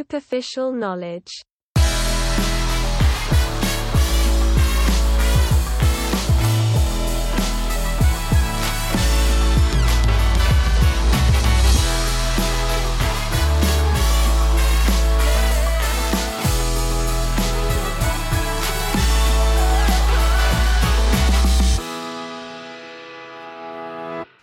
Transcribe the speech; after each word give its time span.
superficial 0.00 0.72
knowledge. 0.72 1.30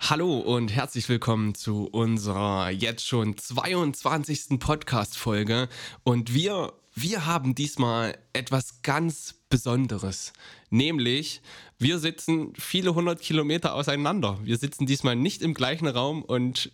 Hallo 0.09 0.37
und 0.39 0.73
herzlich 0.73 1.09
willkommen 1.09 1.53
zu 1.53 1.83
unserer 1.83 2.69
jetzt 2.69 3.05
schon 3.05 3.35
22. 3.35 4.57
Podcast-Folge. 4.57 5.67
Und 6.05 6.33
wir, 6.33 6.71
wir 6.95 7.25
haben 7.25 7.55
diesmal 7.55 8.17
etwas 8.31 8.81
ganz 8.83 9.35
Besonderes. 9.49 10.31
Nämlich, 10.69 11.41
wir 11.77 11.99
sitzen 11.99 12.53
viele 12.57 12.95
hundert 12.95 13.19
Kilometer 13.19 13.75
auseinander. 13.75 14.39
Wir 14.43 14.55
sitzen 14.55 14.85
diesmal 14.85 15.17
nicht 15.17 15.41
im 15.41 15.53
gleichen 15.53 15.87
Raum 15.87 16.23
und 16.23 16.71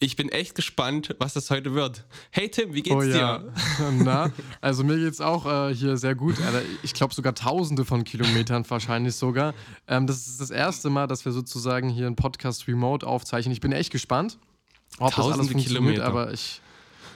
ich 0.00 0.16
bin 0.16 0.28
echt 0.28 0.54
gespannt, 0.54 1.14
was 1.18 1.34
das 1.34 1.50
heute 1.50 1.74
wird. 1.74 2.04
Hey 2.30 2.48
Tim, 2.48 2.74
wie 2.74 2.82
geht's 2.82 2.96
oh, 2.96 3.02
ja. 3.02 3.38
dir? 3.38 3.52
Na, 3.92 4.30
also 4.60 4.84
mir 4.84 4.98
geht's 4.98 5.20
auch 5.20 5.46
äh, 5.46 5.74
hier 5.74 5.96
sehr 5.96 6.14
gut. 6.14 6.40
Alter, 6.40 6.62
ich 6.82 6.94
glaube 6.94 7.14
sogar 7.14 7.34
tausende 7.34 7.84
von 7.84 8.04
Kilometern 8.04 8.68
wahrscheinlich 8.68 9.14
sogar. 9.14 9.54
Ähm, 9.86 10.06
das 10.06 10.26
ist 10.26 10.40
das 10.40 10.50
erste 10.50 10.90
Mal, 10.90 11.06
dass 11.06 11.24
wir 11.24 11.32
sozusagen 11.32 11.88
hier 11.88 12.06
einen 12.06 12.16
Podcast 12.16 12.68
remote 12.68 13.06
aufzeichnen. 13.06 13.52
Ich 13.52 13.60
bin 13.60 13.72
echt 13.72 13.92
gespannt, 13.92 14.38
ob 14.98 15.12
tausende 15.12 15.30
das 15.30 15.38
alles 15.38 15.52
funktioniert, 15.52 15.94
Kilometer. 15.96 16.06
aber 16.06 16.32
ich 16.32 16.60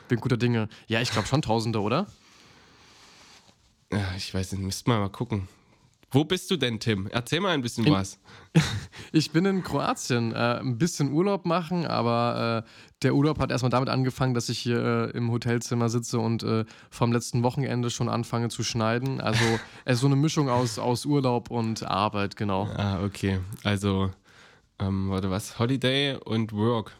bin 0.08 0.20
guter 0.20 0.36
Dinge. 0.36 0.68
Ja, 0.86 1.00
ich 1.00 1.10
glaube 1.10 1.28
schon 1.28 1.42
tausende, 1.42 1.80
oder? 1.80 2.06
Ja, 3.92 4.14
ich 4.16 4.32
weiß 4.32 4.52
nicht, 4.52 4.62
müssten 4.62 4.90
wir 4.90 4.98
mal 4.98 5.08
gucken. 5.08 5.48
Wo 6.10 6.24
bist 6.24 6.50
du 6.50 6.56
denn, 6.56 6.80
Tim? 6.80 7.06
Erzähl 7.10 7.40
mal 7.40 7.50
ein 7.50 7.60
bisschen 7.60 7.86
in, 7.86 7.92
was. 7.92 8.18
ich 9.12 9.30
bin 9.30 9.44
in 9.44 9.62
Kroatien. 9.62 10.32
Äh, 10.32 10.58
ein 10.60 10.78
bisschen 10.78 11.12
Urlaub 11.12 11.44
machen, 11.44 11.86
aber 11.86 12.64
äh, 12.64 12.68
der 13.02 13.14
Urlaub 13.14 13.38
hat 13.38 13.50
erstmal 13.50 13.70
damit 13.70 13.90
angefangen, 13.90 14.32
dass 14.32 14.48
ich 14.48 14.58
hier 14.58 15.10
äh, 15.12 15.16
im 15.16 15.30
Hotelzimmer 15.30 15.90
sitze 15.90 16.18
und 16.18 16.42
äh, 16.42 16.64
vom 16.90 17.12
letzten 17.12 17.42
Wochenende 17.42 17.90
schon 17.90 18.08
anfange 18.08 18.48
zu 18.48 18.64
schneiden. 18.64 19.20
Also 19.20 19.44
es 19.84 19.96
ist 19.96 20.00
so 20.00 20.06
eine 20.06 20.16
Mischung 20.16 20.48
aus, 20.48 20.78
aus 20.78 21.04
Urlaub 21.04 21.50
und 21.50 21.82
Arbeit, 21.82 22.36
genau. 22.36 22.68
Ah, 22.76 23.02
okay. 23.04 23.40
Also, 23.62 24.10
ähm, 24.78 25.10
warte, 25.10 25.30
was? 25.30 25.58
Holiday 25.58 26.16
und 26.24 26.54
Work. 26.54 26.96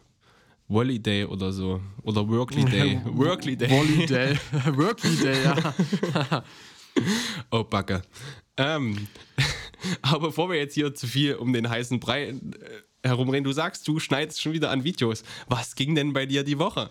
Holiday 0.68 1.24
oder 1.24 1.50
so. 1.50 1.80
Oder 2.02 2.28
Workly 2.28 2.64
Day. 2.66 3.00
Workly 3.06 3.56
Day. 3.56 3.70
Holiday. 3.70 4.38
Workly 4.76 5.16
Day, 5.16 5.44
ja. 5.44 6.42
oh, 7.50 7.64
Backe. 7.64 8.02
Ähm, 8.58 9.08
aber 10.02 10.28
bevor 10.28 10.50
wir 10.50 10.58
jetzt 10.58 10.74
hier 10.74 10.94
zu 10.94 11.06
viel 11.06 11.36
um 11.36 11.52
den 11.52 11.70
heißen 11.70 12.00
Brei 12.00 12.28
äh, 12.28 12.36
herumreden, 13.02 13.44
du 13.44 13.52
sagst, 13.52 13.88
du 13.88 13.98
schneidest 13.98 14.42
schon 14.42 14.52
wieder 14.52 14.70
an 14.70 14.84
Videos. 14.84 15.22
Was 15.48 15.74
ging 15.74 15.94
denn 15.94 16.12
bei 16.12 16.26
dir 16.26 16.44
die 16.44 16.58
Woche? 16.58 16.90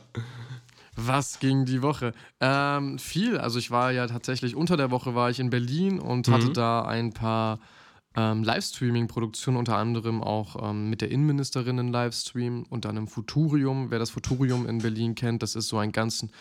Was 0.96 1.40
ging 1.40 1.66
die 1.66 1.84
Woche? 1.84 2.14
Ähm, 2.40 2.98
viel. 2.98 3.38
Also 3.38 3.60
ich 3.60 3.70
war 3.70 3.92
ja 3.92 4.08
tatsächlich 4.08 4.56
unter 4.56 4.78
der 4.78 4.90
Woche 4.90 5.14
war 5.14 5.30
ich 5.30 5.40
in 5.40 5.52
Berlin 5.52 6.00
und 6.00 6.28
mhm. 6.28 6.34
hatte 6.34 6.50
da 6.54 6.86
ein 6.86 7.14
paar 7.14 7.60
ähm, 8.16 8.44
Livestreaming-Produktionen, 8.44 9.58
unter 9.58 9.78
anderem 9.78 10.24
auch 10.24 10.70
ähm, 10.70 10.90
mit 10.90 11.02
der 11.02 11.12
Innenministerin 11.12 11.78
in 11.78 11.90
Livestream 11.90 12.64
und 12.70 12.86
dann 12.86 12.98
im 12.98 13.08
Futurium. 13.08 13.92
Wer 13.92 14.00
das 14.00 14.10
Futurium 14.10 14.68
in 14.68 14.80
Berlin 14.80 15.14
kennt, 15.14 15.44
das 15.44 15.56
ist 15.56 15.68
so 15.68 15.78
ein 15.78 15.92
ganzen, 15.92 16.32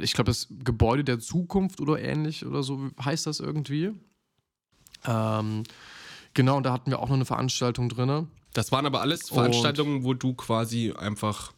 ich 0.00 0.14
glaube, 0.14 0.30
das 0.30 0.48
Gebäude 0.64 1.04
der 1.04 1.18
Zukunft 1.18 1.82
oder 1.82 2.00
ähnlich 2.00 2.46
oder 2.46 2.62
so 2.62 2.88
heißt 3.04 3.26
das 3.26 3.38
irgendwie. 3.38 3.92
Ähm, 5.06 5.64
genau, 6.34 6.56
und 6.56 6.64
da 6.64 6.72
hatten 6.72 6.90
wir 6.90 6.98
auch 6.98 7.08
noch 7.08 7.16
eine 7.16 7.24
Veranstaltung 7.24 7.88
drin. 7.88 8.28
Das 8.54 8.72
waren 8.72 8.86
aber 8.86 9.00
alles 9.00 9.28
Veranstaltungen, 9.28 9.98
und 9.98 10.04
wo 10.04 10.14
du 10.14 10.34
quasi 10.34 10.92
einfach 10.92 11.52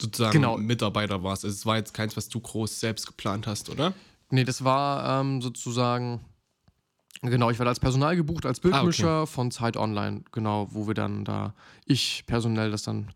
sozusagen 0.00 0.32
genau. 0.32 0.56
Mitarbeiter 0.56 1.22
warst. 1.22 1.44
Also 1.44 1.54
es 1.54 1.66
war 1.66 1.76
jetzt 1.76 1.94
keins, 1.94 2.16
was 2.16 2.28
du 2.28 2.40
groß 2.40 2.80
selbst 2.80 3.06
geplant 3.06 3.46
hast, 3.46 3.70
oder? 3.70 3.92
Nee, 4.30 4.44
das 4.44 4.64
war 4.64 5.20
ähm, 5.20 5.40
sozusagen, 5.42 6.20
genau, 7.22 7.50
ich 7.50 7.58
war 7.58 7.66
als 7.66 7.78
Personal 7.78 8.16
gebucht, 8.16 8.46
als 8.46 8.60
Bildmischer 8.60 9.08
ah, 9.08 9.22
okay. 9.22 9.32
von 9.32 9.50
Zeit 9.50 9.76
Online, 9.76 10.22
genau, 10.32 10.68
wo 10.70 10.86
wir 10.86 10.94
dann 10.94 11.24
da, 11.24 11.54
ich 11.86 12.24
personell 12.26 12.70
das 12.70 12.82
dann 12.82 13.12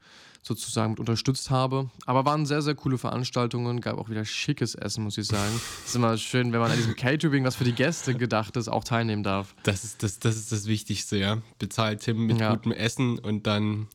sozusagen 0.49 0.93
mit 0.93 1.01
unterstützt 1.01 1.51
habe. 1.51 1.91
Aber 2.07 2.25
waren 2.25 2.47
sehr, 2.47 2.63
sehr 2.63 2.75
coole 2.75 2.99
Veranstaltungen, 2.99 3.81
gab 3.81 3.99
auch 3.99 4.09
wieder 4.09 4.25
schickes 4.25 4.75
Essen, 4.75 5.05
muss 5.05 5.19
ich 5.19 5.27
sagen. 5.27 5.61
Es 5.85 5.87
ist 5.91 5.97
immer 5.97 6.17
schön, 6.17 6.53
wenn 6.53 6.61
man 6.61 6.71
an 6.71 6.77
diesem 6.77 6.97
Catering, 6.97 7.45
was 7.45 7.55
für 7.55 7.65
die 7.65 7.73
Gäste 7.73 8.15
gedacht 8.15 8.57
ist, 8.57 8.69
auch 8.69 8.83
teilnehmen 8.83 9.23
darf. 9.23 9.55
Das 9.63 9.85
ist 9.85 10.03
das, 10.03 10.19
das, 10.19 10.37
ist 10.37 10.51
das 10.51 10.67
Wichtigste, 10.67 11.17
ja. 11.17 11.39
Bezahlt 11.59 12.01
Tim 12.01 12.27
mit 12.27 12.41
ja. 12.41 12.55
gutem 12.55 12.73
Essen 12.73 13.19
und 13.19 13.47
dann 13.47 13.87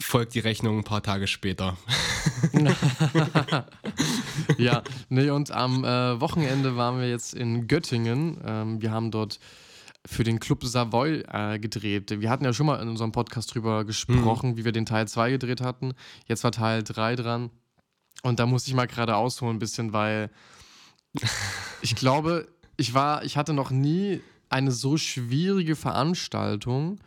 folgt 0.00 0.34
die 0.34 0.40
Rechnung 0.40 0.78
ein 0.78 0.84
paar 0.84 1.02
Tage 1.02 1.26
später. 1.26 1.76
ja, 4.58 4.82
nee, 5.08 5.30
und 5.30 5.50
am 5.50 5.84
äh, 5.84 6.20
Wochenende 6.20 6.76
waren 6.76 7.00
wir 7.00 7.08
jetzt 7.08 7.34
in 7.34 7.66
Göttingen. 7.66 8.38
Ähm, 8.44 8.82
wir 8.82 8.90
haben 8.90 9.10
dort 9.10 9.40
für 10.06 10.24
den 10.24 10.40
Club 10.40 10.64
Savoy 10.64 11.24
äh, 11.28 11.58
gedreht. 11.58 12.20
Wir 12.20 12.30
hatten 12.30 12.44
ja 12.44 12.52
schon 12.52 12.66
mal 12.66 12.80
in 12.80 12.88
unserem 12.88 13.12
Podcast 13.12 13.54
drüber 13.54 13.84
gesprochen, 13.84 14.50
mhm. 14.50 14.56
wie 14.56 14.64
wir 14.64 14.72
den 14.72 14.86
Teil 14.86 15.06
2 15.06 15.32
gedreht 15.32 15.60
hatten. 15.60 15.92
Jetzt 16.26 16.44
war 16.44 16.52
Teil 16.52 16.82
3 16.82 17.16
dran. 17.16 17.50
Und 18.22 18.40
da 18.40 18.46
musste 18.46 18.70
ich 18.70 18.74
mal 18.74 18.86
gerade 18.86 19.16
ausholen 19.16 19.56
ein 19.56 19.58
bisschen, 19.58 19.92
weil 19.92 20.30
ich 21.82 21.96
glaube, 21.96 22.48
ich 22.76 22.94
war, 22.94 23.24
ich 23.24 23.36
hatte 23.36 23.52
noch 23.52 23.70
nie 23.70 24.20
eine 24.48 24.72
so 24.72 24.96
schwierige 24.96 25.76
Veranstaltung, 25.76 26.98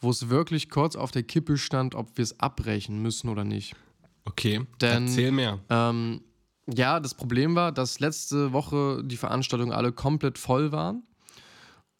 wo 0.00 0.10
es 0.10 0.28
wirklich 0.28 0.70
kurz 0.70 0.96
auf 0.96 1.10
der 1.10 1.22
Kippe 1.24 1.58
stand, 1.58 1.94
ob 1.94 2.16
wir 2.16 2.22
es 2.22 2.38
abbrechen 2.40 3.02
müssen 3.02 3.28
oder 3.28 3.44
nicht. 3.44 3.74
Okay, 4.24 4.62
Denn, 4.80 5.06
erzähl 5.06 5.32
mehr. 5.32 5.60
Ähm, 5.68 6.20
ja, 6.72 7.00
das 7.00 7.14
Problem 7.14 7.54
war, 7.54 7.70
dass 7.70 8.00
letzte 8.00 8.52
Woche 8.52 9.02
die 9.04 9.16
Veranstaltungen 9.16 9.72
alle 9.72 9.92
komplett 9.92 10.38
voll 10.38 10.72
waren 10.72 11.02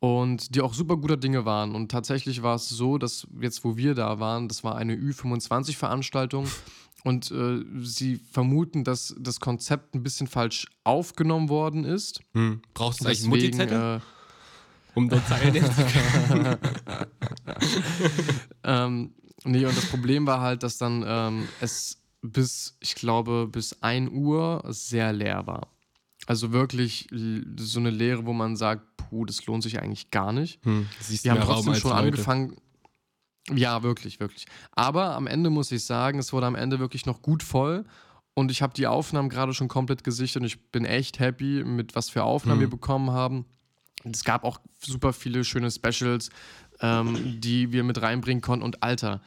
und 0.07 0.55
die 0.55 0.61
auch 0.61 0.73
super 0.73 0.97
guter 0.97 1.17
Dinge 1.17 1.45
waren. 1.45 1.75
Und 1.75 1.91
tatsächlich 1.91 2.43
war 2.43 2.55
es 2.55 2.69
so, 2.69 2.97
dass 2.97 3.27
jetzt, 3.41 3.65
wo 3.65 3.77
wir 3.77 3.95
da 3.95 4.21
waren, 4.21 4.47
das 4.47 4.63
war 4.63 4.77
eine 4.77 4.95
Ü25-Veranstaltung. 4.95 6.47
Und 7.03 7.33
äh, 7.33 7.65
sie 7.81 8.17
vermuten, 8.17 8.85
dass 8.85 9.17
das 9.19 9.41
Konzept 9.41 9.95
ein 9.95 10.05
bisschen 10.05 10.29
falsch 10.29 10.67
aufgenommen 10.85 11.49
worden 11.49 11.85
ist. 11.85 12.21
Hm. 12.35 12.63
Brauchst 12.73 13.01
du 13.01 13.07
eigentlich 13.07 13.23
einen 13.23 13.31
Mutti-Zettel? 13.31 13.97
Äh, 13.97 14.01
um 14.95 15.09
dort 15.09 15.27
teilnehmen 15.27 15.71
zu 15.73 15.85
können. 15.85 16.59
ähm, 18.65 19.15
nee, 19.45 19.65
und 19.65 19.77
das 19.77 19.87
Problem 19.87 20.27
war 20.27 20.41
halt, 20.41 20.63
dass 20.63 20.79
dann 20.79 21.05
ähm, 21.07 21.49
es 21.61 22.01
bis, 22.23 22.77
ich 22.81 22.95
glaube, 22.95 23.49
bis 23.51 23.83
1 23.83 24.11
Uhr 24.11 24.63
sehr 24.69 25.13
leer 25.13 25.47
war. 25.47 25.69
Also 26.27 26.53
wirklich 26.53 27.09
so 27.57 27.79
eine 27.79 27.91
Lehre, 27.91 28.27
wo 28.27 28.33
man 28.33 28.57
sagt, 28.57 28.97
puh, 28.97 29.25
das 29.25 29.47
lohnt 29.47 29.63
sich 29.63 29.81
eigentlich 29.81 30.11
gar 30.11 30.33
nicht. 30.33 30.65
Hm, 30.65 30.87
Wir 31.23 31.31
haben 31.31 31.41
trotzdem 31.41 31.75
schon 31.77 31.93
heute. 31.93 32.03
angefangen. 32.03 32.57
Ja, 33.55 33.85
wirklich, 33.85 34.19
wirklich. 34.19 34.47
Aber 34.73 35.15
am 35.15 35.29
Ende 35.29 35.51
muss 35.51 35.71
ich 35.71 35.85
sagen, 35.85 36.19
es 36.19 36.33
wurde 36.33 36.47
am 36.47 36.57
Ende 36.57 36.81
wirklich 36.81 37.07
noch 37.07 37.23
gut 37.23 37.45
voll. 37.45 37.85
Und 38.35 38.51
ich 38.51 38.61
habe 38.61 38.75
die 38.75 38.87
Aufnahmen 38.87 39.29
gerade 39.31 39.55
schon 39.55 39.69
komplett 39.69 40.05
gesichert 40.05 40.43
und 40.43 40.47
ich 40.47 40.71
bin 40.71 40.85
echt 40.85 41.21
happy, 41.21 41.65
mit 41.65 41.95
was 41.95 42.11
für 42.11 42.25
Aufnahmen 42.25 42.61
hm. 42.61 42.67
wir 42.67 42.71
bekommen 42.71 43.13
haben. 43.13 43.47
Es 44.05 44.25
gab 44.25 44.45
auch 44.45 44.59
super 44.79 45.13
viele 45.13 45.45
schöne 45.45 45.71
Specials, 45.71 46.31
ähm, 46.81 47.41
die 47.41 47.73
wir 47.73 47.83
mit 47.83 48.03
reinbringen 48.03 48.43
konnten. 48.43 48.65
Und 48.65 48.83
Alter, 48.83 49.23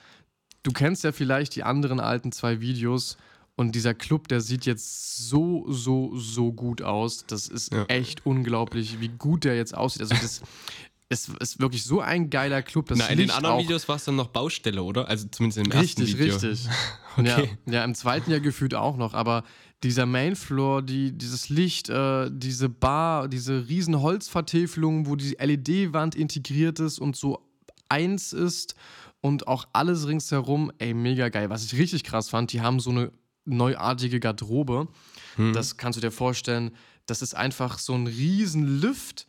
du 0.64 0.72
kennst 0.72 1.04
ja 1.04 1.12
vielleicht 1.12 1.56
die 1.56 1.64
anderen 1.64 2.00
alten 2.00 2.32
zwei 2.32 2.62
Videos 2.62 3.18
und 3.60 3.74
dieser 3.74 3.94
Club, 3.94 4.30
der 4.30 4.40
sieht 4.40 4.66
jetzt 4.66 5.28
so, 5.28 5.66
so, 5.68 6.18
so 6.18 6.54
gut 6.54 6.82
aus. 6.82 7.26
Das 7.28 7.50
ist 7.50 7.74
ja. 7.74 7.84
echt 7.88 8.26
unglaublich, 8.26 9.02
wie 9.02 9.10
gut 9.10 9.44
der 9.44 9.58
jetzt 9.58 9.76
aussieht. 9.76 10.04
Also 10.04 10.16
das 10.16 10.42
ist, 11.10 11.30
ist 11.42 11.60
wirklich 11.60 11.84
so 11.84 12.00
ein 12.00 12.30
geiler 12.30 12.62
Club. 12.62 12.88
Das 12.88 13.00
Na, 13.00 13.08
in 13.08 13.18
den 13.18 13.32
anderen 13.32 13.60
Videos 13.60 13.90
war 13.90 13.98
es 13.98 14.06
dann 14.06 14.16
noch 14.16 14.28
Baustelle, 14.28 14.82
oder? 14.82 15.10
Also 15.10 15.28
zumindest 15.30 15.58
im 15.58 15.72
ersten 15.74 16.08
Video. 16.08 16.36
Richtig, 16.36 16.42
richtig. 16.52 16.70
okay. 17.18 17.58
ja, 17.66 17.74
ja, 17.74 17.84
im 17.84 17.96
zweiten 17.96 18.32
Jahr 18.32 18.40
gefühlt 18.40 18.74
auch 18.76 18.96
noch. 18.96 19.14
Aber 19.14 19.44
dieser 19.84 20.06
Mainfloor, 20.06 20.82
die, 20.82 21.12
dieses 21.12 21.50
Licht, 21.50 21.90
äh, 21.90 22.32
diese 22.32 22.70
Bar, 22.70 23.28
diese 23.28 23.68
riesen 23.68 24.02
Holzvertäfelung, 24.02 25.06
wo 25.06 25.18
die 25.18 25.36
LED-Wand 25.38 26.16
integriert 26.16 26.80
ist 26.80 26.98
und 26.98 27.18
so 27.18 27.46
eins 27.90 28.32
ist 28.32 28.76
und 29.20 29.50
auch 29.50 29.68
alles 29.74 30.08
ringsherum, 30.08 30.72
ey, 30.78 30.94
mega 30.94 31.28
geil. 31.28 31.50
Was 31.50 31.66
ich 31.66 31.78
richtig 31.78 32.06
krass 32.06 32.30
fand, 32.30 32.54
die 32.54 32.62
haben 32.62 32.80
so 32.80 32.92
eine 32.92 33.12
neuartige 33.46 34.20
Garderobe. 34.20 34.88
Hm. 35.36 35.54
Das 35.54 35.78
kannst 35.78 35.98
du 35.98 36.02
dir 36.02 36.12
vorstellen. 36.12 36.72
Das 37.06 37.22
ist 37.22 37.36
einfach 37.36 37.80
so 37.80 37.94
ein 37.94 38.08
riesen 38.08 38.82
Lift, 38.82 39.28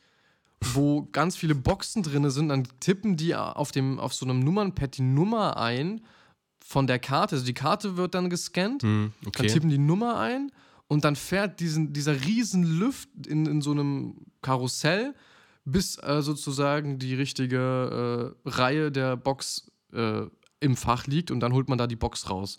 wo 0.74 1.08
ganz 1.12 1.36
viele 1.36 1.54
Boxen 1.54 2.02
drin 2.02 2.28
sind. 2.30 2.48
Dann 2.48 2.68
tippen 2.80 3.16
die 3.16 3.34
auf, 3.34 3.72
dem, 3.72 3.98
auf 3.98 4.14
so 4.14 4.26
einem 4.26 4.40
Nummernpad 4.40 4.98
die 4.98 5.02
Nummer 5.02 5.56
ein 5.56 6.02
von 6.64 6.86
der 6.86 6.98
Karte. 6.98 7.36
Also 7.36 7.46
die 7.46 7.54
Karte 7.54 7.96
wird 7.96 8.14
dann 8.14 8.30
gescannt. 8.30 8.82
Hm, 8.82 9.12
okay. 9.26 9.42
Dann 9.42 9.46
tippen 9.46 9.70
die 9.70 9.78
Nummer 9.78 10.18
ein 10.18 10.52
und 10.88 11.04
dann 11.04 11.16
fährt 11.16 11.60
diesen, 11.60 11.92
dieser 11.92 12.24
riesen 12.24 12.64
Lüft 12.64 13.08
in, 13.26 13.46
in 13.46 13.62
so 13.62 13.70
einem 13.70 14.26
Karussell, 14.42 15.14
bis 15.64 15.96
äh, 16.02 16.20
sozusagen 16.20 16.98
die 16.98 17.14
richtige 17.14 18.34
äh, 18.44 18.48
Reihe 18.48 18.90
der 18.90 19.16
Box 19.16 19.70
äh, 19.92 20.22
im 20.60 20.76
Fach 20.76 21.06
liegt 21.06 21.30
und 21.30 21.40
dann 21.40 21.52
holt 21.52 21.68
man 21.68 21.78
da 21.78 21.86
die 21.86 21.96
Box 21.96 22.28
raus. 22.28 22.58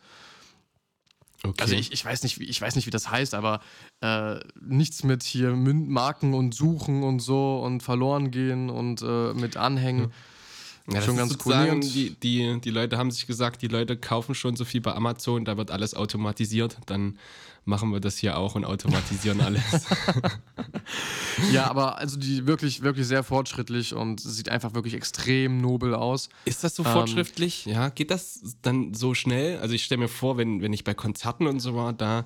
Okay. 1.44 1.62
Also 1.62 1.76
ich, 1.76 1.92
ich, 1.92 2.06
weiß 2.06 2.24
nicht, 2.24 2.40
wie, 2.40 2.46
ich 2.46 2.62
weiß 2.62 2.76
nicht, 2.76 2.86
wie 2.86 2.92
das 2.92 3.10
heißt, 3.10 3.34
aber 3.34 3.62
äh, 4.02 4.40
nichts 4.60 5.04
mit 5.04 5.24
hier 5.24 5.56
Marken 5.56 6.34
und 6.34 6.54
Suchen 6.54 7.04
und 7.04 7.20
so 7.20 7.62
und 7.62 7.82
verloren 7.82 8.30
gehen 8.30 8.70
und 8.70 9.02
äh, 9.02 9.34
mit 9.34 9.58
Anhängen. 9.58 10.04
Ja, 10.04 10.10
das 10.88 11.06
schon 11.06 11.18
ganz 11.18 11.38
cool. 11.46 11.80
Die, 11.82 12.16
die, 12.16 12.60
die 12.62 12.70
Leute 12.70 12.98
haben 12.98 13.12
sich 13.12 13.28
gesagt, 13.28 13.62
die 13.62 13.68
Leute 13.68 13.98
kaufen 13.98 14.36
schon 14.36 14.56
so 14.56 14.66
viel 14.66 14.82
bei 14.82 14.94
Amazon, 14.94 15.46
da 15.46 15.58
wird 15.58 15.72
alles 15.72 15.94
automatisiert. 15.94 16.78
Dann 16.86 17.18
machen 17.64 17.92
wir 17.92 18.00
das 18.00 18.18
hier 18.18 18.38
auch 18.38 18.56
und 18.56 18.66
automatisieren 18.66 19.40
alles. 19.42 19.62
Ja, 21.52 21.70
aber 21.70 21.98
also 21.98 22.18
die 22.18 22.48
wirklich, 22.48 22.82
wirklich 22.82 23.08
sehr 23.08 23.24
fortschrittlich 23.24 23.94
und 23.94 24.20
sieht 24.20 24.50
einfach 24.50 24.74
wirklich 24.74 24.94
extrem 24.94 25.62
nobel 25.62 25.94
aus. 25.94 26.30
Ist 26.46 26.64
das 26.64 26.76
so 26.76 26.84
Ähm, 26.84 26.92
fortschrittlich? 26.92 27.66
Ja, 27.66 27.90
geht 27.90 28.12
das 28.12 28.42
dann 28.62 28.94
so 28.94 29.14
schnell? 29.14 29.60
Also 29.60 29.76
ich 29.76 29.84
stelle 29.84 30.02
mir 30.02 30.08
vor, 30.08 30.38
wenn, 30.38 30.62
wenn 30.62 30.74
ich 30.74 30.84
bei 30.84 30.94
Konzerten 30.94 31.48
und 31.48 31.60
so 31.60 31.76
war, 31.76 31.94
da 31.94 32.26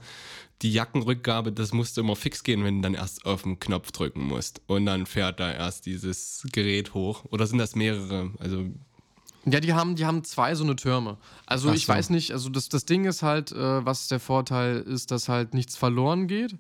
die 0.61 0.71
Jackenrückgabe, 0.71 1.51
das 1.51 1.73
musste 1.73 2.01
immer 2.01 2.15
fix 2.15 2.43
gehen, 2.43 2.63
wenn 2.63 2.77
du 2.77 2.81
dann 2.81 2.93
erst 2.93 3.25
auf 3.25 3.43
den 3.43 3.59
Knopf 3.59 3.91
drücken 3.91 4.23
musst. 4.23 4.61
Und 4.67 4.85
dann 4.85 5.05
fährt 5.05 5.39
da 5.39 5.51
erst 5.51 5.85
dieses 5.85 6.47
Gerät 6.51 6.93
hoch. 6.93 7.25
Oder 7.29 7.45
sind 7.45 7.57
das 7.57 7.75
mehrere? 7.75 8.31
Also, 8.39 8.65
Ja, 9.45 9.59
die 9.59 9.73
haben, 9.73 9.95
die 9.95 10.05
haben 10.05 10.23
zwei 10.23 10.55
so 10.55 10.63
eine 10.63 10.75
Türme. 10.75 11.17
Also 11.45 11.69
Ach 11.69 11.73
ich 11.73 11.85
so. 11.85 11.93
weiß 11.93 12.09
nicht, 12.09 12.31
also 12.31 12.49
das, 12.49 12.69
das 12.69 12.85
Ding 12.85 13.05
ist 13.05 13.21
halt, 13.21 13.51
äh, 13.51 13.85
was 13.85 14.07
der 14.07 14.19
Vorteil 14.19 14.77
ist, 14.77 15.11
dass 15.11 15.27
halt 15.27 15.53
nichts 15.53 15.75
verloren 15.75 16.27
geht. 16.27 16.57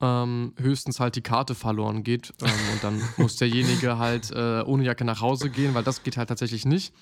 Ähm, 0.00 0.54
höchstens 0.58 0.98
halt 0.98 1.14
die 1.14 1.22
Karte 1.22 1.54
verloren 1.54 2.02
geht 2.02 2.34
ähm, 2.42 2.50
und 2.72 2.82
dann 2.82 3.00
muss 3.16 3.36
derjenige 3.36 3.96
halt 3.96 4.30
äh, 4.32 4.62
ohne 4.62 4.84
Jacke 4.84 5.04
nach 5.04 5.20
Hause 5.20 5.50
gehen, 5.50 5.74
weil 5.74 5.84
das 5.84 6.02
geht 6.02 6.16
halt 6.16 6.28
tatsächlich 6.28 6.64
nicht 6.66 6.92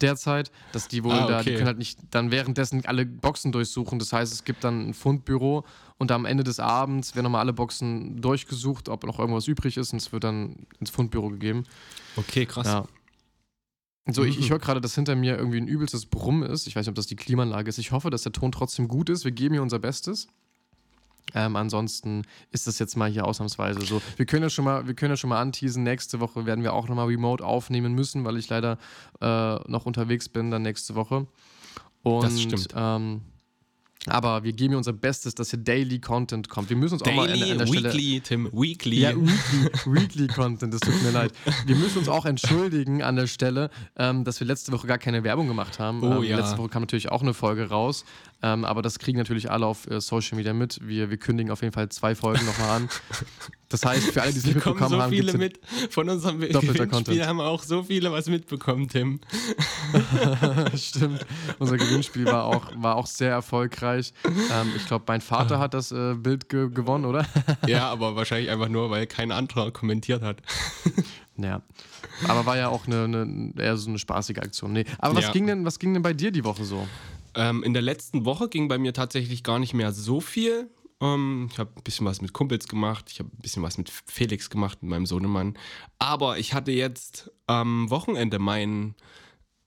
derzeit, 0.00 0.50
dass 0.72 0.88
die 0.88 1.04
wohl 1.04 1.12
Ah, 1.12 1.26
da, 1.26 1.42
die 1.42 1.50
okay. 1.50 1.54
können 1.56 1.66
halt 1.66 1.78
nicht 1.78 1.98
dann 2.10 2.30
währenddessen 2.30 2.84
alle 2.86 3.06
Boxen 3.06 3.52
durchsuchen. 3.52 3.98
Das 3.98 4.12
heißt, 4.12 4.32
es 4.32 4.44
gibt 4.44 4.64
dann 4.64 4.88
ein 4.88 4.94
Fundbüro 4.94 5.64
und 5.98 6.12
am 6.12 6.24
Ende 6.24 6.44
des 6.44 6.60
Abends 6.60 7.14
werden 7.14 7.24
nochmal 7.24 7.40
alle 7.40 7.52
Boxen 7.52 8.20
durchgesucht, 8.20 8.88
ob 8.88 9.04
noch 9.04 9.18
irgendwas 9.18 9.48
übrig 9.48 9.76
ist 9.76 9.92
und 9.92 10.00
es 10.00 10.12
wird 10.12 10.24
dann 10.24 10.66
ins 10.80 10.90
Fundbüro 10.90 11.30
gegeben. 11.30 11.64
okay, 12.16 12.46
krass. 12.46 12.66
Ja. 12.66 12.86
So, 14.10 14.24
ich, 14.24 14.38
ich 14.38 14.50
höre 14.50 14.58
gerade, 14.58 14.80
dass 14.80 14.94
hinter 14.94 15.16
mir 15.16 15.36
irgendwie 15.36 15.58
ein 15.58 15.68
übelstes 15.68 16.06
Brummen 16.06 16.48
ist. 16.48 16.66
Ich 16.66 16.76
weiß 16.76 16.86
nicht, 16.86 16.90
ob 16.90 16.94
das 16.94 17.06
die 17.06 17.16
Klimaanlage 17.16 17.68
ist. 17.68 17.78
Ich 17.78 17.92
hoffe, 17.92 18.10
dass 18.10 18.22
der 18.22 18.32
Ton 18.32 18.52
trotzdem 18.52 18.88
gut 18.88 19.10
ist. 19.10 19.24
Wir 19.24 19.32
geben 19.32 19.54
hier 19.54 19.62
unser 19.62 19.78
Bestes. 19.78 20.28
Ähm, 21.34 21.56
ansonsten 21.56 22.22
ist 22.50 22.66
das 22.66 22.78
jetzt 22.78 22.96
mal 22.96 23.10
hier 23.10 23.26
ausnahmsweise 23.26 23.80
so. 23.82 24.00
Wir 24.16 24.26
können 24.26 24.44
ja 24.44 24.50
schon 24.50 24.64
mal, 24.64 24.86
wir 24.86 24.94
können 24.94 25.12
ja 25.12 25.16
schon 25.16 25.30
mal 25.30 25.40
anteasen. 25.40 25.82
Nächste 25.82 26.20
Woche 26.20 26.46
werden 26.46 26.64
wir 26.64 26.72
auch 26.72 26.88
nochmal 26.88 27.06
remote 27.06 27.44
aufnehmen 27.44 27.92
müssen, 27.94 28.24
weil 28.24 28.36
ich 28.36 28.48
leider 28.48 28.78
äh, 29.20 29.56
noch 29.70 29.86
unterwegs 29.86 30.28
bin 30.28 30.50
dann 30.50 30.62
nächste 30.62 30.94
Woche. 30.94 31.26
Und, 32.02 32.24
Das 32.24 32.40
stimmt. 32.40 32.68
Ähm, 32.74 33.22
aber 34.06 34.44
wir 34.44 34.52
geben 34.52 34.70
hier 34.70 34.78
unser 34.78 34.92
Bestes, 34.92 35.34
dass 35.34 35.50
hier 35.50 35.58
Daily 35.58 35.98
Content 35.98 36.48
kommt. 36.48 36.70
Wir 36.70 36.76
müssen 36.76 36.94
uns 36.94 37.02
auch 37.02 37.12
mal 37.12 37.28
an, 37.30 37.38
Daily, 37.38 37.52
an 37.52 37.58
der 37.58 37.66
Stelle 37.66 37.92
Weekly, 37.92 38.20
Tim, 38.20 38.48
Weekly. 38.52 39.00
ja, 39.00 39.10
Weekly, 39.14 39.70
Weekly 39.86 40.26
Content, 40.28 40.72
das 40.72 40.80
tut 40.80 41.02
mir 41.02 41.10
leid. 41.10 41.32
Wir 41.66 41.76
müssen 41.76 41.98
uns 41.98 42.08
auch 42.08 42.24
entschuldigen 42.24 43.02
an 43.02 43.16
der 43.16 43.26
Stelle, 43.26 43.70
ähm, 43.96 44.24
dass 44.24 44.40
wir 44.40 44.46
letzte 44.46 44.72
Woche 44.72 44.86
gar 44.86 44.98
keine 44.98 45.24
Werbung 45.24 45.48
gemacht 45.48 45.78
haben. 45.78 46.02
Oh, 46.02 46.22
ähm, 46.22 46.22
ja. 46.22 46.36
Letzte 46.36 46.58
Woche 46.58 46.68
kam 46.68 46.82
natürlich 46.82 47.10
auch 47.10 47.22
eine 47.22 47.34
Folge 47.34 47.68
raus, 47.68 48.04
ähm, 48.42 48.64
aber 48.64 48.82
das 48.82 48.98
kriegen 48.98 49.18
natürlich 49.18 49.50
alle 49.50 49.66
auf 49.66 49.88
äh, 49.90 50.00
Social 50.00 50.36
Media 50.36 50.52
mit. 50.52 50.78
Wir, 50.86 51.10
wir 51.10 51.16
kündigen 51.16 51.50
auf 51.50 51.62
jeden 51.62 51.72
Fall 51.72 51.88
zwei 51.88 52.14
Folgen 52.14 52.46
nochmal 52.46 52.70
an. 52.70 52.88
Das 53.68 53.84
heißt, 53.84 54.12
für 54.12 54.22
alle, 54.22 54.32
die 54.32 54.38
es 54.38 54.46
mitbekommen 54.46 54.88
so 54.88 55.02
haben, 55.02 55.10
viele 55.10 55.36
mit. 55.36 55.60
Von 55.90 56.08
unserem 56.08 56.40
Doppelter 56.52 56.86
Gewinnspiel 56.86 57.26
haben 57.26 57.40
auch 57.40 57.62
so 57.62 57.82
viele 57.82 58.10
was 58.12 58.26
mitbekommen, 58.28 58.88
Tim. 58.88 59.20
Stimmt. 60.76 61.26
Unser 61.58 61.76
Gewinnspiel 61.76 62.26
war 62.26 62.44
auch, 62.44 62.70
war 62.76 62.96
auch 62.96 63.06
sehr 63.06 63.30
erfolgreich. 63.30 64.12
Ähm, 64.24 64.72
ich 64.76 64.86
glaube, 64.86 65.04
mein 65.08 65.20
Vater 65.20 65.58
hat 65.58 65.74
das 65.74 65.92
äh, 65.92 66.14
Bild 66.14 66.48
ge 66.48 66.70
gewonnen, 66.70 67.04
oder? 67.04 67.26
Ja, 67.66 67.90
aber 67.90 68.16
wahrscheinlich 68.16 68.50
einfach 68.50 68.68
nur, 68.68 68.90
weil 68.90 69.06
kein 69.06 69.32
anderer 69.32 69.70
kommentiert 69.70 70.22
hat. 70.22 70.40
Ja. 71.36 71.62
Aber 72.26 72.46
war 72.46 72.56
ja 72.56 72.68
auch 72.68 72.86
eine, 72.86 73.04
eine, 73.04 73.52
eher 73.58 73.76
so 73.76 73.90
eine 73.90 73.98
spaßige 73.98 74.38
Aktion. 74.38 74.72
Nee. 74.72 74.84
Aber 74.98 75.16
was, 75.16 75.24
Ja. 75.24 75.32
ging 75.32 75.46
denn, 75.46 75.64
was 75.64 75.78
ging 75.78 75.92
denn 75.92 76.02
bei 76.02 76.12
dir 76.12 76.30
die 76.30 76.44
Woche 76.44 76.64
so? 76.64 76.86
Ähm, 77.38 77.62
in 77.62 77.72
der 77.72 77.82
letzten 77.82 78.24
Woche 78.24 78.48
ging 78.48 78.66
bei 78.66 78.78
mir 78.78 78.92
tatsächlich 78.92 79.44
gar 79.44 79.60
nicht 79.60 79.72
mehr 79.72 79.92
so 79.92 80.20
viel. 80.20 80.68
Ähm, 81.00 81.48
ich 81.52 81.58
habe 81.58 81.70
ein 81.76 81.84
bisschen 81.84 82.04
was 82.04 82.20
mit 82.20 82.32
Kumpels 82.32 82.66
gemacht, 82.66 83.10
ich 83.12 83.20
habe 83.20 83.30
ein 83.30 83.40
bisschen 83.40 83.62
was 83.62 83.78
mit 83.78 83.90
Felix 83.90 84.50
gemacht, 84.50 84.82
mit 84.82 84.90
meinem 84.90 85.06
Sohnemann. 85.06 85.56
Aber 86.00 86.38
ich 86.38 86.52
hatte 86.52 86.72
jetzt 86.72 87.30
am 87.46 87.90
Wochenende 87.90 88.40
mein 88.40 88.96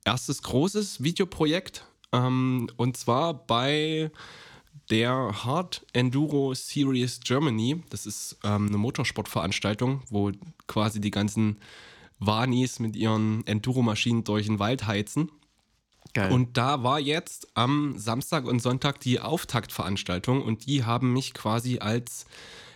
erstes 0.04 0.44
großes 0.44 1.02
Videoprojekt. 1.02 1.86
Ähm, 2.12 2.70
und 2.76 2.98
zwar 2.98 3.34
bei 3.34 4.12
der 4.90 5.46
Hard 5.46 5.86
Enduro 5.94 6.54
Series 6.54 7.22
Germany. 7.22 7.82
Das 7.90 8.06
ist 8.06 8.38
ähm, 8.44 8.68
eine 8.68 8.78
Motorsportveranstaltung, 8.78 10.02
wo 10.10 10.34
quasi 10.68 11.00
die 11.00 11.12
ganzen 11.12 11.58
Wanis 12.20 12.80
mit 12.80 12.98
ihren 12.98 13.48
Enduro-Maschinen 13.48 14.26
durch 14.26 14.48
den 14.48 14.60
Wald 14.60 14.86
heizen. 14.88 15.32
Geil. 16.14 16.32
Und 16.32 16.58
da 16.58 16.84
war 16.84 17.00
jetzt 17.00 17.48
am 17.54 17.98
Samstag 17.98 18.46
und 18.46 18.62
Sonntag 18.62 19.00
die 19.00 19.20
Auftaktveranstaltung 19.20 20.42
und 20.42 20.66
die 20.66 20.84
haben 20.84 21.14
mich 21.14 21.34
quasi 21.34 21.80
als 21.80 22.26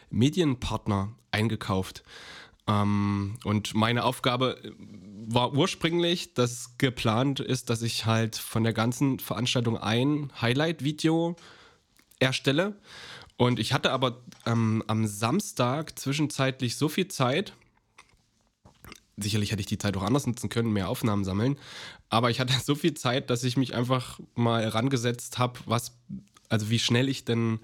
Medienpartner 0.09 1.13
eingekauft. 1.31 2.03
Ähm, 2.67 3.37
und 3.43 3.73
meine 3.75 4.03
Aufgabe 4.03 4.57
war 5.27 5.53
ursprünglich, 5.53 6.33
dass 6.33 6.77
geplant 6.77 7.39
ist, 7.39 7.69
dass 7.69 7.81
ich 7.81 8.05
halt 8.05 8.37
von 8.37 8.63
der 8.63 8.73
ganzen 8.73 9.19
Veranstaltung 9.19 9.77
ein 9.77 10.31
Highlight-Video 10.41 11.35
erstelle. 12.19 12.79
Und 13.37 13.59
ich 13.59 13.73
hatte 13.73 13.91
aber 13.91 14.21
ähm, 14.45 14.83
am 14.87 15.07
Samstag 15.07 15.99
zwischenzeitlich 15.99 16.77
so 16.77 16.87
viel 16.87 17.09
Zeit, 17.09 17.53
sicherlich 19.17 19.51
hätte 19.51 19.61
ich 19.61 19.67
die 19.67 19.77
Zeit 19.77 19.95
auch 19.97 20.03
anders 20.03 20.27
nutzen 20.27 20.49
können, 20.49 20.71
mehr 20.71 20.89
Aufnahmen 20.89 21.23
sammeln. 21.23 21.57
Aber 22.09 22.29
ich 22.29 22.39
hatte 22.39 22.53
so 22.63 22.75
viel 22.75 22.93
Zeit, 22.93 23.29
dass 23.29 23.43
ich 23.43 23.57
mich 23.57 23.73
einfach 23.75 24.19
mal 24.35 24.67
rangesetzt 24.67 25.37
habe, 25.37 25.59
was, 25.65 25.97
also 26.49 26.69
wie 26.69 26.79
schnell 26.79 27.09
ich 27.09 27.25
denn 27.25 27.59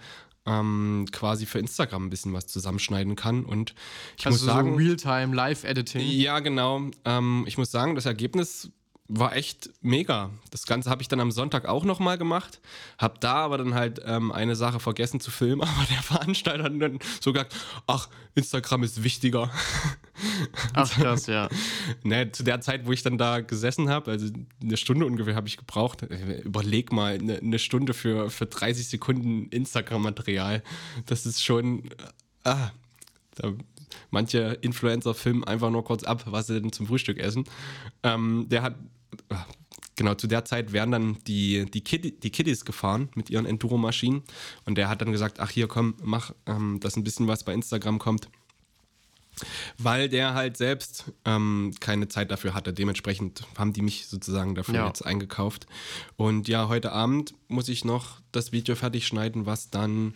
ähm, 0.46 1.06
quasi 1.12 1.46
für 1.46 1.60
Instagram 1.60 2.08
ein 2.08 2.10
bisschen 2.10 2.34
was 2.34 2.48
zusammenschneiden 2.48 3.16
kann. 3.16 3.46
Und 3.46 3.76
ich 4.18 4.26
also 4.26 4.38
muss 4.38 4.46
sagen, 4.46 4.72
so 4.72 4.78
Realtime 4.78 5.36
Live-Editing. 5.36 6.02
ja, 6.02 6.40
genau. 6.40 6.90
Ähm, 7.06 7.44
ich 7.48 7.58
muss 7.58 7.72
sagen, 7.72 7.96
das 7.96 8.06
Ergebnis 8.06 8.72
war 9.08 9.36
echt 9.36 9.70
mega. 9.82 10.32
Das 10.52 10.66
Ganze 10.66 10.90
habe 10.90 11.02
ich 11.02 11.10
dann 11.10 11.20
am 11.20 11.32
Sonntag 11.32 11.66
auch 11.66 11.84
nochmal 11.84 12.18
gemacht. 12.18 12.62
Hab 12.98 13.20
da 13.20 13.36
aber 13.36 13.58
dann 13.58 13.74
halt 13.74 14.02
ähm, 14.06 14.32
eine 14.32 14.56
Sache 14.56 14.80
vergessen 14.80 15.20
zu 15.20 15.32
filmen, 15.32 15.62
aber 15.68 15.86
der 15.90 16.02
Veranstalter 16.02 16.64
hat 16.64 16.74
dann 16.82 17.00
so 17.20 17.34
gesagt, 17.34 17.56
ach, 17.88 18.10
Instagram 18.36 18.84
ist 18.84 19.04
wichtiger. 19.04 19.52
Ach 20.74 20.90
krass, 20.90 21.28
ja. 21.28 21.50
Ne, 22.04 22.32
zu 22.32 22.44
der 22.44 22.62
Zeit, 22.62 22.86
wo 22.86 22.92
ich 22.92 23.04
dann 23.04 23.18
da 23.18 23.42
gesessen 23.42 23.90
habe, 23.90 24.12
also 24.12 24.28
eine 24.62 24.78
Stunde 24.78 25.06
ungefähr 25.06 25.36
habe 25.36 25.48
ich 25.48 25.58
gebraucht. 25.58 26.04
Überleg 26.44 26.92
mal, 26.92 27.16
eine, 27.16 27.38
eine 27.38 27.60
Stunde 27.60 27.94
für, 27.94 28.30
für 28.30 28.46
30 28.46 28.88
Sekunden 28.88 29.48
Instagram-Material. 29.50 30.64
Das 31.06 31.26
ist 31.26 31.44
schon. 31.44 31.90
Ah, 32.44 32.72
da, 33.36 33.54
manche 34.10 34.58
Influencer 34.62 35.14
filmen 35.14 35.44
einfach 35.44 35.70
nur 35.70 35.84
kurz 35.84 36.04
ab, 36.04 36.24
was 36.26 36.48
sie 36.48 36.60
denn 36.60 36.72
zum 36.72 36.88
Frühstück 36.88 37.20
essen. 37.20 37.46
Ähm, 38.04 38.48
der 38.50 38.64
hat. 38.64 38.76
ah, 39.30 39.46
Genau, 39.98 40.16
zu 40.16 40.26
der 40.26 40.46
Zeit 40.46 40.74
wären 40.74 40.90
dann 40.90 41.18
die, 41.28 41.70
die, 41.70 41.82
Kid, 41.82 42.24
die 42.24 42.30
Kiddies 42.32 42.66
gefahren 42.66 43.10
mit 43.14 43.30
ihren 43.30 43.46
Enduro-Maschinen 43.46 44.24
und 44.66 44.76
der 44.76 44.90
hat 44.90 45.02
dann 45.02 45.12
gesagt, 45.12 45.40
ach 45.40 45.52
hier, 45.52 45.68
komm, 45.68 45.94
mach, 46.02 46.32
ähm, 46.48 46.80
dass 46.80 46.96
ein 46.96 47.04
bisschen 47.04 47.28
was 47.28 47.44
bei 47.44 47.54
Instagram 47.54 48.00
kommt 48.00 48.28
weil 49.78 50.10
der 50.10 50.34
halt 50.34 50.58
selbst 50.58 51.06
ähm, 51.26 51.74
keine 51.80 52.08
Zeit 52.08 52.32
dafür 52.32 52.54
hatte. 52.54 52.74
Dementsprechend 52.74 53.44
haben 53.58 53.74
die 53.74 53.82
mich 53.82 54.08
sozusagen 54.08 54.56
dafür 54.56 54.76
Ja. 54.76 54.88
jetzt 54.88 55.06
eingekauft. 55.06 55.68
Und 56.18 56.48
ja, 56.48 56.68
heute 56.68 56.92
Abend 56.92 57.34
muss 57.48 57.70
ich 57.70 57.86
noch 57.86 58.22
das 58.32 58.52
Video 58.52 58.76
fertig 58.76 59.08
schneiden, 59.08 59.46
was 59.46 59.70
dann 59.70 60.16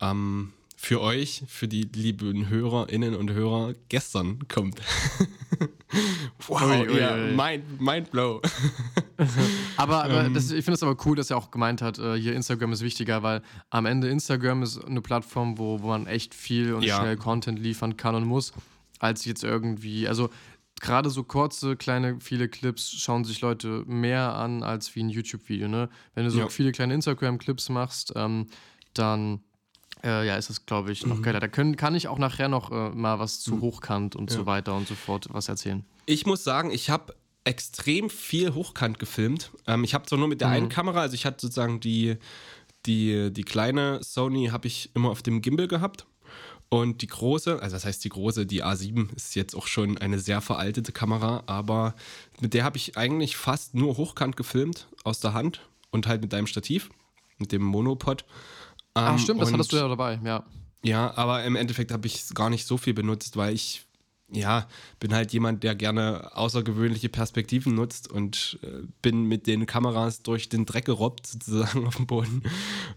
ähm, 0.00 0.52
für 0.80 1.00
euch, 1.00 1.42
für 1.48 1.66
die 1.66 1.82
lieben 1.92 2.48
Hörerinnen 2.48 3.16
und 3.16 3.32
Hörer 3.32 3.74
gestern 3.88 4.46
kommt. 4.46 4.80
wow, 6.46 6.62
Ui, 6.62 6.88
ui, 6.88 6.98
ja, 7.00 7.14
ui. 7.16 7.34
mind, 7.34 7.80
mind 7.80 8.10
blow. 8.12 8.40
Aber, 9.76 10.04
aber 10.04 10.26
Ähm. 10.26 10.34
das, 10.34 10.44
ich 10.52 10.64
finde 10.64 10.74
es 10.76 10.82
aber 10.84 10.96
cool, 11.04 11.16
dass 11.16 11.30
er 11.30 11.36
auch 11.36 11.50
gemeint 11.50 11.82
hat, 11.82 11.98
äh, 11.98 12.14
hier 12.16 12.34
Instagram 12.34 12.72
ist 12.72 12.82
wichtiger, 12.82 13.22
weil 13.24 13.42
am 13.70 13.86
Ende 13.86 14.08
Instagram 14.08 14.62
ist 14.62 14.84
eine 14.84 15.00
Plattform, 15.00 15.58
wo, 15.58 15.80
wo 15.82 15.88
man 15.88 16.06
echt 16.06 16.34
viel 16.34 16.72
und 16.74 16.84
Ja. 16.84 16.98
schnell 17.00 17.16
Content 17.16 17.58
liefern 17.58 17.96
kann 17.96 18.14
und 18.14 18.24
muss, 18.24 18.52
als 19.00 19.24
jetzt 19.24 19.42
irgendwie, 19.42 20.06
also 20.06 20.30
gerade 20.80 21.10
so 21.10 21.24
kurze, 21.24 21.74
kleine, 21.76 22.18
viele 22.20 22.48
Clips 22.48 22.92
schauen 22.92 23.24
sich 23.24 23.40
Leute 23.40 23.82
mehr 23.86 24.34
an 24.36 24.62
als 24.62 24.94
wie 24.94 25.02
ein 25.02 25.08
YouTube-Video, 25.08 25.66
ne? 25.66 25.88
Wenn 26.14 26.24
du 26.24 26.30
so 26.30 26.38
Ja. 26.40 26.48
viele 26.48 26.70
kleine 26.70 26.94
Instagram-Clips 26.94 27.68
machst, 27.70 28.12
ähm, 28.14 28.46
dann 28.94 29.40
Äh, 30.04 30.26
ja, 30.26 30.36
ist 30.36 30.50
das, 30.50 30.66
glaube 30.66 30.92
ich, 30.92 31.06
noch 31.06 31.22
geiler. 31.22 31.40
Da 31.40 31.48
können, 31.48 31.76
kann 31.76 31.94
ich 31.94 32.08
auch 32.08 32.18
nachher 32.18 32.48
noch 32.48 32.70
äh, 32.70 32.90
mal 32.90 33.18
was 33.18 33.40
zu 33.40 33.60
Hochkant 33.60 34.14
und 34.16 34.30
so 34.30 34.46
weiter 34.46 34.74
und 34.74 34.86
so 34.86 34.94
fort 34.94 35.26
was 35.30 35.48
erzählen. 35.48 35.84
Ich 36.06 36.24
muss 36.24 36.44
sagen, 36.44 36.70
ich 36.70 36.90
habe 36.90 37.14
extrem 37.44 38.10
viel 38.10 38.54
hochkant 38.54 38.98
gefilmt. 38.98 39.50
Ähm, 39.66 39.82
ich 39.82 39.94
habe 39.94 40.06
zwar 40.06 40.18
nur 40.18 40.28
mit 40.28 40.40
der 40.40 40.48
einen 40.48 40.68
Kamera, 40.68 41.00
also 41.00 41.14
ich 41.14 41.24
hatte 41.26 41.40
sozusagen 41.40 41.80
die, 41.80 42.16
die, 42.86 43.32
die 43.32 43.44
kleine 43.44 44.02
Sony 44.02 44.48
habe 44.48 44.66
ich 44.66 44.90
immer 44.94 45.10
auf 45.10 45.22
dem 45.22 45.40
Gimbal 45.40 45.66
gehabt. 45.66 46.06
Und 46.70 47.00
die 47.00 47.06
große, 47.06 47.62
also 47.62 47.76
das 47.76 47.86
heißt 47.86 48.04
die 48.04 48.10
große, 48.10 48.44
die 48.44 48.62
A7 48.62 49.14
ist 49.16 49.34
jetzt 49.34 49.54
auch 49.56 49.66
schon 49.66 49.96
eine 49.96 50.18
sehr 50.18 50.42
veraltete 50.42 50.92
Kamera, 50.92 51.42
aber 51.46 51.94
mit 52.40 52.52
der 52.52 52.64
habe 52.64 52.76
ich 52.76 52.98
eigentlich 52.98 53.38
fast 53.38 53.74
nur 53.74 53.96
hochkant 53.96 54.36
gefilmt 54.36 54.86
aus 55.02 55.20
der 55.20 55.32
Hand 55.32 55.62
und 55.90 56.06
halt 56.06 56.20
mit 56.20 56.34
deinem 56.34 56.46
Stativ, 56.46 56.90
mit 57.38 57.52
dem 57.52 57.62
Monopod. 57.62 58.26
Ah, 58.98 59.12
Ähm, 59.12 59.18
stimmt, 59.18 59.40
das 59.40 59.52
hattest 59.52 59.72
du 59.72 59.76
ja 59.76 59.88
dabei, 59.88 60.18
ja. 60.24 60.44
ja, 60.82 61.16
aber 61.16 61.44
im 61.44 61.56
Endeffekt 61.56 61.92
habe 61.92 62.06
ich 62.06 62.16
es 62.16 62.34
gar 62.34 62.50
nicht 62.50 62.66
so 62.66 62.76
viel 62.76 62.94
benutzt, 62.94 63.36
weil 63.36 63.54
ich, 63.54 63.84
ja, 64.30 64.66
bin 65.00 65.14
halt 65.14 65.32
jemand, 65.32 65.62
der 65.64 65.74
gerne 65.74 66.30
außergewöhnliche 66.36 67.08
Perspektiven 67.08 67.74
nutzt 67.74 68.10
und 68.10 68.58
äh, 68.62 68.86
bin 69.00 69.24
mit 69.24 69.46
den 69.46 69.64
Kameras 69.66 70.22
durch 70.22 70.48
den 70.48 70.66
Dreck 70.66 70.84
gerobbt, 70.84 71.26
sozusagen 71.26 71.86
auf 71.86 71.96
dem 71.96 72.06
Boden. 72.06 72.42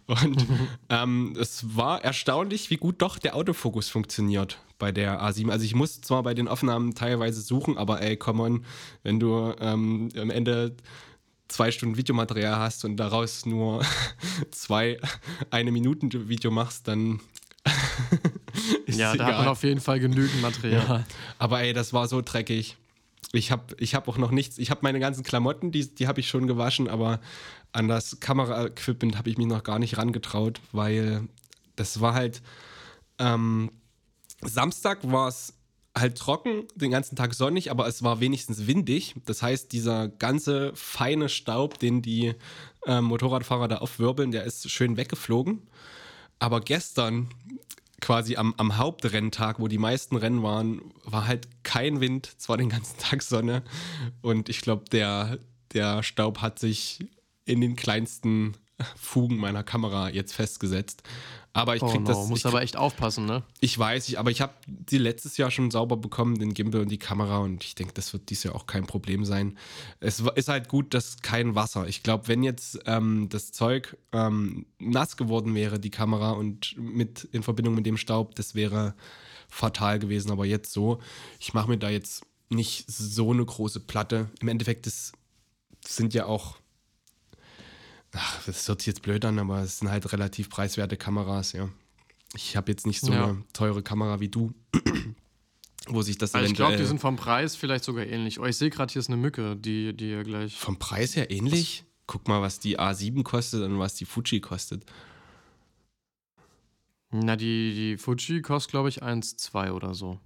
Und 0.08 0.46
ähm, 0.89 1.36
es 1.39 1.75
war 1.75 2.03
erstaunlich, 2.03 2.70
wie 2.70 2.77
gut 2.77 3.01
doch 3.01 3.17
der 3.17 3.36
Autofokus 3.36 3.88
funktioniert 3.89 4.60
bei 4.77 4.91
der 4.91 5.22
A7. 5.22 5.50
Also 5.51 5.63
ich 5.63 5.75
muss 5.75 6.01
zwar 6.01 6.24
bei 6.24 6.34
den 6.34 6.48
Aufnahmen 6.48 6.96
teilweise 6.96 7.41
suchen, 7.41 7.77
aber 7.77 8.01
ey, 8.01 8.17
come 8.17 8.41
on, 8.43 8.65
wenn 9.03 9.20
du 9.20 9.53
ähm, 9.60 10.10
am 10.17 10.31
Ende 10.31 10.75
zwei 11.51 11.72
Stunden 11.72 11.98
Videomaterial 11.98 12.55
hast 12.58 12.86
und 12.86 12.98
daraus 12.98 13.46
nur 13.46 13.84
zwei 14.51 14.98
eine 15.50 15.72
Minuten 15.72 16.29
Video 16.29 16.50
machst, 16.50 16.88
dann 16.88 17.20
ist 18.86 18.98
Ja, 18.98 19.15
da 19.15 19.25
hat 19.25 19.31
man 19.34 19.41
egal. 19.41 19.48
auf 19.50 19.63
jeden 19.63 19.81
Fall 19.81 20.00
genügend 20.00 20.41
Material. 20.41 21.05
Aber 21.38 21.62
ey, 21.62 21.74
das 21.74 21.93
war 21.93 22.08
so 22.08 22.22
dreckig. 22.22 22.77
Ich 23.34 23.51
habe 23.51 23.75
ich 23.77 23.96
hab 23.96 24.08
auch 24.08 24.17
noch 24.17 24.31
nichts. 24.31 24.58
Ich 24.58 24.72
habe 24.72 24.81
meine 24.84 25.00
ganzen 25.00 25.24
Klamotten, 25.24 25.72
die, 25.72 25.93
die 25.93 26.08
habe 26.08 26.20
ich 26.20 26.27
schon 26.27 26.48
gewaschen, 26.48 26.88
aber 26.89 27.20
an 27.72 27.88
das 27.88 28.20
Kameraequipment 28.20 29.17
habe 29.17 29.29
ich 29.29 29.38
mich 29.38 29.48
noch 29.48 29.63
gar 29.63 29.79
nicht 29.79 29.98
rangetraut, 29.98 30.60
weil 30.72 31.27
das 31.75 32.01
war 32.01 32.13
halt. 32.13 32.41
Ähm, 33.20 33.72
Samstag 34.43 35.00
war 35.03 35.27
es 35.27 35.53
halt 35.98 36.17
trocken, 36.17 36.67
den 36.75 36.91
ganzen 36.91 37.15
Tag 37.15 37.33
sonnig, 37.33 37.69
aber 37.69 37.88
es 37.88 38.03
war 38.03 38.19
wenigstens 38.19 38.67
windig. 38.67 39.15
Das 39.25 39.41
heißt, 39.41 39.71
dieser 39.71 40.07
ganze 40.07 40.71
feine 40.75 41.29
Staub, 41.29 41.79
den 41.79 42.01
die 42.01 42.33
äh, 42.86 43.01
Motorradfahrer 43.01 43.67
da 43.67 43.77
aufwirbeln, 43.79 44.31
der 44.31 44.45
ist 44.45 44.69
schön 44.69 44.98
weggeflogen. 44.98 45.62
Aber 46.39 46.62
gestern, 46.62 47.29
quasi 48.00 48.36
am, 48.36 48.53
am 48.57 48.77
Hauptrenntag, 48.77 49.60
wo 49.60 49.67
die 49.67 49.77
meisten 49.77 50.15
Rennen 50.15 50.43
waren, 50.43 50.81
war 51.03 51.27
halt 51.27 51.48
kein 51.63 52.01
Wind, 52.01 52.31
zwar 52.38 52.57
den 52.57 52.69
ganzen 52.69 52.98
Tag 52.98 53.21
Sonne. 53.21 53.63
Und 54.21 54.50
ich 54.50 54.62
glaube, 54.62 54.86
der, 54.91 55.39
der 55.74 56.03
Staub 56.03 56.39
hat 56.39 56.57
sich 56.57 57.00
in 57.45 57.62
den 57.62 57.75
kleinsten 57.75 58.55
Fugen 58.95 59.38
meiner 59.38 59.63
Kamera 59.63 60.10
jetzt 60.10 60.33
festgesetzt. 60.33 61.03
Aber 61.53 61.75
ich 61.75 61.81
Oh 61.84 61.88
krieg 61.88 62.01
no, 62.01 62.08
das. 62.08 62.29
muss 62.29 62.46
aber 62.46 62.62
echt 62.62 62.77
aufpassen, 62.77 63.25
ne? 63.25 63.43
ich 63.60 63.77
weiß, 63.77 64.08
ich, 64.08 64.17
aber 64.17 64.31
ich 64.31 64.39
habe 64.39 64.53
die 64.67 64.98
letztes 64.98 65.36
Jahr 65.36 65.51
schon 65.51 65.70
sauber 65.70 65.98
bekommen, 65.98 66.39
den 66.39 66.53
Gimbal 66.53 66.81
und 66.81 66.89
die 66.89 66.98
Kamera 66.98 67.39
und 67.39 67.63
ich 67.65 67.75
denke, 67.75 67.93
das 67.93 68.13
wird 68.13 68.29
dieses 68.29 68.46
Jahr 68.46 68.55
auch 68.55 68.67
kein 68.67 68.88
Problem 68.88 69.25
sein. 69.25 69.58
Es 70.00 70.22
ist 70.36 70.48
halt 70.48 70.70
gut, 70.70 70.93
dass 70.93 71.17
kein 71.22 71.53
Wasser. 71.53 71.88
Ich 71.88 72.03
glaube, 72.03 72.29
wenn 72.29 72.43
jetzt 72.43 72.79
ähm, 72.86 73.27
das 73.29 73.51
Zeug 73.51 73.98
ähm, 74.13 74.65
nass 74.79 75.17
geworden 75.17 75.53
wäre, 75.53 75.77
die 75.77 75.89
Kamera 75.91 76.31
und 76.31 76.77
mit 76.77 77.25
in 77.34 77.43
Verbindung 77.43 77.75
mit 77.75 77.86
dem 77.86 77.98
Staub, 77.98 78.36
das 78.36 78.55
wäre 78.55 78.96
fatal 79.50 80.00
gewesen. 80.00 80.31
Aber 80.31 80.46
jetzt 80.46 80.72
so, 80.72 81.00
ich 81.39 81.53
mache 81.53 81.67
mir 81.70 81.77
da 81.77 81.89
jetzt 81.89 82.25
nicht 82.50 82.89
so 82.89 83.31
eine 83.31 83.43
große 83.43 83.81
Platte. 83.81 84.29
Im 84.39 84.48
Endeffekt, 84.48 84.86
das 84.86 85.12
sind 85.86 86.13
ja 86.13 86.27
auch 86.27 86.61
Ach, 88.13 88.44
das 88.46 88.68
hört 88.68 88.82
sich 88.82 88.88
jetzt 88.88 89.01
blöd 89.01 89.24
an, 89.25 89.39
aber 89.39 89.62
es 89.62 89.80
sind 89.80 89.89
halt 89.89 90.12
relativ 90.12 90.50
preiswerte 90.50 90.98
Kameras, 90.98 91.53
ja. 91.53 91.70
Ich 92.36 92.56
habe 92.58 92.72
jetzt 92.72 92.86
nicht 92.86 93.01
so 93.01 93.12
Ja. 93.12 93.30
eine 93.30 93.44
teure 93.53 93.84
Kamera 93.84 94.20
wie 94.20 94.30
du, 94.30 94.53
wo 95.88 96.01
sich 96.01 96.18
das 96.18 96.34
Also 96.36 96.48
ich 96.48 96.53
glaube, 96.53 96.77
die 96.77 96.86
sind 96.86 97.00
vom 97.00 97.15
Preis 97.15 97.56
vielleicht 97.56 97.84
sogar 97.84 98.06
ähnlich. 98.06 98.39
Oh, 98.39 98.46
ich 98.46 98.58
sehe 98.58 98.70
gerade, 98.70 98.91
hier 98.91 99.00
ist 99.00 99.08
eine 99.10 99.18
Mücke, 99.18 99.56
die, 99.56 99.96
die 99.96 100.10
ihr 100.12 100.24
gleich. 100.24 100.56
vom 100.58 100.77
Preis 100.77 101.15
her 101.15 101.32
ähnlich. 101.32 101.86
Guck 102.08 102.27
mal, 102.27 102.41
was 102.41 102.60
die 102.60 102.77
A7 102.80 103.24
kostet 103.24 103.63
und 103.63 103.80
was 103.80 103.96
die 103.96 104.06
Fuji 104.06 104.41
kostet. 104.41 104.86
Na, 107.12 107.36
die, 107.36 107.74
die 107.74 107.98
Fuji 107.98 108.41
kostet, 108.41 108.72
glaube 108.72 108.89
ich, 108.89 109.03
1,2 109.03 109.72
oder 109.72 109.94
so. 109.94 110.20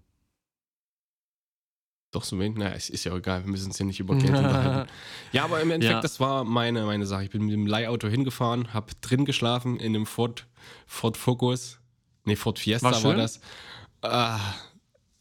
Doch 2.15 2.23
so 2.23 2.39
wenig? 2.39 2.57
Naja, 2.57 2.73
es 2.75 2.89
ist 2.89 3.03
ja 3.03 3.11
auch 3.11 3.17
egal, 3.17 3.43
wir 3.43 3.51
müssen 3.51 3.65
uns 3.65 3.75
hier 3.77 3.85
nicht 3.85 3.99
über 3.99 4.15
Geld 4.15 4.29
unterhalten. 4.29 4.89
Ja, 5.33 5.43
aber 5.43 5.59
im 5.59 5.69
Endeffekt, 5.69 5.97
Ja. 5.97 6.01
das 6.01 6.21
war 6.21 6.45
meine, 6.45 6.85
meine 6.85 7.05
Sache. 7.05 7.25
Ich 7.25 7.29
bin 7.31 7.43
mit 7.43 7.53
dem 7.53 7.67
Leihauto 7.67 8.07
hingefahren, 8.07 8.73
habe 8.73 8.93
drin 9.01 9.25
geschlafen 9.25 9.77
in 9.81 9.93
einem 9.93 10.05
Ford, 10.05 10.47
Ford 10.87 11.17
Focus. 11.17 11.77
Nee, 12.23 12.37
Ford 12.37 12.57
Fiesta 12.57 12.89
War 12.89 13.03
war, 13.03 13.15
das. 13.15 13.41
Ah, 14.01 14.39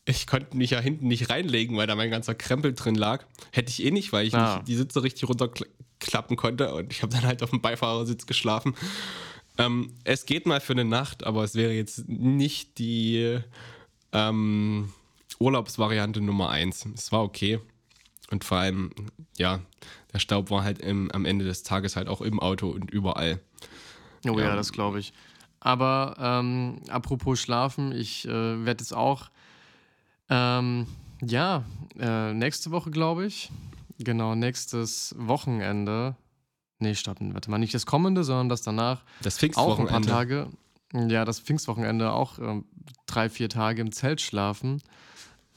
ich 0.04 0.28
konnte 0.28 0.56
mich 0.56 0.70
ja 0.70 0.78
hinten 0.78 1.08
nicht 1.08 1.30
reinlegen, 1.30 1.76
weil 1.76 1.88
da 1.88 1.96
mein 1.96 2.10
ganzer 2.12 2.36
Krempel 2.36 2.74
drin 2.74 2.94
lag. 2.94 3.24
Hätte 3.50 3.70
ich 3.70 3.84
eh 3.84 3.90
nicht, 3.90 4.12
weil 4.12 4.26
ich 4.26 4.34
Ah. 4.34 4.56
nicht 4.58 4.68
die 4.68 4.76
Sitze 4.76 5.02
richtig 5.02 5.28
runterklappen 5.28 6.36
konnte 6.36 6.72
und 6.74 6.92
ich 6.92 7.02
habe 7.02 7.12
dann 7.12 7.24
halt 7.24 7.42
auf 7.42 7.50
dem 7.50 7.60
Beifahrersitz 7.60 8.26
geschlafen. 8.26 8.74
Ähm, 9.58 9.94
es 10.04 10.26
geht 10.26 10.46
mal 10.46 10.60
für 10.60 10.74
eine 10.74 10.84
Nacht, 10.84 11.24
aber 11.24 11.42
es 11.42 11.56
wäre 11.56 11.72
jetzt 11.72 12.08
nicht 12.08 12.78
die 12.78 13.40
ähm, 14.12 14.92
Urlaubsvariante 15.40 16.20
Nummer 16.20 16.50
eins. 16.50 16.86
Es 16.94 17.12
war 17.12 17.22
okay. 17.22 17.60
Und 18.30 18.44
vor 18.44 18.58
allem, 18.58 18.90
ja, 19.36 19.60
der 20.12 20.18
Staub 20.18 20.50
war 20.50 20.64
halt 20.64 20.78
im, 20.80 21.10
am 21.12 21.24
Ende 21.24 21.44
des 21.44 21.62
Tages 21.62 21.96
halt 21.96 22.08
auch 22.08 22.20
im 22.20 22.40
Auto 22.40 22.68
und 22.70 22.90
überall. 22.90 23.40
Oh 24.26 24.38
ja, 24.38 24.46
Ja. 24.46 24.56
das 24.56 24.72
glaube 24.72 24.98
ich. 25.00 25.12
Aber 25.60 26.16
ähm, 26.18 26.80
apropos 26.88 27.40
Schlafen, 27.40 27.92
ich 27.92 28.26
äh, 28.26 28.64
werde 28.64 28.82
jetzt 28.82 28.94
auch, 28.94 29.30
ähm, 30.28 30.86
ja, 31.22 31.64
äh, 31.98 32.32
nächste 32.32 32.70
Woche, 32.70 32.90
glaube 32.90 33.26
ich, 33.26 33.50
genau, 33.98 34.34
nächstes 34.34 35.14
Wochenende, 35.18 36.16
nee, 36.80 36.94
stopp, 36.94 37.16
warte 37.20 37.50
mal, 37.50 37.58
nicht 37.58 37.74
das 37.74 37.86
kommende, 37.86 38.24
sondern 38.24 38.48
das 38.48 38.62
danach, 38.62 39.02
Das 39.22 39.36
auch 39.54 39.78
ein 39.78 39.86
paar 39.86 40.00
Pfingstwochenende. 40.02 40.08
Tage, 40.08 40.48
ja, 41.12 41.24
das 41.24 41.40
Pfingstwochenende 41.40 42.12
auch 42.12 42.38
ähm, 42.38 42.64
drei, 43.06 43.28
vier 43.30 43.48
Tage 43.48 43.80
im 43.82 43.92
Zelt 43.92 44.20
schlafen, 44.20 44.82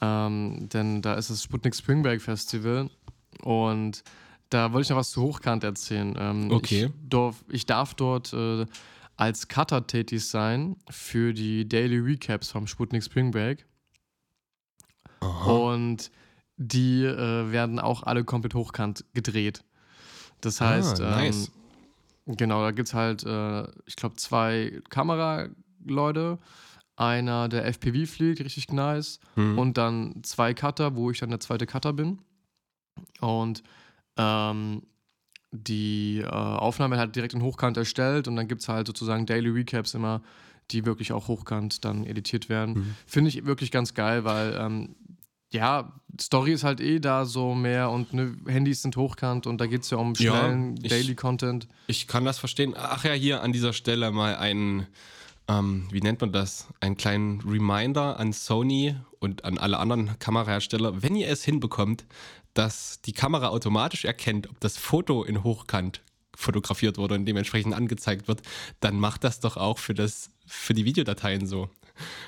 ähm, 0.00 0.68
denn 0.68 1.02
da 1.02 1.14
ist 1.14 1.30
das 1.30 1.42
Sputnik 1.42 1.74
Spring 1.74 2.02
Break 2.02 2.22
Festival 2.22 2.90
und 3.42 4.02
da 4.50 4.72
wollte 4.72 4.86
ich 4.86 4.90
noch 4.90 4.96
was 4.96 5.10
zu 5.10 5.22
Hochkant 5.22 5.64
erzählen. 5.64 6.14
Ähm, 6.18 6.50
Okay. 6.50 6.86
Ich, 6.86 7.08
dorf, 7.08 7.44
ich 7.48 7.66
darf 7.66 7.94
dort 7.94 8.32
äh, 8.32 8.66
als 9.16 9.48
Cutter 9.48 9.86
tätig 9.86 10.26
sein 10.26 10.76
für 10.88 11.34
die 11.34 11.68
Daily 11.68 11.98
Recaps 11.98 12.50
vom 12.50 12.66
Sputnik 12.66 13.02
Spring 13.02 13.30
Break. 13.30 13.66
Aha. 15.20 15.50
Und 15.50 16.10
die 16.56 17.04
äh, 17.04 17.52
werden 17.52 17.78
auch 17.78 18.04
alle 18.04 18.24
komplett 18.24 18.54
hochkant 18.54 19.04
gedreht. 19.14 19.64
Das 20.40 20.60
heißt, 20.60 21.00
ah, 21.00 21.10
nice. 21.16 21.50
ähm, 22.26 22.36
genau, 22.36 22.62
da 22.62 22.70
gibt 22.70 22.88
es 22.88 22.94
halt, 22.94 23.24
äh, 23.24 23.64
ich 23.86 23.96
glaube, 23.96 24.16
zwei 24.16 24.80
Kameraleute. 24.88 26.38
Einer, 26.98 27.48
der 27.48 27.64
FPV 27.66 28.06
fliegt, 28.10 28.40
richtig 28.40 28.72
nice. 28.72 29.20
Hm. 29.34 29.56
Und 29.58 29.78
dann 29.78 30.20
zwei 30.24 30.52
Cutter, 30.52 30.96
wo 30.96 31.10
ich 31.10 31.18
dann 31.20 31.30
der 31.30 31.38
zweite 31.40 31.64
Cutter 31.66 31.92
bin. 31.92 32.18
Und 33.20 33.62
ähm, 34.16 34.82
die 35.52 36.18
äh, 36.20 36.26
Aufnahme 36.26 36.98
halt 36.98 37.14
direkt 37.16 37.34
in 37.34 37.42
Hochkant 37.42 37.76
erstellt 37.76 38.26
und 38.28 38.36
dann 38.36 38.48
gibt 38.48 38.62
es 38.62 38.68
halt 38.68 38.86
sozusagen 38.88 39.26
Daily 39.26 39.48
Recaps 39.48 39.94
immer, 39.94 40.22
die 40.72 40.84
wirklich 40.84 41.12
auch 41.12 41.28
hochkant 41.28 41.84
dann 41.84 42.04
editiert 42.04 42.48
werden. 42.48 42.74
Mhm. 42.74 42.94
Finde 43.06 43.28
ich 43.30 43.46
wirklich 43.46 43.70
ganz 43.70 43.94
geil, 43.94 44.24
weil 44.24 44.54
ähm, 44.60 44.96
ja, 45.50 45.92
Story 46.20 46.52
ist 46.52 46.64
halt 46.64 46.80
eh 46.80 46.98
da 47.00 47.24
so 47.24 47.54
mehr 47.54 47.90
und 47.90 48.12
ne, 48.12 48.36
Handys 48.46 48.82
sind 48.82 48.96
hochkant 48.96 49.46
und 49.46 49.60
da 49.60 49.66
geht 49.66 49.82
es 49.84 49.90
ja 49.90 49.96
um 49.98 50.12
Ja, 50.18 50.32
schnellen 50.32 50.78
ich- 50.82 50.90
Daily 50.90 51.14
Content. 51.14 51.68
Ich 51.86 52.06
kann 52.08 52.24
das 52.26 52.38
verstehen. 52.38 52.74
Ach 52.76 53.04
ja, 53.04 53.12
hier 53.12 53.42
an 53.42 53.52
dieser 53.52 53.72
Stelle 53.72 54.10
mal 54.10 54.36
einen, 54.36 54.86
ähm, 55.48 55.88
wie 55.90 56.00
nennt 56.00 56.20
man 56.20 56.32
das? 56.32 56.68
Einen 56.80 56.96
kleinen 56.96 57.40
Reminder 57.40 58.18
an 58.18 58.32
Sony 58.32 58.96
und 59.18 59.44
an 59.44 59.58
alle 59.58 59.78
anderen 59.78 60.18
Kamerahersteller. 60.18 61.02
Wenn 61.02 61.16
ihr 61.16 61.28
es 61.28 61.44
hinbekommt, 61.44 62.06
dass 62.54 63.00
die 63.02 63.12
Kamera 63.12 63.48
automatisch 63.48 64.04
erkennt, 64.04 64.48
ob 64.50 64.60
das 64.60 64.76
Foto 64.76 65.24
in 65.24 65.42
Hochkant 65.44 66.02
fotografiert 66.36 66.98
wurde 66.98 67.14
und 67.14 67.24
dementsprechend 67.24 67.74
angezeigt 67.74 68.28
wird, 68.28 68.42
dann 68.80 69.00
macht 69.00 69.24
das 69.24 69.40
doch 69.40 69.56
auch 69.56 69.78
für, 69.78 69.94
das, 69.94 70.30
für 70.46 70.74
die 70.74 70.84
Videodateien 70.84 71.46
so. 71.46 71.68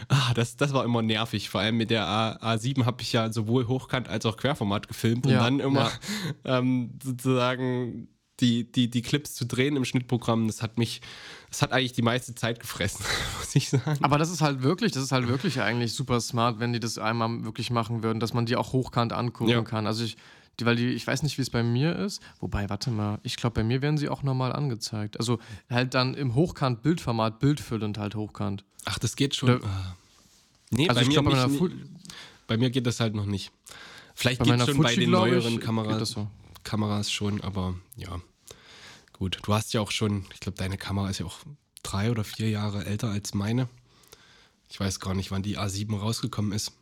Ah, 0.09 0.35
das, 0.35 0.57
das 0.57 0.73
war 0.73 0.85
immer 0.85 1.03
nervig. 1.03 1.49
Vor 1.49 1.61
allem 1.61 1.77
mit 1.77 1.91
der 1.91 2.07
A, 2.07 2.55
A7 2.55 2.87
habe 2.87 3.03
ich 3.03 3.13
ja 3.13 3.33
sowohl 3.33 3.69
Hochkant 3.69 4.09
als 4.09 4.27
auch 4.27 4.37
Querformat 4.37 4.89
gefilmt 4.89 5.27
und 5.27 5.33
Ja, 5.33 5.45
dann 5.45 5.61
immer 5.61 5.93
ähm, 6.45 6.99
sozusagen 7.03 8.09
die, 8.41 8.71
die, 8.71 8.89
die 8.91 9.03
Clips 9.03 9.35
zu 9.35 9.45
drehen 9.47 9.77
im 9.77 9.85
Schnittprogramm, 9.85 10.47
das 10.47 10.63
hat 10.63 10.79
mich, 10.79 11.01
das 11.51 11.63
hat 11.63 11.73
eigentlich 11.73 11.93
die 11.93 12.03
meiste 12.03 12.35
Zeit 12.35 12.61
gefressen, 12.61 13.05
muss 13.39 13.55
ich 13.55 13.69
sagen. 13.71 14.03
Aber 14.03 14.19
das 14.19 14.31
ist 14.31 14.41
halt 14.41 14.63
wirklich, 14.63 14.93
das 14.93 15.03
ist 15.03 15.13
halt 15.13 15.29
wirklich 15.29 15.61
eigentlich 15.61 15.93
super 15.95 16.21
smart, 16.21 16.59
wenn 16.61 16.73
die 16.73 16.81
das 16.81 16.99
einmal 16.99 17.45
wirklich 17.45 17.71
machen 17.71 18.03
würden, 18.03 18.21
dass 18.21 18.33
man 18.35 18.47
die 18.47 18.57
auch 18.57 18.73
hochkant 18.73 19.13
angucken 19.13 19.51
Ja. 19.51 19.63
kann. 19.63 19.87
Also 19.87 20.05
ich, 20.05 20.17
die, 20.59 20.67
weil 20.67 20.77
die, 20.77 20.89
ich 20.89 21.07
weiß 21.07 21.23
nicht, 21.23 21.39
wie 21.39 21.43
es 21.43 21.51
bei 21.51 21.63
mir 21.63 21.97
ist. 21.97 22.21
Wobei, 22.41 22.69
warte 22.69 22.91
mal, 22.91 23.19
ich 23.23 23.37
glaube, 23.37 23.55
bei 23.55 23.65
mir 23.65 23.83
werden 23.83 23.97
sie 23.99 24.09
auch 24.09 24.23
normal 24.23 24.53
angezeigt. 24.53 25.19
Also 25.19 25.39
halt 25.71 25.95
dann 25.95 26.15
im 26.15 26.35
Hochkant-Bildformat, 26.35 27.39
bildfüllend 27.39 27.99
halt 27.99 28.15
hochkant. 28.15 28.65
Ach, 28.85 28.99
das 28.99 29.17
geht 29.17 29.35
schon. 29.35 29.49
Ja. 29.49 29.59
Ah. 29.63 29.97
Nee, 30.71 30.89
Also 30.89 31.01
bei, 31.01 31.03
ich 31.03 31.09
mir 31.09 31.23
glaube, 31.23 31.31
bei, 31.59 31.71
bei 32.47 32.57
mir 32.57 32.71
geht 32.71 32.87
das 32.87 33.01
halt 33.01 33.15
noch 33.15 33.27
nicht. 33.27 33.53
Vielleicht 34.15 34.41
geht 34.41 34.49
meiner 34.49 34.67
schon 34.67 34.79
bei 34.79 34.95
den 34.95 35.09
glaub 35.09 35.27
neueren 35.27 35.61
Kameras, 35.61 36.11
so. 36.11 36.29
Kameras 36.65 37.11
schon, 37.11 37.41
aber 37.41 37.75
ja. 37.97 38.21
Gut, 39.13 39.39
du 39.43 39.53
hast 39.53 39.73
ja 39.75 39.81
auch 39.81 39.91
schon, 39.91 40.27
ich 40.33 40.41
glaube, 40.41 40.57
deine 40.57 40.79
Kamera 40.79 41.11
ist 41.11 41.19
ja 41.19 41.27
auch 41.27 41.39
drei 41.83 42.11
oder 42.11 42.25
vier 42.25 42.49
Jahre 42.49 42.87
älter 42.87 43.11
als 43.11 43.35
meine. 43.35 43.69
Ich 44.69 44.81
weiß 44.81 45.01
gar 45.01 45.15
nicht, 45.15 45.31
wann 45.31 45.43
die 45.43 45.59
A7 45.59 45.99
rausgekommen 45.99 46.53
ist. 46.53 46.73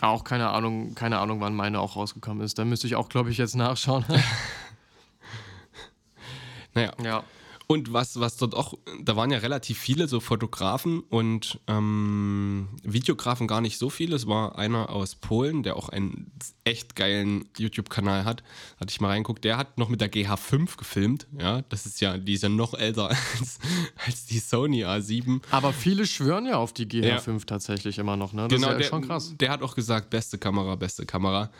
Auch 0.00 0.24
keine 0.24 0.48
Ahnung, 0.48 0.94
keine 0.94 1.18
Ahnung, 1.18 1.40
wann 1.40 1.54
meine 1.54 1.78
auch 1.78 1.94
rausgekommen 1.94 2.44
ist. 2.44 2.58
Da 2.58 2.64
müsste 2.64 2.86
ich 2.86 2.96
auch, 2.96 3.08
glaube 3.08 3.30
ich, 3.30 3.38
jetzt 3.38 3.54
nachschauen. 3.54 4.04
Naja, 6.76 6.92
ja. 7.02 7.24
Und 7.68 7.92
was, 7.92 8.20
was 8.20 8.36
dort 8.36 8.54
auch, 8.54 8.74
da 9.02 9.16
waren 9.16 9.32
ja 9.32 9.38
relativ 9.38 9.78
viele 9.78 10.06
so 10.06 10.20
Fotografen 10.20 11.00
und 11.00 11.58
ähm, 11.66 12.68
Videografen 12.84 13.48
gar 13.48 13.60
nicht 13.60 13.76
so 13.78 13.90
viele. 13.90 14.14
Es 14.14 14.28
war 14.28 14.56
einer 14.56 14.90
aus 14.90 15.16
Polen, 15.16 15.64
der 15.64 15.76
auch 15.76 15.88
einen 15.88 16.30
echt 16.62 16.94
geilen 16.94 17.48
YouTube-Kanal 17.58 18.24
hat. 18.24 18.44
Hatte 18.78 18.90
ich 18.92 19.00
mal 19.00 19.08
reinguckt. 19.08 19.42
Der 19.42 19.56
hat 19.56 19.78
noch 19.78 19.88
mit 19.88 20.00
der 20.00 20.12
GH5 20.12 20.76
gefilmt. 20.76 21.26
Ja, 21.38 21.62
das 21.62 21.86
ist 21.86 22.00
ja, 22.00 22.16
die 22.18 22.34
ist 22.34 22.42
ja 22.44 22.48
noch 22.48 22.72
älter 22.74 23.08
als, 23.40 23.58
als 24.06 24.26
die 24.26 24.38
Sony 24.38 24.84
A7. 24.84 25.42
Aber 25.50 25.72
viele 25.72 26.06
schwören 26.06 26.46
ja 26.46 26.58
auf 26.58 26.72
die 26.72 26.86
GH5 26.86 27.46
tatsächlich 27.46 27.98
immer 27.98 28.16
noch, 28.16 28.32
ne? 28.32 28.46
Das 28.46 28.58
ist 28.58 28.62
ja 28.62 28.68
Genau, 28.68 28.78
der, 28.78 28.86
schon 28.88 29.02
krass. 29.02 29.34
der 29.40 29.50
hat 29.50 29.62
auch 29.62 29.74
gesagt, 29.74 30.10
beste 30.10 30.38
Kamera, 30.38 30.76
beste 30.76 31.04
Kamera. 31.04 31.50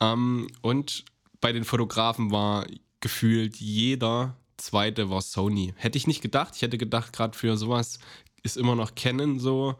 Ähm, 0.00 0.46
und 0.62 1.04
bei 1.42 1.52
den 1.52 1.64
Fotografen 1.64 2.30
war 2.30 2.66
gefühlt 3.00 3.56
jeder 3.56 4.36
zweite 4.60 5.10
war 5.10 5.20
Sony. 5.22 5.74
Hätte 5.76 5.98
ich 5.98 6.06
nicht 6.06 6.22
gedacht. 6.22 6.54
Ich 6.56 6.62
hätte 6.62 6.78
gedacht, 6.78 7.12
gerade 7.12 7.36
für 7.36 7.56
sowas 7.56 7.98
ist 8.42 8.56
immer 8.56 8.74
noch 8.74 8.94
Canon 8.94 9.38
so 9.38 9.76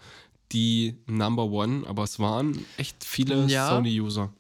die 0.53 0.97
Number 1.07 1.45
One, 1.45 1.87
aber 1.87 2.03
es 2.03 2.19
waren 2.19 2.65
echt 2.77 3.05
viele 3.05 3.47
Ja. 3.47 3.69
Sony-User. 3.69 4.33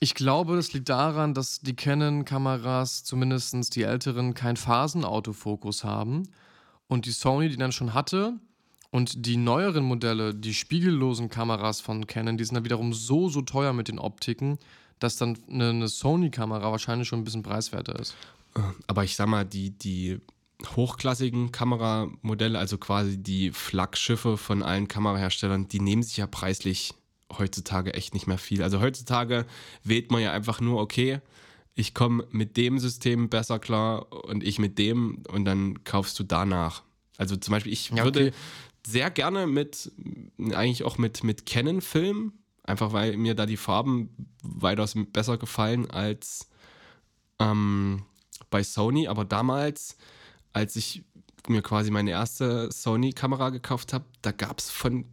Ich 0.00 0.14
glaube, 0.14 0.56
das 0.56 0.72
liegt 0.72 0.88
daran, 0.88 1.34
dass 1.34 1.60
die 1.60 1.74
Canon-Kameras, 1.74 3.04
zumindest 3.04 3.74
die 3.76 3.82
älteren, 3.82 4.34
keinen 4.34 4.56
Phasenautofokus 4.56 5.84
haben. 5.84 6.28
Und 6.88 7.06
die 7.06 7.12
Sony, 7.12 7.48
die 7.48 7.56
dann 7.56 7.72
schon 7.72 7.94
hatte, 7.94 8.34
und 8.90 9.26
die 9.26 9.36
neueren 9.36 9.84
Modelle, 9.84 10.34
die 10.34 10.54
spiegellosen 10.54 11.28
Kameras 11.28 11.80
von 11.80 12.06
Canon, 12.06 12.38
die 12.38 12.44
sind 12.44 12.54
dann 12.54 12.64
wiederum 12.64 12.92
so, 12.92 13.28
so 13.28 13.42
teuer 13.42 13.72
mit 13.72 13.88
den 13.88 13.98
Optiken, 13.98 14.58
dass 14.98 15.16
dann 15.16 15.36
eine, 15.50 15.70
eine 15.70 15.88
Sony-Kamera 15.88 16.70
wahrscheinlich 16.70 17.08
schon 17.08 17.20
ein 17.20 17.24
bisschen 17.24 17.42
preiswerter 17.42 17.98
ist. 17.98 18.14
Aber 18.86 19.04
ich 19.04 19.16
sag 19.16 19.28
mal, 19.28 19.44
die, 19.44 19.70
die 19.70 20.18
hochklassigen 20.74 21.52
Kameramodelle, 21.52 22.58
also 22.58 22.78
quasi 22.78 23.18
die 23.22 23.50
Flaggschiffe 23.52 24.36
von 24.36 24.62
allen 24.62 24.88
Kameraherstellern, 24.88 25.68
die 25.68 25.80
nehmen 25.80 26.02
sich 26.02 26.16
ja 26.16 26.26
preislich 26.26 26.94
heutzutage 27.36 27.94
echt 27.94 28.14
nicht 28.14 28.26
mehr 28.26 28.38
viel. 28.38 28.62
Also 28.62 28.80
heutzutage 28.80 29.46
wählt 29.84 30.10
man 30.10 30.22
ja 30.22 30.32
einfach 30.32 30.60
nur, 30.60 30.80
okay, 30.80 31.20
ich 31.74 31.92
komme 31.92 32.26
mit 32.30 32.56
dem 32.56 32.78
System 32.78 33.28
besser 33.28 33.58
klar 33.58 34.10
und 34.24 34.42
ich 34.42 34.58
mit 34.58 34.78
dem 34.78 35.22
und 35.28 35.44
dann 35.44 35.84
kaufst 35.84 36.18
du 36.18 36.24
danach. 36.24 36.82
Also 37.18 37.36
zum 37.36 37.52
Beispiel, 37.52 37.72
ich 37.72 37.90
Ja, 37.90 38.04
würde 38.04 38.28
okay. 38.28 38.36
sehr 38.86 39.10
gerne 39.10 39.46
mit, 39.46 39.92
eigentlich 40.38 40.84
auch 40.84 40.96
mit, 40.96 41.22
mit 41.22 41.44
Canon 41.44 41.82
filmen, 41.82 42.32
einfach 42.62 42.92
weil 42.92 43.16
mir 43.18 43.34
da 43.34 43.44
die 43.44 43.58
Farben 43.58 44.08
weitaus 44.42 44.94
besser 45.12 45.36
gefallen 45.36 45.90
als 45.90 46.48
ähm, 47.38 48.04
bei 48.56 48.62
Sony. 48.62 49.06
Aber 49.06 49.26
damals, 49.26 49.98
als 50.54 50.76
ich 50.76 51.04
mir 51.46 51.60
quasi 51.60 51.90
meine 51.90 52.10
erste 52.10 52.72
Sony-Kamera 52.72 53.50
gekauft 53.50 53.92
habe, 53.92 54.06
da 54.22 54.32
gab 54.32 54.60
es 54.60 54.70
von 54.70 55.04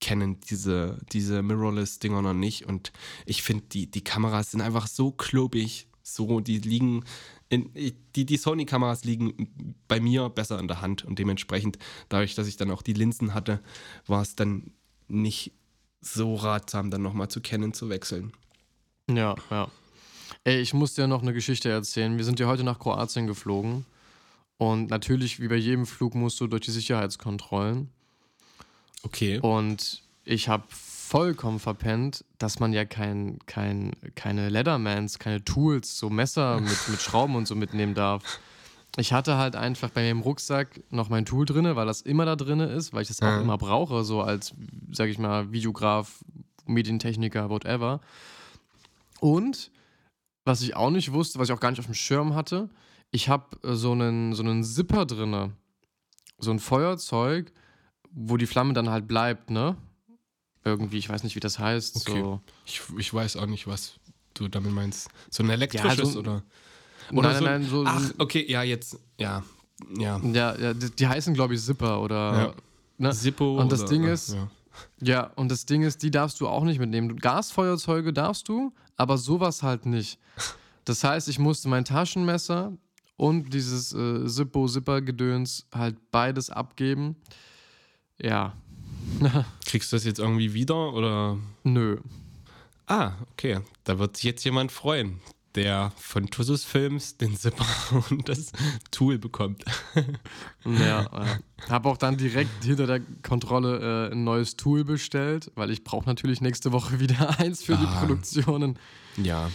Canon 0.00 0.40
diese, 0.40 0.98
diese 1.12 1.42
Mirrorless-Dinger 1.42 2.22
noch 2.22 2.34
nicht. 2.34 2.66
Und 2.66 2.92
ich 3.24 3.44
finde, 3.44 3.66
die, 3.70 3.88
die 3.88 4.02
Kameras 4.02 4.50
sind 4.50 4.62
einfach 4.62 4.88
so 4.88 5.12
klobig. 5.12 5.86
So, 6.02 6.40
die 6.40 6.58
liegen, 6.58 7.04
in, 7.48 7.70
die, 8.16 8.26
die 8.26 8.36
Sony-Kameras 8.36 9.04
liegen 9.04 9.76
bei 9.86 10.00
mir 10.00 10.28
besser 10.28 10.58
in 10.58 10.66
der 10.66 10.80
Hand. 10.80 11.04
Und 11.04 11.20
dementsprechend, 11.20 11.78
dadurch, 12.08 12.34
dass 12.34 12.48
ich 12.48 12.56
dann 12.56 12.72
auch 12.72 12.82
die 12.82 12.94
Linsen 12.94 13.32
hatte, 13.32 13.60
war 14.08 14.22
es 14.22 14.34
dann 14.34 14.72
nicht 15.06 15.52
so 16.00 16.34
ratsam, 16.34 16.90
dann 16.90 17.02
nochmal 17.02 17.28
zu 17.28 17.40
Canon 17.40 17.74
zu 17.74 17.88
wechseln. 17.90 18.32
Ja, 19.08 19.36
ja. 19.52 19.70
Ey, 20.44 20.60
ich 20.60 20.74
muss 20.74 20.94
dir 20.94 21.06
noch 21.06 21.22
eine 21.22 21.32
Geschichte 21.32 21.70
erzählen. 21.70 22.16
Wir 22.18 22.24
sind 22.24 22.40
ja 22.40 22.46
heute 22.46 22.64
nach 22.64 22.78
Kroatien 22.78 23.26
geflogen. 23.26 23.86
Und 24.58 24.90
natürlich, 24.90 25.40
wie 25.40 25.48
bei 25.48 25.56
jedem 25.56 25.86
Flug, 25.86 26.14
musst 26.14 26.40
du 26.40 26.46
durch 26.46 26.62
die 26.62 26.70
Sicherheitskontrollen. 26.72 27.88
Okay. 29.04 29.38
Und 29.40 30.02
ich 30.24 30.48
habe 30.48 30.64
vollkommen 30.68 31.58
verpennt, 31.60 32.24
dass 32.38 32.58
man 32.58 32.72
ja 32.72 32.84
kein, 32.84 33.38
kein, 33.46 33.92
keine 34.14 34.48
Leathermans, 34.48 35.18
keine 35.18 35.44
Tools, 35.44 35.98
so 35.98 36.10
Messer 36.10 36.60
mit, 36.60 36.88
mit 36.88 37.00
Schrauben 37.00 37.36
und 37.36 37.46
so 37.46 37.54
mitnehmen 37.54 37.94
darf. 37.94 38.22
Ich 38.96 39.12
hatte 39.12 39.36
halt 39.36 39.56
einfach 39.56 39.90
bei 39.90 40.02
mir 40.02 40.10
im 40.10 40.20
Rucksack 40.20 40.80
noch 40.90 41.08
mein 41.08 41.24
Tool 41.24 41.46
drin, 41.46 41.64
weil 41.76 41.86
das 41.86 42.02
immer 42.02 42.24
da 42.26 42.36
drin 42.36 42.60
ist, 42.60 42.92
weil 42.92 43.02
ich 43.02 43.08
das 43.08 43.22
auch 43.22 43.26
Ja. 43.26 43.40
immer 43.40 43.58
brauche, 43.58 44.04
so 44.04 44.22
als, 44.22 44.54
sag 44.90 45.08
ich 45.08 45.18
mal, 45.18 45.50
Videograf, 45.52 46.22
Medientechniker, 46.66 47.48
whatever. 47.48 48.00
Und 49.20 49.70
was 50.44 50.62
ich 50.62 50.74
auch 50.76 50.90
nicht 50.90 51.12
wusste, 51.12 51.38
was 51.38 51.48
ich 51.48 51.54
auch 51.54 51.60
gar 51.60 51.70
nicht 51.70 51.80
auf 51.80 51.86
dem 51.86 51.94
Schirm 51.94 52.34
hatte, 52.34 52.68
ich 53.10 53.28
habe 53.28 53.56
äh, 53.66 53.74
so 53.74 53.92
einen, 53.92 54.34
so 54.34 54.42
einen 54.42 54.64
Zipper 54.64 55.06
drinne, 55.06 55.52
so 56.38 56.50
ein 56.50 56.58
Feuerzeug, 56.58 57.52
wo 58.10 58.36
die 58.36 58.46
Flamme 58.46 58.72
dann 58.72 58.90
halt 58.90 59.06
bleibt, 59.08 59.50
ne? 59.50 59.76
Irgendwie, 60.64 60.98
ich 60.98 61.08
weiß 61.08 61.24
nicht, 61.24 61.34
wie 61.34 61.40
das 61.40 61.58
heißt. 61.58 61.96
Okay. 61.96 62.20
So. 62.20 62.40
Ich, 62.66 62.82
ich 62.98 63.12
weiß 63.12 63.36
auch 63.36 63.46
nicht, 63.46 63.66
was 63.66 63.98
du 64.34 64.48
damit 64.48 64.72
meinst. 64.72 65.08
So 65.30 65.42
ein 65.42 65.50
elektrisches 65.50 66.12
so- 66.12 66.20
oder? 66.20 66.42
Nein, 67.10 67.18
Oder 67.18 67.40
nein, 67.40 67.64
so, 67.64 67.82
nein, 67.82 68.00
so. 68.00 68.10
Ach, 68.14 68.14
okay, 68.18 68.44
ja, 68.48 68.62
jetzt, 68.62 68.98
ja, 69.18 69.42
ja. 69.98 70.20
Ja, 70.22 70.56
ja 70.56 70.72
die, 70.74 70.90
die 70.90 71.06
heißen, 71.06 71.34
glaube 71.34 71.54
ich, 71.54 71.60
Zipper 71.60 72.00
oder. 72.00 72.16
Ja. 72.16 72.54
Ne? 72.98 73.12
Zippo. 73.12 73.58
Und 73.58 73.72
das 73.72 73.80
oder, 73.80 73.90
Ding 73.90 74.04
ist- 74.04 74.34
ja. 74.34 74.48
Ja, 75.00 75.30
und 75.36 75.50
das 75.50 75.66
Ding 75.66 75.82
ist, 75.82 76.02
die 76.02 76.10
darfst 76.10 76.40
du 76.40 76.48
auch 76.48 76.64
nicht 76.64 76.78
mitnehmen. 76.78 77.16
Gasfeuerzeuge 77.16 78.12
darfst 78.12 78.48
du, 78.48 78.72
aber 78.96 79.18
sowas 79.18 79.62
halt 79.62 79.86
nicht. 79.86 80.18
Das 80.84 81.04
heißt, 81.04 81.28
ich 81.28 81.38
musste 81.38 81.68
mein 81.68 81.84
Taschenmesser 81.84 82.72
und 83.16 83.52
dieses 83.54 83.92
äh, 83.92 84.26
Zippo-Zipper-Gedöns 84.26 85.66
halt 85.74 85.96
beides 86.10 86.50
abgeben. 86.50 87.16
Ja, 88.20 88.54
Kriegst 89.66 89.92
du 89.92 89.96
das 89.96 90.04
jetzt 90.04 90.18
irgendwie 90.18 90.54
wieder 90.54 90.92
oder? 90.92 91.38
nö. 91.64 91.98
Ah, 92.86 93.12
okay. 93.32 93.60
Da 93.84 93.98
wird 93.98 94.16
sich 94.16 94.24
jetzt 94.24 94.44
jemand 94.44 94.72
freuen, 94.72 95.20
der 95.54 95.92
von 95.96 96.28
Tussus 96.28 96.64
Films 96.64 97.16
den 97.18 97.36
Zipper 97.36 97.66
und 98.10 98.28
das 98.28 98.52
Tool 98.90 99.18
bekommt. 99.18 99.64
Ja, 100.64 101.02
ja. 101.02 101.38
Habe 101.68 101.88
auch 101.88 101.96
dann 101.96 102.16
direkt 102.16 102.64
hinter 102.64 102.86
der 102.86 103.00
Kontrolle 103.22 104.08
äh, 104.08 104.12
ein 104.12 104.24
neues 104.24 104.56
Tool 104.56 104.84
bestellt, 104.84 105.50
weil 105.54 105.70
ich 105.70 105.84
brauche 105.84 106.06
natürlich 106.06 106.40
nächste 106.40 106.72
Woche 106.72 107.00
wieder 107.00 107.38
eins 107.38 107.62
für 107.62 107.76
die 107.76 107.84
Ah. 107.86 108.00
Produktionen. 108.00 108.78
Ja. 109.16 109.50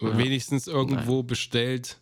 Ja. 0.00 0.16
Wenigstens 0.16 0.68
irgendwo 0.68 1.24
bestellt, 1.24 1.98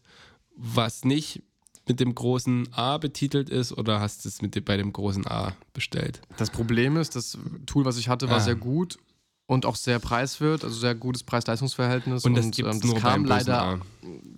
was 0.55 1.05
nicht 1.05 1.43
mit 1.89 2.01
dem 2.01 2.15
großen 2.15 2.69
A 2.73 2.99
betitelt 2.99 3.49
ist 3.49 3.73
oder 3.73 4.01
hast 4.01 4.25
du 4.25 4.29
es 4.29 4.43
mit 4.43 4.55
dem, 4.55 4.65
bei 4.65 4.77
dem 4.77 4.93
großen 4.93 5.27
A 5.27 5.57
bestellt? 5.73 6.21
Das 6.37 6.51
Problem 6.51 6.97
ist, 6.97 7.17
das 7.17 7.39
Tool, 7.65 7.85
was 7.87 7.97
ich 7.97 8.09
hatte, 8.09 8.29
war 8.29 8.37
Ah. 8.39 8.41
sehr 8.41 8.57
gut 8.57 8.99
und 9.47 9.65
auch 9.67 9.77
sehr 9.77 9.99
preiswert, 9.99 10.65
also 10.65 10.77
sehr 10.77 10.95
gutes 10.95 11.23
Preis-Leistungs-Verhältnis. 11.23 12.25
Und 12.25 12.35
das 12.35 12.47
es 12.47 12.59
ähm, 12.59 12.81
nur 12.83 12.97
kam 12.99 13.25
leider, 13.25 13.63
A. 13.63 13.79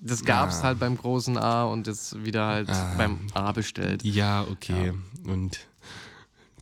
das 0.01 0.25
gab 0.25 0.51
es 0.51 0.57
Ah. 0.61 0.65
halt 0.65 0.79
beim 0.79 0.97
großen 0.99 1.39
A 1.39 1.65
und 1.65 1.87
jetzt 1.87 2.25
wieder 2.25 2.47
halt 2.47 2.69
Ah. 2.71 2.95
beim 2.99 3.19
A 3.35 3.53
bestellt. 3.53 4.03
Ja, 4.05 4.45
okay. 4.51 4.93
Und 5.25 5.59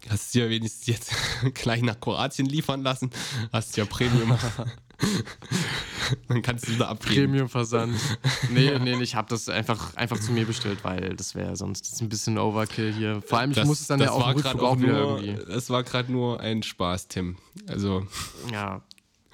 hast 0.08 0.34
du 0.34 0.40
ja 0.40 0.48
wenigstens 0.48 0.86
jetzt 0.86 1.12
gleich 1.54 1.82
nach 1.82 1.98
Kroatien 2.00 2.46
liefern 2.46 2.82
lassen. 2.82 3.10
Hast 3.52 3.76
ja 3.76 3.84
Premium. 3.84 4.36
Dann 6.28 6.42
kannst 6.42 6.68
du 6.68 6.72
wieder 6.72 6.88
abgeben. 6.88 7.14
Premium-Versand. 7.32 7.96
nee, 8.50 8.78
nee, 8.78 9.02
ich 9.02 9.14
habe 9.14 9.28
das 9.28 9.48
einfach, 9.48 9.94
einfach 9.96 10.18
zu 10.18 10.32
mir 10.32 10.46
bestellt, 10.46 10.78
weil 10.82 11.14
das 11.16 11.34
wäre 11.34 11.56
sonst 11.56 11.92
das 11.92 12.00
ein 12.00 12.08
bisschen 12.08 12.38
Overkill 12.38 12.92
hier. 12.92 13.22
Vor 13.22 13.38
allem, 13.38 13.50
ich 13.50 13.64
muss 13.64 13.80
es 13.80 13.86
dann 13.88 14.00
ja 14.00 14.06
das 14.06 14.14
auch 14.14 14.34
Rückflug 14.34 14.62
auch 14.62 14.78
wieder 14.78 14.92
nur, 14.92 15.20
irgendwie. 15.20 15.52
Das 15.52 15.70
war 15.70 15.82
gerade 15.82 16.10
nur 16.10 16.40
ein 16.40 16.62
Spaß, 16.62 17.08
Tim. 17.08 17.36
Also, 17.66 18.06
Ja, 18.52 18.82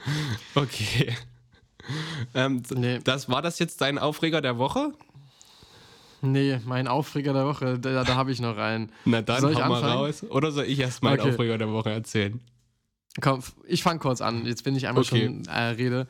okay. 0.55 1.15
Ähm, 2.35 2.63
Nee. 2.71 3.01
Das 3.03 3.29
war 3.29 3.43
das 3.43 3.59
jetzt 3.59 3.81
dein 3.81 3.99
Aufreger 3.99 4.41
der 4.41 4.59
Woche? 4.59 4.93
Nee, 6.25 6.61
mein 6.65 6.87
Aufreger 6.87 7.33
der 7.33 7.47
Woche, 7.47 7.81
da, 7.81 8.05
da 8.05 8.15
habe 8.15 8.31
ich 8.31 8.41
noch 8.41 8.57
einen. 8.57 8.93
Na 9.05 9.23
dann, 9.23 9.41
Soll 9.41 9.53
ich 9.53 9.63
hau 9.63 9.69
mal 9.69 9.83
raus. 9.83 10.23
Oder 10.23 10.53
soll 10.53 10.65
ich 10.67 10.79
erst 10.79 11.03
meinen 11.03 11.19
Okay. 11.19 11.31
Aufreger 11.33 11.59
der 11.59 11.71
Woche 11.73 11.91
erzählen? 11.91 12.41
Komm, 13.21 13.41
ich 13.67 13.83
fange 13.83 13.99
kurz 13.99 14.21
an, 14.21 14.47
jetzt 14.47 14.65
bin 14.65 14.75
ich 14.75 14.87
einmal 14.89 15.03
Okay. 15.03 15.27
schon 15.27 15.45
äh, 15.47 15.61
rede. 15.63 16.07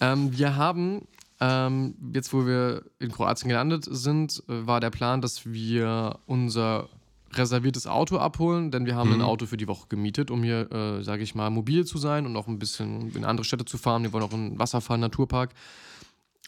Ähm, 0.00 0.36
wir 0.36 0.56
haben, 0.56 1.06
ähm, 1.40 1.94
jetzt 2.14 2.32
wo 2.32 2.46
wir 2.46 2.82
in 2.98 3.12
Kroatien 3.12 3.48
gelandet 3.48 3.86
sind, 3.88 4.42
äh, 4.48 4.66
war 4.66 4.80
der 4.80 4.90
Plan, 4.90 5.20
dass 5.20 5.44
wir 5.46 6.18
unser 6.26 6.88
reserviertes 7.34 7.86
Auto 7.86 8.16
abholen, 8.16 8.70
denn 8.70 8.86
wir 8.86 8.94
haben 8.94 9.08
Mhm. 9.08 9.14
ein 9.16 9.22
Auto 9.22 9.44
für 9.44 9.58
die 9.58 9.68
Woche 9.68 9.86
gemietet, 9.88 10.30
um 10.30 10.42
hier, 10.42 10.70
äh, 10.72 11.02
sage 11.02 11.22
ich 11.22 11.34
mal, 11.34 11.50
mobil 11.50 11.84
zu 11.84 11.98
sein 11.98 12.24
und 12.24 12.34
auch 12.36 12.46
ein 12.46 12.58
bisschen 12.58 13.14
in 13.14 13.24
andere 13.26 13.44
Städte 13.44 13.66
zu 13.66 13.76
fahren. 13.76 14.02
Wir 14.04 14.12
wollen 14.14 14.24
auch 14.24 14.32
in 14.32 14.58
Wasserfall, 14.58 14.96
Naturpark. 14.96 15.50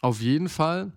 Auf 0.01 0.23
jeden 0.23 0.49
Fall 0.49 0.93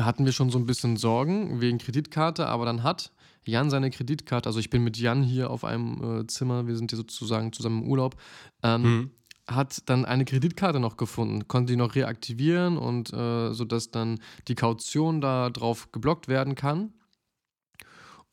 hatten 0.00 0.24
wir 0.24 0.32
schon 0.32 0.50
so 0.50 0.58
ein 0.58 0.66
bisschen 0.66 0.96
Sorgen 0.96 1.60
wegen 1.60 1.78
Kreditkarte, 1.78 2.46
aber 2.48 2.64
dann 2.64 2.82
hat 2.82 3.12
Jan 3.46 3.70
seine 3.70 3.90
Kreditkarte, 3.90 4.48
also 4.48 4.58
ich 4.58 4.70
bin 4.70 4.82
mit 4.84 4.96
Jan 4.98 5.22
hier 5.22 5.50
auf 5.50 5.64
einem 5.64 6.20
äh, 6.20 6.26
Zimmer, 6.26 6.66
wir 6.66 6.76
sind 6.76 6.90
hier 6.90 6.96
sozusagen 6.96 7.52
zusammen 7.52 7.82
im 7.82 7.88
Urlaub, 7.88 8.16
ähm, 8.62 8.82
Hm. 8.84 9.10
hat 9.48 9.88
dann 9.88 10.04
eine 10.04 10.24
Kreditkarte 10.24 10.80
noch 10.80 10.96
gefunden, 10.96 11.46
konnte 11.48 11.72
die 11.72 11.76
noch 11.76 11.94
reaktivieren 11.94 12.76
und 12.76 13.12
äh, 13.12 13.52
sodass 13.52 13.90
dann 13.90 14.20
die 14.48 14.54
Kaution 14.56 15.20
da 15.20 15.50
drauf 15.50 15.92
geblockt 15.92 16.28
werden 16.28 16.54
kann. 16.54 16.92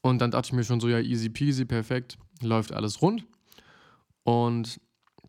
Und 0.01 0.19
dann 0.19 0.31
dachte 0.31 0.47
ich 0.47 0.53
mir 0.53 0.63
schon 0.63 0.79
so, 0.81 0.89
ja, 0.89 0.99
easy 0.99 1.29
peasy, 1.29 1.65
perfekt, 1.65 2.17
läuft 2.41 2.73
alles 2.73 3.01
rund. 3.01 3.25
Und 4.23 4.81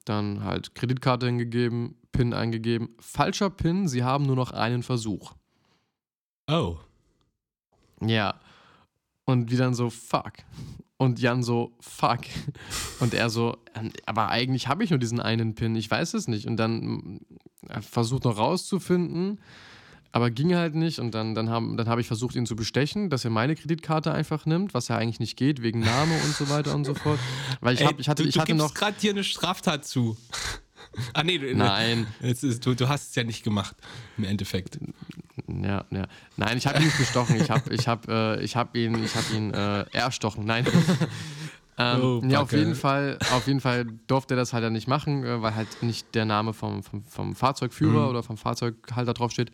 dann 0.04 0.44
halt 0.44 0.74
Kreditkarte 0.74 1.26
hingegeben, 1.26 1.96
PIN 2.12 2.32
eingegeben. 2.34 2.90
Falscher 2.98 3.50
PIN, 3.50 3.88
sie 3.88 4.02
haben 4.02 4.26
nur 4.26 4.36
noch 4.36 4.52
einen 4.52 4.82
Versuch. 4.82 5.34
Oh. 6.48 6.78
Ja. 8.00 8.34
Und 9.26 9.50
wir 9.50 9.58
dann 9.58 9.74
so, 9.74 9.90
fuck. 9.90 10.32
Und 10.96 11.20
Jan 11.20 11.42
so, 11.42 11.76
fuck. 11.80 12.20
Und 13.00 13.14
er 13.14 13.30
so, 13.30 13.56
ähm, 13.74 13.90
aber 14.06 14.28
eigentlich 14.28 14.68
habe 14.68 14.84
ich 14.84 14.90
nur 14.90 14.98
diesen 14.98 15.20
einen 15.20 15.54
Pin, 15.54 15.74
ich 15.76 15.90
weiß 15.90 16.14
es 16.14 16.28
nicht. 16.28 16.46
Und 16.46 16.56
dann 16.56 16.80
mm, 16.80 17.20
er 17.68 17.82
versucht 17.82 18.24
noch 18.24 18.36
rauszufinden, 18.38 19.40
aber 20.12 20.30
ging 20.30 20.54
halt 20.54 20.74
nicht. 20.74 20.98
Und 21.00 21.14
dann, 21.14 21.34
dann 21.34 21.50
habe 21.50 21.74
dann 21.76 21.88
hab 21.88 21.98
ich 21.98 22.06
versucht, 22.06 22.36
ihn 22.36 22.46
zu 22.46 22.54
bestechen, 22.54 23.10
dass 23.10 23.24
er 23.24 23.30
meine 23.30 23.56
Kreditkarte 23.56 24.12
einfach 24.12 24.46
nimmt, 24.46 24.72
was 24.74 24.88
ja 24.88 24.96
eigentlich 24.96 25.20
nicht 25.20 25.36
geht, 25.36 25.62
wegen 25.62 25.80
Name 25.80 26.14
und 26.24 26.34
so 26.34 26.48
weiter 26.48 26.74
und 26.74 26.84
so 26.84 26.94
fort. 26.94 27.18
Weil 27.60 27.74
ich, 27.74 27.80
Ey, 27.80 27.86
hab, 27.86 27.98
ich 27.98 28.08
hatte, 28.08 28.22
du, 28.22 28.28
ich 28.28 28.34
du 28.34 28.40
hatte 28.40 28.52
gibst 28.52 28.68
noch. 28.68 28.74
gerade 28.74 28.96
hier 29.00 29.10
eine 29.10 29.24
Straftat 29.24 29.84
zu. 29.86 30.16
ah, 31.14 31.22
nee, 31.22 31.38
du, 31.38 31.54
Nein. 31.54 32.06
Ist, 32.20 32.64
du, 32.64 32.74
du 32.74 32.88
hast 32.88 33.10
es 33.10 33.14
ja 33.14 33.24
nicht 33.24 33.42
gemacht, 33.44 33.76
im 34.16 34.24
Endeffekt. 34.24 34.78
Ja, 35.48 35.84
ja. 35.90 36.06
Nein, 36.36 36.58
ich 36.58 36.66
habe 36.66 36.78
ihn 36.78 36.84
nicht 36.84 36.98
bestochen. 36.98 37.36
Ich 37.36 37.50
habe 37.50 37.74
ich 37.74 37.88
hab, 37.88 38.08
äh, 38.08 38.40
ich 38.42 38.56
hab 38.56 38.76
ihn, 38.76 39.02
ich 39.02 39.14
hab 39.14 39.30
ihn 39.30 39.52
äh, 39.52 39.84
erstochen. 39.92 40.44
Nein. 40.44 40.66
ähm, 41.78 42.00
Oh, 42.02 42.22
ja, 42.26 42.40
auf 42.40 42.52
jeden 42.52 42.74
Fall, 42.74 43.18
auf 43.32 43.46
jeden 43.46 43.60
Fall 43.60 43.84
durfte 44.06 44.34
er 44.34 44.36
das 44.36 44.52
halt 44.52 44.62
dann 44.64 44.72
nicht 44.72 44.86
machen, 44.88 45.24
äh, 45.24 45.42
weil 45.42 45.54
halt 45.54 45.82
nicht 45.82 46.14
der 46.14 46.24
Name 46.24 46.52
vom, 46.52 46.82
vom, 46.82 47.04
vom 47.04 47.34
Fahrzeugführer 47.34 48.04
Mhm. 48.04 48.08
oder 48.10 48.22
vom 48.22 48.36
Fahrzeughalter 48.36 49.14
draufsteht. 49.14 49.50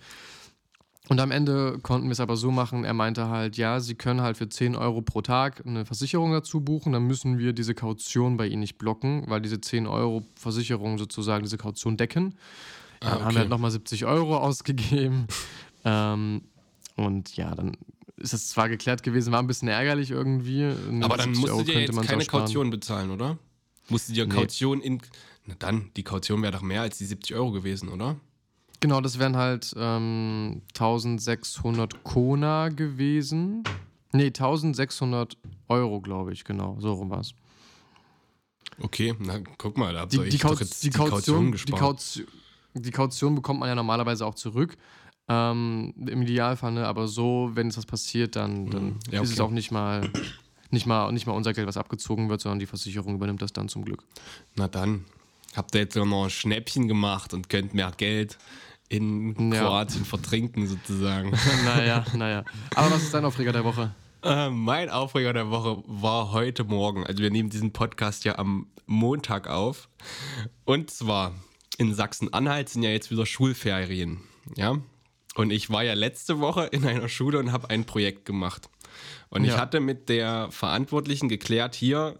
Und 1.10 1.18
am 1.18 1.32
Ende 1.32 1.80
konnten 1.82 2.06
wir 2.06 2.12
es 2.12 2.20
aber 2.20 2.36
so 2.36 2.52
machen, 2.52 2.84
er 2.84 2.94
meinte 2.94 3.28
halt, 3.28 3.56
ja, 3.56 3.80
sie 3.80 3.96
können 3.96 4.20
halt 4.20 4.36
für 4.36 4.48
10 4.48 4.76
Euro 4.76 5.02
pro 5.02 5.22
Tag 5.22 5.60
eine 5.66 5.84
Versicherung 5.84 6.30
dazu 6.30 6.60
buchen, 6.60 6.92
dann 6.92 7.02
müssen 7.02 7.36
wir 7.36 7.52
diese 7.52 7.74
Kaution 7.74 8.36
bei 8.36 8.46
ihnen 8.46 8.60
nicht 8.60 8.78
blocken, 8.78 9.24
weil 9.26 9.40
diese 9.40 9.60
10 9.60 9.88
Euro 9.88 10.24
Versicherung 10.36 10.98
sozusagen 10.98 11.42
diese 11.42 11.58
Kaution 11.58 11.96
decken. 11.96 12.36
Ah, 13.00 13.06
Dann 13.06 13.10
haben 13.10 13.22
okay. 13.22 13.34
wir 13.34 13.38
halt 13.40 13.48
nochmal 13.48 13.72
70 13.72 14.04
Euro 14.04 14.36
ausgegeben. 14.36 15.26
ähm, 15.84 16.42
und 16.94 17.36
ja, 17.36 17.56
dann 17.56 17.76
ist 18.16 18.32
es 18.32 18.48
zwar 18.50 18.68
geklärt 18.68 19.02
gewesen, 19.02 19.32
war 19.32 19.40
ein 19.40 19.48
bisschen 19.48 19.66
ärgerlich 19.66 20.12
irgendwie. 20.12 20.66
Aber 21.00 21.16
dann 21.16 21.34
70 21.34 21.40
musst 21.40 21.52
Euro 21.52 21.58
du 21.58 21.64
dir 21.64 21.72
könnte 21.86 21.92
jetzt 21.92 22.08
keine. 22.08 22.24
Kaution 22.24 22.70
bezahlen, 22.70 23.10
oder? 23.10 23.36
Musst 23.88 24.10
du 24.10 24.12
dir 24.12 24.26
Nee. 24.26 24.34
Kaution 24.36 24.80
in. 24.80 25.00
Na 25.46 25.56
dann, 25.58 25.90
die 25.96 26.04
Kaution 26.04 26.40
wäre 26.42 26.52
doch 26.52 26.62
mehr 26.62 26.82
als 26.82 26.98
die 26.98 27.06
70 27.06 27.34
Euro 27.34 27.50
gewesen, 27.50 27.88
oder? 27.88 28.14
Genau, 28.80 29.00
das 29.02 29.18
wären 29.18 29.36
halt 29.36 29.74
ähm, 29.76 30.62
1600 30.74 32.02
Kona 32.02 32.68
gewesen. 32.70 33.62
Nee, 34.12 34.26
1600 34.28 35.36
Euro, 35.68 36.00
glaube 36.00 36.32
ich, 36.32 36.44
genau. 36.44 36.76
So 36.80 36.94
rum 36.94 37.10
war 37.10 37.20
es. 37.20 37.34
Okay, 38.80 39.14
na 39.18 39.38
guck 39.58 39.76
mal, 39.76 39.92
da 39.92 40.00
habt 40.00 40.12
Die, 40.12 40.16
ihr 40.16 40.24
die, 40.30 40.38
doch 40.38 40.48
Kauz 40.50 40.60
jetzt 40.60 40.82
die, 40.82 40.90
Kaution, 40.90 41.44
die, 41.46 41.50
gespart. 41.52 41.80
Kaution, 41.80 42.26
die 42.74 42.90
Kaution 42.90 43.34
bekommt 43.34 43.60
man 43.60 43.68
ja 43.68 43.74
normalerweise 43.74 44.24
auch 44.24 44.34
zurück. 44.34 44.76
Ähm, 45.28 45.92
Im 46.08 46.22
Idealfall, 46.22 46.72
ne? 46.72 46.86
aber 46.86 47.06
so, 47.06 47.50
wenn 47.54 47.68
es 47.68 47.76
was 47.76 47.86
passiert, 47.86 48.34
dann, 48.34 48.68
dann 48.70 48.84
Mhm. 48.84 48.98
Ja, 49.10 49.20
ist 49.22 49.30
es 49.30 49.38
okay. 49.38 49.46
auch 49.46 49.52
nicht 49.52 49.70
mal, 49.70 50.10
nicht, 50.70 50.86
mal, 50.86 51.12
nicht 51.12 51.26
mal 51.26 51.34
unser 51.34 51.52
Geld, 51.52 51.68
was 51.68 51.76
abgezogen 51.76 52.30
wird, 52.30 52.40
sondern 52.40 52.58
die 52.58 52.66
Versicherung 52.66 53.14
übernimmt 53.14 53.42
das 53.42 53.52
dann 53.52 53.68
zum 53.68 53.84
Glück. 53.84 54.02
Na 54.56 54.66
dann, 54.66 55.04
habt 55.54 55.74
ihr 55.74 55.82
jetzt 55.82 55.94
noch 55.94 56.24
ein 56.24 56.30
Schnäppchen 56.30 56.88
gemacht 56.88 57.34
und 57.34 57.48
könnt 57.48 57.74
mehr 57.74 57.92
Geld 57.96 58.38
in 58.90 59.52
Ja. 59.52 59.60
Kroatien 59.62 60.04
vertrinken, 60.04 60.66
sozusagen. 60.66 61.30
naja, 61.64 62.04
naja. 62.14 62.44
Aber 62.74 62.90
was 62.90 63.04
ist 63.04 63.14
dein 63.14 63.24
Aufreger 63.24 63.52
der 63.52 63.64
Woche? 63.64 63.94
Äh, 64.22 64.50
mein 64.50 64.90
Aufreger 64.90 65.32
der 65.32 65.48
Woche 65.50 65.82
war 65.86 66.32
heute 66.32 66.64
Morgen. 66.64 67.06
Also 67.06 67.22
wir 67.22 67.30
nehmen 67.30 67.48
diesen 67.48 67.72
Podcast 67.72 68.24
ja 68.24 68.36
am 68.38 68.66
Montag 68.86 69.48
auf. 69.48 69.88
Und 70.64 70.90
zwar 70.90 71.32
in 71.78 71.94
Sachsen-Anhalt 71.94 72.68
sind 72.68 72.82
ja 72.82 72.90
jetzt 72.90 73.10
wieder 73.10 73.24
Schulferien. 73.24 74.20
Ja. 74.56 74.76
Und 75.36 75.50
ich 75.52 75.70
war 75.70 75.84
ja 75.84 75.94
letzte 75.94 76.40
Woche 76.40 76.64
in 76.66 76.84
einer 76.84 77.08
Schule 77.08 77.38
und 77.38 77.52
habe 77.52 77.70
ein 77.70 77.84
Projekt 77.86 78.26
gemacht. 78.26 78.68
Und 79.30 79.44
ich 79.44 79.52
Ja. 79.52 79.58
hatte 79.58 79.78
mit 79.80 80.08
der 80.08 80.48
Verantwortlichen 80.50 81.28
geklärt, 81.28 81.76
hier, 81.76 82.18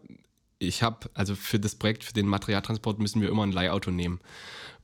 ich 0.61 0.83
habe, 0.85 1.11
also 1.15 1.35
für 1.35 1.59
das 1.59 1.75
Projekt, 1.75 2.05
für 2.05 2.13
den 2.13 2.27
Materialtransport 2.29 3.01
müssen 3.01 3.21
wir 3.21 3.29
immer 3.29 3.43
ein 3.45 3.53
Leihauto 3.53 3.91
nehmen. 3.91 4.21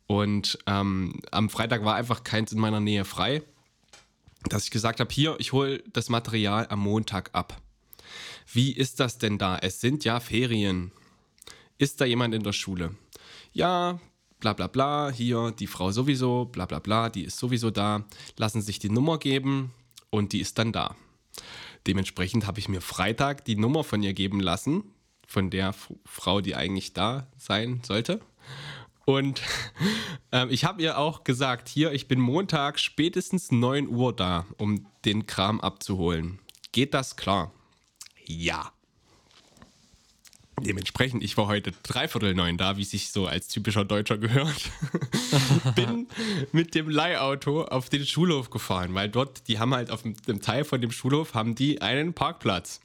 Und 0.07 0.59
ähm, 0.67 1.21
am 1.31 1.51
Freitag 1.51 1.85
war 1.85 1.97
einfach 1.97 2.23
keins 2.25 2.53
in 2.53 2.61
meiner 2.61 2.81
Nähe 2.81 3.05
frei 3.05 3.43
dass 4.49 4.65
ich 4.65 4.71
gesagt 4.71 5.01
habe, 5.01 5.13
hier, 5.13 5.37
ich 5.39 5.53
hole 5.53 5.83
das 5.93 6.09
Material 6.09 6.67
am 6.69 6.81
Montag 6.81 7.31
ab. 7.33 7.61
Wie 8.53 8.73
ist 8.73 9.01
das 9.01 9.19
denn 9.19 9.39
da? 9.39 9.59
Es 9.59 9.81
sind 9.81 10.05
ja 10.05 10.21
Ferien. 10.21 10.93
Ist 11.79 12.01
da 12.01 12.05
jemand 12.05 12.35
in 12.35 12.43
der 12.43 12.53
Schule? 12.53 12.95
Ja, 13.53 14.01
bla 14.41 14.53
bla 14.53 14.67
bla, 14.67 15.11
hier 15.11 15.53
die 15.53 15.67
Frau 15.67 15.91
sowieso, 15.91 16.47
bla 16.47 16.67
bla 16.67 16.79
bla, 16.79 17.09
die 17.09 17.25
ist 17.25 17.39
sowieso 17.39 17.71
da. 17.71 18.05
Lassen 18.37 18.63
sich 18.63 18.79
die 18.79 18.91
Nummer 18.91 19.19
geben 19.19 19.73
und 20.11 20.33
die 20.33 20.41
ist 20.41 20.59
dann 20.59 20.73
da. 20.73 20.95
Dementsprechend 21.87 22.47
habe 22.47 22.59
ich 22.59 22.69
mir 22.69 22.81
Freitag 22.81 23.45
die 23.45 23.57
Nummer 23.57 23.85
von 23.85 24.03
ihr 24.03 24.15
geben 24.15 24.41
lassen, 24.41 24.85
von 25.27 25.51
der 25.51 25.75
Frau, 26.05 26.41
die 26.41 26.55
eigentlich 26.55 26.93
da 26.93 27.27
sein 27.37 27.81
sollte. 27.85 28.21
Und 29.07 29.41
ähm, 30.33 30.51
ich 30.51 30.65
habe 30.65 30.83
ihr 30.83 30.99
auch 30.99 31.25
gesagt, 31.25 31.71
hier, 31.71 31.93
ich 31.93 32.09
bin 32.09 32.21
Montag 32.21 32.79
spätestens 32.79 33.51
9 33.51 33.89
Uhr 33.89 34.15
da, 34.15 34.45
um 34.59 34.87
den 35.07 35.27
Kram 35.27 35.61
abzuholen. 35.61 36.41
Geht 36.73 36.93
das 36.93 37.17
klar? 37.17 37.53
Ja. 38.27 38.73
Dementsprechend, 40.61 41.23
ich 41.23 41.37
war 41.37 41.47
heute 41.47 41.73
dreiviertel 41.83 42.35
neun 42.35 42.57
da, 42.57 42.79
wie 42.79 42.85
sich 42.85 43.11
so 43.11 43.27
als 43.27 43.47
typischer 43.49 43.85
Deutscher 43.85 44.19
gehört. 44.19 44.71
Bin 45.75 46.09
mit 46.51 46.75
dem 46.75 46.89
Leihauto 46.89 47.63
auf 47.65 47.91
den 47.91 48.07
Schulhof 48.07 48.51
gefahren, 48.51 48.95
weil 48.95 49.11
dort, 49.11 49.49
die 49.49 49.59
haben 49.59 49.75
halt 49.75 49.91
auf 49.91 50.03
dem, 50.03 50.41
Teil 50.41 50.65
von 50.65 50.81
dem 50.81 50.91
Schulhof, 50.91 51.35
haben 51.35 51.55
die 51.55 51.83
einen 51.83 52.15
Parkplatz. 52.15 52.81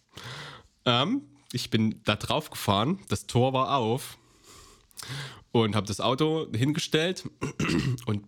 Ähm, 0.86 1.22
ich 1.54 1.70
bin 1.70 2.02
da 2.04 2.18
drauf 2.18 2.50
gefahren, 2.50 3.00
das 3.08 3.26
Tor 3.26 3.54
war 3.54 3.78
auf 3.78 4.18
und 5.52 5.76
habe 5.76 5.88
das 5.88 6.00
Auto 6.00 6.48
hingestellt 6.56 7.30
und 8.06 8.26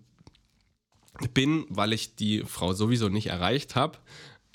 bin, 1.33 1.65
weil 1.69 1.93
ich 1.93 2.15
die 2.15 2.43
Frau 2.43 2.73
sowieso 2.73 3.09
nicht 3.09 3.27
erreicht 3.27 3.75
habe, 3.75 3.99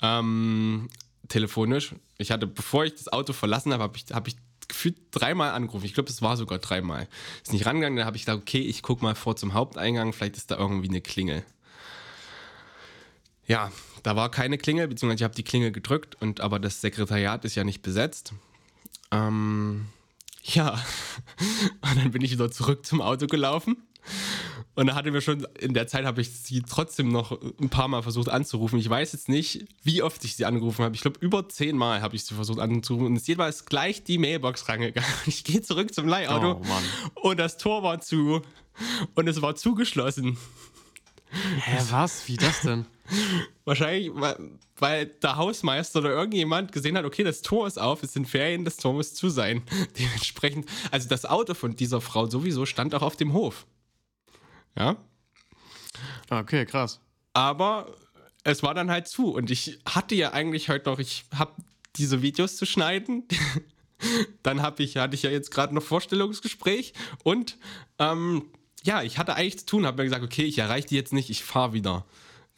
ähm, 0.01 0.89
telefonisch. 1.27 1.95
Ich 2.17 2.31
hatte, 2.31 2.47
bevor 2.47 2.85
ich 2.85 2.95
das 2.95 3.07
Auto 3.07 3.33
verlassen 3.33 3.73
habe, 3.73 3.83
habe 3.83 3.97
ich, 3.97 4.05
hab 4.11 4.27
ich 4.27 4.35
gefühlt 4.67 4.97
dreimal 5.11 5.51
angerufen. 5.51 5.85
Ich 5.85 5.93
glaube, 5.93 6.09
es 6.09 6.21
war 6.21 6.37
sogar 6.37 6.59
dreimal. 6.59 7.07
Ist 7.43 7.53
nicht 7.53 7.65
rangegangen, 7.65 7.97
dann 7.97 8.05
habe 8.05 8.17
ich 8.17 8.25
gedacht, 8.25 8.41
okay, 8.41 8.61
ich 8.61 8.83
gucke 8.83 9.03
mal 9.03 9.15
vor 9.15 9.35
zum 9.35 9.53
Haupteingang, 9.53 10.13
vielleicht 10.13 10.37
ist 10.37 10.51
da 10.51 10.57
irgendwie 10.57 10.89
eine 10.89 11.01
Klingel. 11.01 11.43
Ja, 13.47 13.71
da 14.03 14.15
war 14.15 14.29
keine 14.29 14.57
Klingel, 14.57 14.87
beziehungsweise 14.87 15.21
ich 15.21 15.23
habe 15.23 15.35
die 15.35 15.43
Klingel 15.43 15.71
gedrückt, 15.71 16.21
und 16.21 16.39
aber 16.39 16.59
das 16.59 16.81
Sekretariat 16.81 17.45
ist 17.45 17.55
ja 17.55 17.63
nicht 17.63 17.81
besetzt. 17.81 18.33
Ähm, 19.11 19.87
ja, 20.43 20.73
und 21.81 21.95
dann 21.97 22.11
bin 22.11 22.21
ich 22.23 22.31
wieder 22.31 22.51
zurück 22.51 22.85
zum 22.85 23.01
Auto 23.01 23.27
gelaufen. 23.27 23.77
Und 24.75 24.87
da 24.87 24.95
hatte 24.95 25.11
mir 25.11 25.19
schon, 25.19 25.45
in 25.59 25.73
der 25.73 25.87
Zeit 25.87 26.05
habe 26.05 26.21
ich 26.21 26.31
sie 26.31 26.61
trotzdem 26.61 27.09
noch 27.09 27.37
ein 27.59 27.69
paar 27.69 27.89
Mal 27.89 28.01
versucht 28.01 28.29
anzurufen. 28.29 28.79
Ich 28.79 28.89
weiß 28.89 29.11
jetzt 29.11 29.27
nicht, 29.27 29.65
wie 29.83 30.01
oft 30.01 30.23
ich 30.23 30.37
sie 30.37 30.45
angerufen 30.45 30.85
habe. 30.85 30.95
Ich 30.95 31.01
glaube, 31.01 31.19
über 31.19 31.49
zehnmal 31.49 32.01
habe 32.01 32.15
ich 32.15 32.23
sie 32.23 32.33
versucht 32.33 32.59
anzurufen. 32.59 33.07
Und 33.07 33.17
es 33.17 33.27
jeweils 33.27 33.65
gleich 33.65 34.03
die 34.03 34.17
Mailbox 34.17 34.69
rangegangen. 34.69 35.09
Ich 35.25 35.43
gehe 35.43 35.61
zurück 35.61 35.93
zum 35.93 36.07
Leihauto 36.07 36.61
Oh, 37.15 37.29
und 37.29 37.39
das 37.39 37.57
Tor 37.57 37.83
war 37.83 37.99
zu. 37.99 38.41
Und 39.15 39.27
es 39.27 39.41
war 39.41 39.55
zugeschlossen. 39.55 40.37
Hä, 41.31 41.77
was? 41.91 42.27
Wie 42.27 42.37
das 42.37 42.61
denn? 42.61 42.85
Wahrscheinlich, 43.65 44.11
weil, 44.13 44.37
weil 44.77 45.05
der 45.07 45.37
Hausmeister 45.37 45.99
oder 45.99 46.11
irgendjemand 46.11 46.71
gesehen 46.71 46.97
hat, 46.97 47.05
okay, 47.05 47.23
das 47.23 47.41
Tor 47.41 47.67
ist 47.67 47.79
auf, 47.79 48.03
es 48.03 48.13
sind 48.13 48.27
Ferien, 48.27 48.65
das 48.65 48.77
Tor 48.77 48.93
muss 48.93 49.13
zu 49.13 49.29
sein. 49.29 49.63
Dementsprechend, 49.99 50.67
also 50.91 51.09
das 51.09 51.25
Auto 51.25 51.53
von 51.53 51.75
dieser 51.75 52.01
Frau 52.01 52.27
sowieso 52.27 52.65
stand 52.65 52.95
auch 52.95 53.01
auf 53.01 53.15
dem 53.15 53.33
Hof. 53.33 53.65
Ja. 54.77 54.97
Okay, 56.29 56.65
krass. 56.65 56.99
Aber 57.33 57.95
es 58.43 58.63
war 58.63 58.73
dann 58.73 58.89
halt 58.89 59.07
zu 59.07 59.33
und 59.33 59.51
ich 59.51 59.79
hatte 59.85 60.15
ja 60.15 60.33
eigentlich 60.33 60.69
heute 60.69 60.89
noch, 60.89 60.99
ich 60.99 61.25
habe 61.35 61.53
diese 61.95 62.21
Videos 62.21 62.57
zu 62.57 62.65
schneiden. 62.65 63.27
dann 64.43 64.61
habe 64.61 64.83
ich, 64.83 64.97
hatte 64.97 65.15
ich 65.15 65.23
ja 65.23 65.29
jetzt 65.29 65.51
gerade 65.51 65.75
noch 65.75 65.83
Vorstellungsgespräch 65.83 66.93
und 67.23 67.57
ähm, 67.97 68.45
ja, 68.83 69.03
ich 69.03 69.17
hatte 69.17 69.35
eigentlich 69.35 69.59
zu 69.59 69.65
tun, 69.65 69.85
habe 69.85 69.97
mir 69.97 70.05
gesagt, 70.05 70.23
okay, 70.23 70.43
ich 70.43 70.57
erreiche 70.57 70.87
die 70.87 70.95
jetzt 70.95 71.13
nicht, 71.13 71.29
ich 71.29 71.43
fahre 71.43 71.73
wieder. 71.73 72.05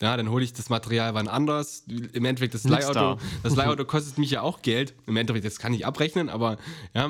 Ja, 0.02 0.18
dann 0.18 0.30
hole 0.30 0.44
ich 0.44 0.54
das 0.54 0.70
Material 0.70 1.14
wann 1.14 1.28
anders. 1.28 1.84
Im 1.88 2.26
Endeffekt, 2.26 2.56
das 2.56 2.64
Nix 2.64 2.88
Leihauto, 2.88 3.00
da. 3.00 3.18
das 3.44 3.56
Leihauto 3.58 3.86
kostet 3.86 4.18
mich 4.18 4.32
ja 4.32 4.42
auch 4.42 4.64
Geld. 4.64 4.96
Im 5.06 5.16
Endeffekt, 5.16 5.46
das 5.46 5.60
kann 5.60 5.74
ich 5.74 5.86
abrechnen, 5.86 6.28
aber 6.28 6.58
ja, 6.96 7.10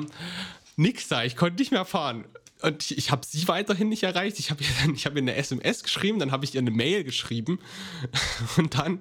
nix 0.76 1.08
da. 1.08 1.24
Ich 1.24 1.36
konnte 1.36 1.58
nicht 1.58 1.72
mehr 1.72 1.86
fahren. 1.86 2.24
Und 2.60 2.82
ich, 2.82 2.96
ich 2.96 3.10
habe 3.10 3.26
sie 3.26 3.48
weiterhin 3.48 3.88
nicht 3.88 4.04
erreicht. 4.04 4.38
Ich 4.38 4.50
habe 4.50 4.62
ihr 4.62 4.68
dann, 4.80 4.94
ich 4.94 5.06
habe 5.06 5.16
ihr 5.16 5.22
eine 5.22 5.34
SMS 5.34 5.82
geschrieben, 5.82 6.18
dann 6.18 6.30
habe 6.30 6.44
ich 6.44 6.54
ihr 6.54 6.60
eine 6.60 6.70
Mail 6.70 7.02
geschrieben. 7.02 7.58
Und 8.56 8.78
dann 8.78 9.00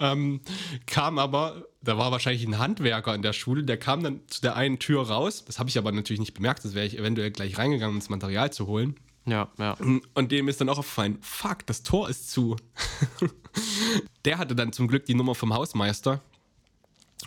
ähm, 0.00 0.40
kam 0.86 1.18
aber, 1.18 1.66
da 1.82 1.98
war 1.98 2.10
wahrscheinlich 2.10 2.44
ein 2.44 2.58
Handwerker 2.58 3.14
in 3.14 3.22
der 3.22 3.32
Schule, 3.32 3.62
der 3.62 3.76
kam 3.76 4.02
dann 4.02 4.20
zu 4.26 4.40
der 4.40 4.56
einen 4.56 4.78
Tür 4.80 5.06
raus. 5.06 5.44
Das 5.44 5.58
habe 5.58 5.68
ich 5.68 5.78
aber 5.78 5.92
natürlich 5.92 6.20
nicht 6.20 6.34
bemerkt. 6.34 6.64
Das 6.64 6.74
wäre 6.74 6.86
ich 6.86 6.98
eventuell 6.98 7.30
gleich 7.30 7.58
reingegangen, 7.58 7.94
um 7.94 8.00
das 8.00 8.08
Material 8.08 8.52
zu 8.52 8.66
holen. 8.66 8.96
Ja, 9.30 9.48
ja. 9.58 9.76
Und 10.14 10.32
dem 10.32 10.48
ist 10.48 10.60
dann 10.60 10.68
auch 10.68 10.78
aufgefallen, 10.78 11.18
fuck, 11.20 11.64
das 11.66 11.84
Tor 11.84 12.08
ist 12.08 12.32
zu. 12.32 12.56
Der 14.24 14.38
hatte 14.38 14.56
dann 14.56 14.72
zum 14.72 14.88
Glück 14.88 15.06
die 15.06 15.14
Nummer 15.14 15.36
vom 15.36 15.54
Hausmeister 15.54 16.20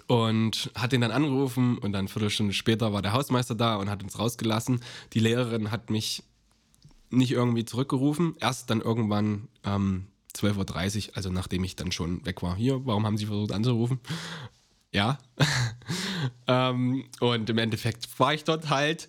und 0.07 0.69
hat 0.75 0.91
ihn 0.91 0.99
dann 0.99 1.11
angerufen 1.11 1.77
und 1.77 1.93
dann 1.93 1.99
eine 1.99 2.07
Viertelstunde 2.09 2.53
später 2.53 2.91
war 2.91 3.01
der 3.01 3.13
Hausmeister 3.13 3.55
da 3.55 3.77
und 3.77 3.89
hat 3.89 4.03
uns 4.03 4.19
rausgelassen. 4.19 4.81
Die 5.13 5.19
Lehrerin 5.19 5.71
hat 5.71 5.89
mich 5.89 6.23
nicht 7.09 7.31
irgendwie 7.31 7.63
zurückgerufen, 7.63 8.35
erst 8.41 8.69
dann 8.69 8.81
irgendwann 8.81 9.47
ähm, 9.63 10.07
12.30 10.35 11.09
Uhr, 11.09 11.17
also 11.17 11.29
nachdem 11.29 11.63
ich 11.63 11.77
dann 11.77 11.93
schon 11.93 12.25
weg 12.25 12.43
war. 12.43 12.57
Hier, 12.57 12.85
warum 12.85 13.05
haben 13.05 13.17
Sie 13.17 13.27
versucht 13.27 13.53
anzurufen? 13.53 14.01
Ja. 14.91 15.19
ähm, 16.47 17.05
und 17.21 17.49
im 17.49 17.57
Endeffekt 17.59 18.19
war 18.19 18.33
ich 18.33 18.43
dort 18.43 18.69
halt 18.69 19.07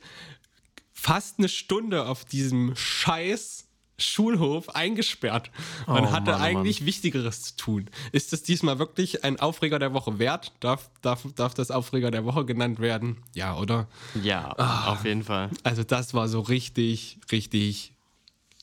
fast 1.05 1.39
eine 1.39 1.49
Stunde 1.51 2.07
auf 2.07 2.25
diesem 2.25 2.75
scheiß 2.75 3.67
Schulhof 3.99 4.71
eingesperrt 4.71 5.51
und 5.87 6.07
Oh, 6.07 6.11
hatte 6.13 6.33
Mann, 6.33 6.41
oh 6.41 6.45
eigentlich 6.45 6.85
Wichtigeres 6.87 7.43
zu 7.43 7.57
tun. 7.57 7.91
Ist 8.11 8.33
das 8.33 8.43
diesmal 8.43 8.79
wirklich 8.79 9.23
ein 9.23 9.39
Aufreger 9.39 9.79
der 9.79 9.93
Woche 9.93 10.19
wert? 10.19 10.53
Darf, 10.61 10.91
darf, 11.03 11.23
darf 11.37 11.53
das 11.55 11.71
Aufreger 11.71 12.11
der 12.11 12.25
Woche 12.25 12.45
genannt 12.47 12.81
werden? 12.81 13.19
Ja, 13.35 13.57
oder? 13.57 13.87
Ja, 14.21 14.51
auf 14.89 15.05
jeden 15.05 15.23
Fall. 15.25 15.51
Also 15.63 15.85
das 15.85 16.15
war 16.15 16.27
so 16.29 16.41
richtig, 16.41 17.19
richtig 17.31 17.93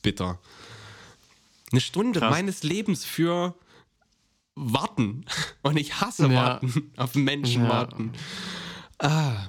bitter. 0.02 0.38
Eine 1.70 1.80
Stunde 1.80 2.18
Krass. 2.20 2.30
meines 2.30 2.62
Lebens 2.64 3.04
für 3.04 3.54
Warten. 4.54 5.24
Und 5.62 5.78
ich 5.78 6.00
hasse 6.00 6.26
Ja. 6.26 6.34
Warten. 6.34 6.92
Auf 6.96 7.14
Menschen 7.14 7.62
Ja. 7.62 7.68
warten. 7.70 8.12
Ah, 8.98 9.46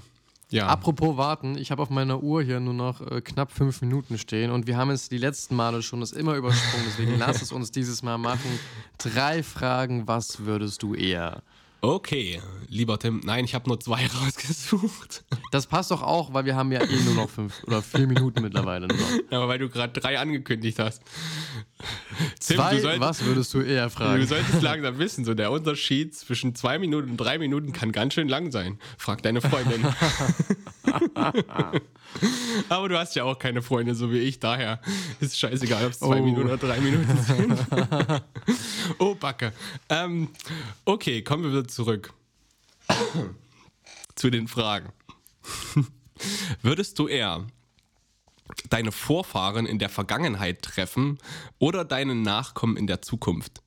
ja. 0.54 0.68
Apropos 0.68 1.18
warten, 1.18 1.58
ich 1.58 1.72
habe 1.72 1.82
auf 1.82 1.89
meiner 1.89 2.22
Uhr 2.22 2.44
hier 2.44 2.60
nur 2.60 2.74
noch 2.74 3.02
äh, 3.02 3.22
knapp 3.22 3.52
fünf 3.52 3.82
Minuten 3.82 4.18
stehen 4.18 4.52
und 4.52 4.68
wir 4.68 4.78
haben 4.78 4.92
es 4.92 5.10
die 5.10 5.18
letzten 5.18 5.56
Male 5.56 5.82
schon 5.82 6.00
das 6.00 6.12
immer 6.12 6.36
übersprungen, 6.36 6.86
deswegen 6.88 7.18
lass 7.20 7.42
es 7.42 7.52
uns 7.52 7.72
dieses 7.72 8.04
Mal 8.04 8.18
machen. 8.18 8.60
Drei 8.98 9.44
Fragen, 9.44 10.08
was 10.08 10.46
würdest 10.46 10.84
du 10.84 10.94
eher? 10.96 11.42
Okay, 11.84 12.39
lieber 12.69 12.98
Tim. 12.98 13.19
Nein, 13.26 13.43
ich 13.43 13.54
habe 13.54 13.67
nur 13.67 13.78
zwei 13.78 14.08
rausgesucht. 14.24 15.26
Das 15.52 15.67
passt 15.67 15.91
doch 15.91 16.02
auch, 16.02 16.34
weil 16.34 16.46
wir 16.46 16.56
haben 16.56 16.72
ja 16.72 16.82
eh 16.82 17.04
nur 17.04 17.13
noch 17.15 17.30
fünf 17.30 17.62
oder 17.65 17.82
vier 17.82 18.08
Minuten 18.08 18.41
mittlerweile. 18.41 18.88
Nur. 18.88 18.98
Aber 19.32 19.50
weil 19.50 19.60
du 19.60 19.67
gerade 19.67 19.91
drei 20.00 20.17
angekündigt 20.17 20.80
hast. 20.80 21.02
Tim, 22.39 22.56
Zwei, 22.56 22.76
du, 22.76 22.82
solltest, 22.82 23.02
was 23.02 23.26
würdest 23.26 23.54
du 23.54 23.60
eher 23.60 23.84
du 23.84 23.89
fragen? 23.89 24.26
solltest 24.26 24.62
langsam 24.62 24.98
wissen, 24.98 25.26
so 25.26 25.34
der 25.34 25.52
Unterschied 25.52 26.15
zwischen 26.15 26.56
zwei 26.56 26.80
Minuten 26.80 27.12
und 27.12 27.17
drei 27.17 27.38
Minuten 27.38 27.74
kann 27.74 27.91
ganz 27.91 28.13
schön 28.13 28.30
lang 28.30 28.54
sein. 28.54 28.80
Frag 28.98 29.22
deine 29.22 29.41
Freundin. 29.41 29.86
Aber 32.70 32.90
du 32.90 32.98
hast 32.98 33.16
ja 33.16 33.24
auch 33.24 33.40
keine 33.40 33.62
Freunde, 33.62 33.96
so 33.96 34.12
wie 34.12 34.20
ich, 34.20 34.40
daher 34.40 34.80
ist 35.20 35.38
scheißegal, 35.40 35.86
ob 35.86 35.92
es 35.92 36.00
zwei 36.00 36.20
Oh. 36.20 36.24
Minuten 36.24 36.46
oder 36.48 36.58
drei 36.58 36.80
Minuten 36.80 37.18
sind. 37.24 37.60
oh, 39.00 39.16
Backe. 39.16 39.52
Ähm, 39.90 40.30
okay, 40.86 41.22
kommen 41.24 41.44
wir 41.44 41.52
wieder 41.52 41.68
zurück 41.68 42.14
zu 44.16 44.30
den 44.30 44.48
Fragen. 44.48 44.92
Würdest 46.62 47.00
du 47.00 47.08
eher 47.08 47.48
deine 48.70 48.92
Vorfahren 48.92 49.66
in 49.66 49.80
der 49.80 49.90
Vergangenheit 49.90 50.62
treffen 50.62 51.18
oder 51.60 51.84
deine 51.86 52.14
Nachkommen 52.16 52.78
in 52.78 52.86
der 52.88 53.02
Zukunft? 53.02 53.62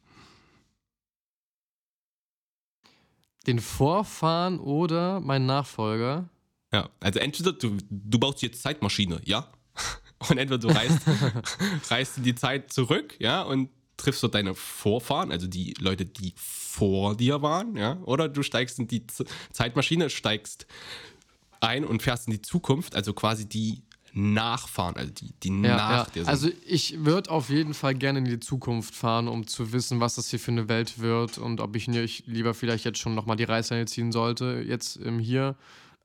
Den 3.46 3.58
Vorfahren 3.60 4.58
oder 4.58 5.20
mein 5.20 5.46
Nachfolger? 5.46 6.28
Ja, 6.72 6.90
also 7.00 7.18
entweder 7.18 7.52
du, 7.52 7.76
du 7.90 8.18
baust 8.18 8.42
jetzt 8.42 8.62
Zeitmaschine, 8.62 9.20
ja? 9.24 9.50
Und 10.28 10.38
entweder 10.38 10.58
du 10.58 10.68
reist, 10.68 11.00
reist 11.90 12.18
in 12.18 12.24
die 12.24 12.34
Zeit 12.34 12.72
zurück, 12.72 13.14
ja, 13.18 13.42
und 13.42 13.68
triffst 13.98 14.22
dort 14.22 14.34
deine 14.34 14.54
Vorfahren, 14.54 15.30
also 15.30 15.46
die 15.46 15.74
Leute, 15.78 16.06
die 16.06 16.32
vor 16.36 17.16
dir 17.16 17.42
waren, 17.42 17.76
ja, 17.76 17.98
oder 18.04 18.28
du 18.28 18.42
steigst 18.42 18.78
in 18.78 18.88
die 18.88 19.06
Z 19.06 19.28
Zeitmaschine, 19.52 20.08
steigst 20.08 20.66
ein 21.60 21.84
und 21.84 22.02
fährst 22.02 22.28
in 22.28 22.32
die 22.32 22.42
Zukunft, 22.42 22.94
also 22.94 23.12
quasi 23.12 23.46
die 23.46 23.82
Nachfahren, 24.12 24.96
also 24.96 25.12
die, 25.12 25.34
die 25.42 25.48
Ja, 25.48 25.76
nach 25.76 25.90
ja. 25.90 26.04
dir 26.04 26.24
sind. 26.24 26.28
Also 26.28 26.48
ich 26.66 27.04
würde 27.04 27.30
auf 27.30 27.50
jeden 27.50 27.74
Fall 27.74 27.94
gerne 27.94 28.20
in 28.20 28.24
die 28.24 28.40
Zukunft 28.40 28.94
fahren, 28.94 29.28
um 29.28 29.46
zu 29.46 29.72
wissen, 29.72 30.00
was 30.00 30.14
das 30.14 30.30
hier 30.30 30.40
für 30.40 30.52
eine 30.52 30.68
Welt 30.70 30.98
wird 30.98 31.36
und 31.36 31.60
ob 31.60 31.76
ich 31.76 31.86
nicht 31.86 32.26
lieber 32.26 32.54
vielleicht 32.54 32.86
jetzt 32.86 32.98
schon 32.98 33.14
nochmal 33.14 33.36
die 33.36 33.44
Reißleine 33.44 33.84
ziehen 33.84 34.12
sollte, 34.12 34.64
jetzt 34.66 34.96
im 34.96 35.18
Hier, 35.18 35.56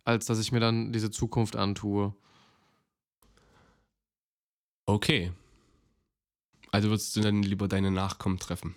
als 0.04 0.26
dass 0.26 0.40
ich 0.40 0.52
mir 0.52 0.60
dann 0.60 0.92
diese 0.92 1.12
Zukunft 1.12 1.56
antue. 1.56 2.14
okay. 4.86 5.32
Also 6.74 6.90
würdest 6.90 7.14
du 7.18 7.22
dann 7.22 7.44
lieber 7.44 7.68
deine 7.68 7.92
Nachkommen 7.92 8.40
treffen? 8.40 8.76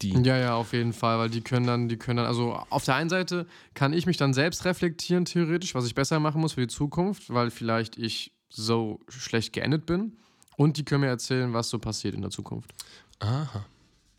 Die. 0.00 0.12
Ja, 0.22 0.38
ja, 0.38 0.54
auf 0.54 0.72
jeden 0.72 0.94
Fall, 0.94 1.18
weil 1.18 1.28
die 1.28 1.42
können 1.42 1.66
dann, 1.66 1.88
die 1.88 1.98
können 1.98 2.16
dann, 2.16 2.24
also 2.26 2.54
auf 2.70 2.84
der 2.86 2.94
einen 2.94 3.10
Seite 3.10 3.46
kann 3.74 3.92
ich 3.92 4.06
mich 4.06 4.16
dann 4.16 4.32
selbst 4.32 4.64
reflektieren, 4.64 5.26
theoretisch, 5.26 5.74
was 5.74 5.84
ich 5.86 5.94
besser 5.94 6.18
machen 6.20 6.40
muss 6.40 6.54
für 6.54 6.62
die 6.62 6.68
Zukunft, 6.68 7.28
weil 7.28 7.50
vielleicht 7.50 7.98
ich 7.98 8.32
so 8.48 9.00
schlecht 9.08 9.52
geendet 9.52 9.84
bin. 9.84 10.16
Und 10.56 10.78
die 10.78 10.84
können 10.84 11.02
mir 11.02 11.08
erzählen, 11.08 11.52
was 11.52 11.68
so 11.68 11.78
passiert 11.78 12.14
in 12.14 12.22
der 12.22 12.30
Zukunft. 12.30 12.72
Aha. 13.18 13.66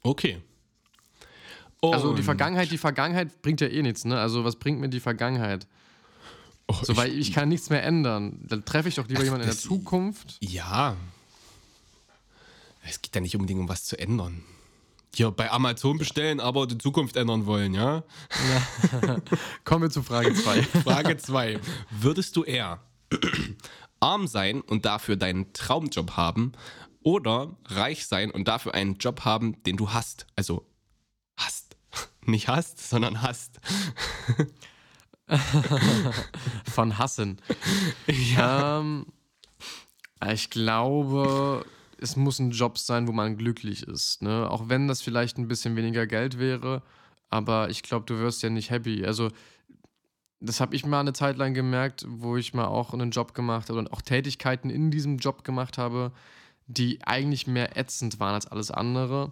Okay. 0.04 0.40
Also 1.82 2.14
die 2.14 2.20
Und- 2.20 2.24
Vergangenheit, 2.26 2.72
die 2.72 2.78
Vergangenheit 2.78 3.42
bringt 3.42 3.62
ja 3.62 3.68
eh 3.68 3.82
nichts, 3.82 4.06
ne? 4.06 4.20
Also 4.20 4.44
was 4.44 4.56
bringt 4.58 4.80
mir 4.80 4.90
die 4.90 5.00
Vergangenheit? 5.00 5.66
Oh, 6.68 6.76
So, 6.82 6.96
weil 6.96 7.12
ich 7.18 7.34
kann 7.34 7.50
nichts 7.50 7.70
mehr 7.70 7.84
ändern. 7.84 8.40
Dann 8.48 8.64
treffe 8.66 8.90
ich 8.90 8.96
doch 8.96 9.08
lieber 9.08 9.22
Ach, 9.22 9.26
jemanden 9.26 9.44
in 9.48 9.50
der 9.50 9.60
Zukunft. 9.60 10.38
Ja. 10.42 10.96
Es 12.84 13.02
geht 13.02 13.14
ja 13.16 13.22
nicht 13.22 13.36
unbedingt 13.36 13.60
um 13.60 13.70
was 13.70 13.86
zu 13.86 13.98
ändern. 14.00 14.44
Hier 15.14 15.30
bei 15.32 15.52
Amazon 15.52 15.98
bestellen, 15.98 16.40
aber 16.40 16.68
die 16.68 16.78
Zukunft 16.78 17.18
ändern 17.18 17.46
wollen, 17.46 17.74
ja? 17.74 18.04
Kommen 19.66 19.84
wir 19.84 19.90
zu 19.90 20.04
Frage 20.04 20.34
2. 20.34 20.64
Frage 20.84 21.18
2. 21.18 21.60
Würdest 21.90 22.36
du 22.38 22.44
eher 22.44 22.80
arm 24.00 24.28
sein 24.28 24.62
und 24.62 24.86
dafür 24.86 25.18
deinen 25.18 25.52
Traumjob 25.52 26.12
haben 26.12 26.54
oder 27.04 27.58
reich 27.66 28.08
sein 28.08 28.32
und 28.32 28.48
dafür 28.48 28.74
einen 28.74 28.96
Job 28.96 29.26
haben, 29.26 29.62
den 29.64 29.76
du 29.76 29.92
hast? 29.92 30.28
Also 30.38 30.66
hast. 31.36 31.76
Nicht 32.26 32.48
hast, 32.48 32.90
sondern 32.90 33.22
hast. 33.22 33.60
Von 36.72 36.98
Hassen. 36.98 37.40
ähm, 38.08 39.06
ich 40.32 40.50
glaube, 40.50 41.66
es 41.98 42.16
muss 42.16 42.40
ein 42.40 42.52
Job 42.52 42.78
sein, 42.78 43.08
wo 43.08 43.12
man 43.12 43.38
glücklich 43.38 43.84
ist. 43.84 44.22
Ne? 44.22 44.50
Auch 44.50 44.70
wenn 44.70 44.88
das 44.88 45.02
vielleicht 45.02 45.38
ein 45.38 45.48
bisschen 45.48 45.76
weniger 45.76 46.06
Geld 46.08 46.38
wäre, 46.40 46.82
aber 47.30 47.70
ich 47.70 47.84
glaube, 47.84 48.06
du 48.06 48.18
wirst 48.20 48.44
ja 48.44 48.50
nicht 48.50 48.70
happy. 48.70 49.06
Also, 49.06 49.30
das 50.40 50.60
habe 50.60 50.76
ich 50.76 50.86
mal 50.86 51.00
eine 51.00 51.14
Zeit 51.14 51.38
lang 51.38 51.54
gemerkt, 51.54 52.06
wo 52.08 52.36
ich 52.36 52.54
mal 52.54 52.66
auch 52.66 52.94
einen 52.94 53.12
Job 53.12 53.34
gemacht 53.34 53.70
habe 53.70 53.80
und 53.80 53.94
auch 53.94 54.02
Tätigkeiten 54.02 54.70
in 54.70 54.90
diesem 54.92 55.18
Job 55.18 55.44
gemacht 55.44 55.78
habe, 55.78 56.12
die 56.68 57.00
eigentlich 57.04 57.48
mehr 57.48 57.78
ätzend 57.78 58.20
waren 58.20 58.34
als 58.34 58.48
alles 58.48 58.72
andere. 58.72 59.32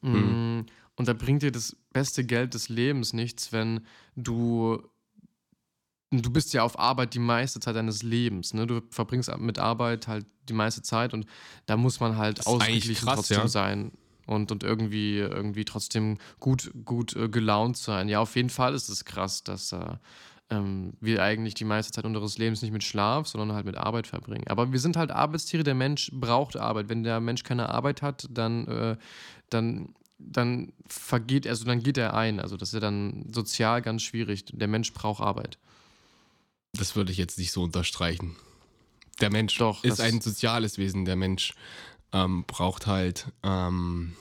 Mm, 0.00 0.60
Und 0.96 1.08
da 1.08 1.12
bringt 1.12 1.42
dir 1.42 1.52
das 1.52 1.76
beste 1.92 2.24
Geld 2.24 2.54
des 2.54 2.68
Lebens 2.68 3.12
nichts, 3.12 3.52
wenn 3.52 3.80
du 4.16 4.82
du 6.22 6.30
bist 6.30 6.52
ja 6.52 6.62
auf 6.62 6.78
Arbeit 6.78 7.14
die 7.14 7.18
meiste 7.18 7.60
Zeit 7.60 7.76
deines 7.76 8.02
Lebens. 8.02 8.54
Ne? 8.54 8.66
Du 8.66 8.82
verbringst 8.90 9.36
mit 9.38 9.58
Arbeit 9.58 10.08
halt 10.08 10.26
die 10.48 10.52
meiste 10.52 10.82
Zeit 10.82 11.14
und 11.14 11.26
da 11.66 11.76
muss 11.76 12.00
man 12.00 12.16
halt 12.16 12.46
ausgeglichen 12.46 13.06
trotzdem 13.06 13.38
ja. 13.38 13.48
sein 13.48 13.92
und, 14.26 14.52
und 14.52 14.62
irgendwie, 14.62 15.18
irgendwie 15.18 15.64
trotzdem 15.64 16.18
gut, 16.40 16.70
gut 16.84 17.14
äh, 17.16 17.28
gelaunt 17.28 17.76
sein. 17.76 18.08
Ja, 18.08 18.20
auf 18.20 18.36
jeden 18.36 18.50
Fall 18.50 18.74
ist 18.74 18.88
es 18.88 19.04
krass, 19.04 19.44
dass 19.44 19.72
äh, 19.72 19.96
ähm, 20.50 20.94
wir 21.00 21.22
eigentlich 21.22 21.54
die 21.54 21.64
meiste 21.64 21.92
Zeit 21.92 22.04
unseres 22.04 22.38
Lebens 22.38 22.62
nicht 22.62 22.72
mit 22.72 22.84
Schlaf, 22.84 23.26
sondern 23.26 23.52
halt 23.52 23.66
mit 23.66 23.76
Arbeit 23.76 24.06
verbringen. 24.06 24.44
Aber 24.48 24.72
wir 24.72 24.78
sind 24.78 24.96
halt 24.96 25.10
Arbeitstiere, 25.10 25.62
der 25.62 25.74
Mensch 25.74 26.10
braucht 26.12 26.56
Arbeit. 26.56 26.88
Wenn 26.88 27.02
der 27.02 27.20
Mensch 27.20 27.42
keine 27.42 27.68
Arbeit 27.68 28.02
hat, 28.02 28.28
dann, 28.30 28.66
äh, 28.66 28.96
dann, 29.50 29.94
dann 30.18 30.72
vergeht, 30.86 31.46
also 31.46 31.64
dann 31.64 31.82
geht 31.82 31.98
er 31.98 32.14
ein. 32.14 32.40
Also 32.40 32.56
das 32.56 32.70
ist 32.70 32.74
ja 32.74 32.80
dann 32.80 33.26
sozial 33.32 33.82
ganz 33.82 34.02
schwierig. 34.02 34.44
Der 34.52 34.68
Mensch 34.68 34.92
braucht 34.92 35.22
Arbeit. 35.22 35.58
Das 36.76 36.96
würde 36.96 37.12
ich 37.12 37.18
jetzt 37.18 37.38
nicht 37.38 37.52
so 37.52 37.62
unterstreichen. 37.62 38.36
Der 39.20 39.30
Mensch 39.30 39.56
Doch, 39.58 39.84
ist 39.84 40.00
ein 40.00 40.20
soziales 40.20 40.76
Wesen. 40.76 41.04
Der 41.04 41.16
Mensch 41.16 41.54
ähm, 42.12 42.44
braucht 42.46 42.86
halt 42.86 43.26
ähm, 43.42 44.14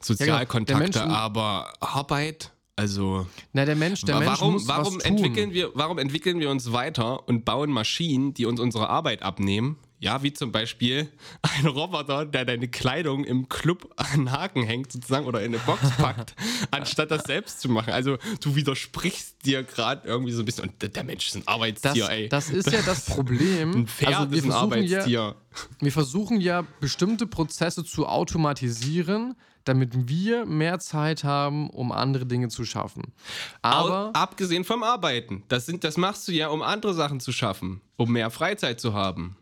Sozialkontakte, 0.00 0.98
ja, 0.98 1.04
genau. 1.04 1.14
aber 1.14 1.72
Arbeit 1.80 2.52
also. 2.80 3.26
Na, 3.52 3.66
der 3.66 3.76
Mensch, 3.76 4.02
der 4.02 4.18
Mensch 4.18 4.30
warum, 4.30 4.54
muss 4.54 4.66
warum 4.66 4.96
was 4.96 5.04
entwickeln 5.04 5.52
wir, 5.52 5.70
warum 5.74 5.98
entwickeln 5.98 6.40
wir 6.40 6.48
uns 6.48 6.72
weiter 6.72 7.28
und 7.28 7.44
bauen 7.44 7.70
Maschinen, 7.70 8.32
die 8.32 8.46
uns 8.46 8.58
unsere 8.58 8.88
Arbeit 8.88 9.22
abnehmen? 9.22 9.76
Ja, 10.02 10.22
wie 10.22 10.32
zum 10.32 10.50
Beispiel 10.50 11.08
ein 11.42 11.66
Roboter, 11.66 12.24
der 12.24 12.46
deine 12.46 12.68
Kleidung 12.68 13.24
im 13.24 13.50
Club 13.50 13.92
an 13.96 14.32
Haken 14.32 14.62
hängt, 14.62 14.90
sozusagen, 14.90 15.26
oder 15.26 15.42
in 15.42 15.54
eine 15.54 15.62
Box 15.62 15.90
packt, 15.98 16.34
anstatt 16.70 17.10
das 17.10 17.24
selbst 17.24 17.60
zu 17.60 17.68
machen. 17.68 17.92
Also, 17.92 18.16
du 18.40 18.56
widersprichst 18.56 19.44
dir 19.44 19.62
gerade 19.62 20.08
irgendwie 20.08 20.32
so 20.32 20.40
ein 20.40 20.46
bisschen. 20.46 20.70
Und 20.70 20.96
der 20.96 21.04
Mensch 21.04 21.28
ist 21.28 21.36
ein 21.36 21.46
Arbeitstier, 21.46 22.04
das, 22.04 22.08
ey. 22.08 22.28
Das 22.30 22.48
ist 22.48 22.72
ja 22.72 22.80
das 22.80 23.04
Problem. 23.14 23.72
Ein 23.72 23.86
Pferd 23.86 24.14
also, 24.14 24.34
ist 24.34 24.44
ein 24.44 24.52
Arbeitstier. 24.52 25.06
Ja, 25.06 25.34
wir 25.80 25.92
versuchen 25.92 26.40
ja, 26.40 26.64
bestimmte 26.80 27.26
Prozesse 27.26 27.84
zu 27.84 28.06
automatisieren, 28.06 29.36
damit 29.64 30.08
wir 30.08 30.46
mehr 30.46 30.78
Zeit 30.78 31.24
haben, 31.24 31.68
um 31.68 31.92
andere 31.92 32.24
Dinge 32.24 32.48
zu 32.48 32.64
schaffen. 32.64 33.12
Aber 33.60 34.10
abgesehen 34.14 34.64
vom 34.64 34.82
Arbeiten, 34.82 35.42
das 35.48 35.66
sind, 35.66 35.84
das 35.84 35.98
machst 35.98 36.26
du 36.26 36.32
ja, 36.32 36.48
um 36.48 36.62
andere 36.62 36.94
Sachen 36.94 37.20
zu 37.20 37.32
schaffen, 37.32 37.82
um 37.96 38.12
mehr 38.12 38.30
Freizeit 38.30 38.80
zu 38.80 38.94
haben. 38.94 39.36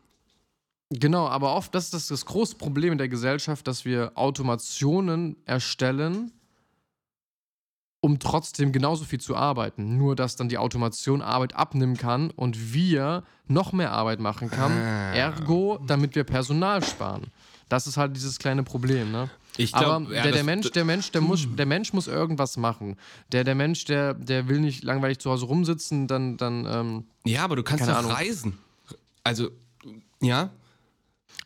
Genau, 0.90 1.28
aber 1.28 1.54
oft 1.54 1.74
das 1.74 1.86
ist 1.86 1.94
das, 1.94 2.06
das 2.08 2.24
große 2.24 2.56
Problem 2.56 2.92
in 2.92 2.98
der 2.98 3.08
Gesellschaft, 3.08 3.66
dass 3.66 3.84
wir 3.84 4.12
Automationen 4.14 5.36
erstellen, 5.44 6.32
um 8.00 8.18
trotzdem 8.18 8.72
genauso 8.72 9.04
viel 9.04 9.20
zu 9.20 9.36
arbeiten. 9.36 9.98
Nur 9.98 10.16
dass 10.16 10.36
dann 10.36 10.48
die 10.48 10.56
Automation 10.56 11.20
Arbeit 11.20 11.54
abnehmen 11.54 11.96
kann 11.96 12.30
und 12.30 12.72
wir 12.72 13.24
noch 13.46 13.72
mehr 13.72 13.92
Arbeit 13.92 14.20
machen 14.20 14.50
kann. 14.50 14.72
Ah. 14.72 15.14
Ergo, 15.14 15.78
damit 15.86 16.14
wir 16.14 16.24
Personal 16.24 16.82
sparen. 16.82 17.24
Das 17.68 17.86
ist 17.86 17.98
halt 17.98 18.16
dieses 18.16 18.38
kleine 18.38 18.62
Problem, 18.62 19.12
ne? 19.12 19.28
Ich 19.58 19.72
glaub, 19.72 19.84
Aber 19.84 20.14
ja, 20.14 20.22
der, 20.22 20.32
der 20.32 20.44
Mensch, 20.44 20.70
der 20.70 20.84
Mensch, 20.84 21.10
der 21.10 21.20
muss, 21.20 21.46
der 21.54 21.66
Mensch 21.66 21.92
muss 21.92 22.06
irgendwas 22.06 22.56
machen. 22.56 22.96
Der, 23.32 23.44
der 23.44 23.54
Mensch, 23.54 23.84
der, 23.84 24.14
der 24.14 24.48
will 24.48 24.60
nicht 24.60 24.84
langweilig 24.84 25.18
zu 25.18 25.30
Hause 25.30 25.46
rumsitzen, 25.46 26.06
dann, 26.06 26.36
dann. 26.36 26.64
Ähm, 26.64 27.04
ja, 27.24 27.44
aber 27.44 27.56
du 27.56 27.62
kannst 27.62 27.86
Ahnung. 27.88 28.10
reisen. 28.10 28.58
Also, 29.24 29.50
ja. 30.20 30.50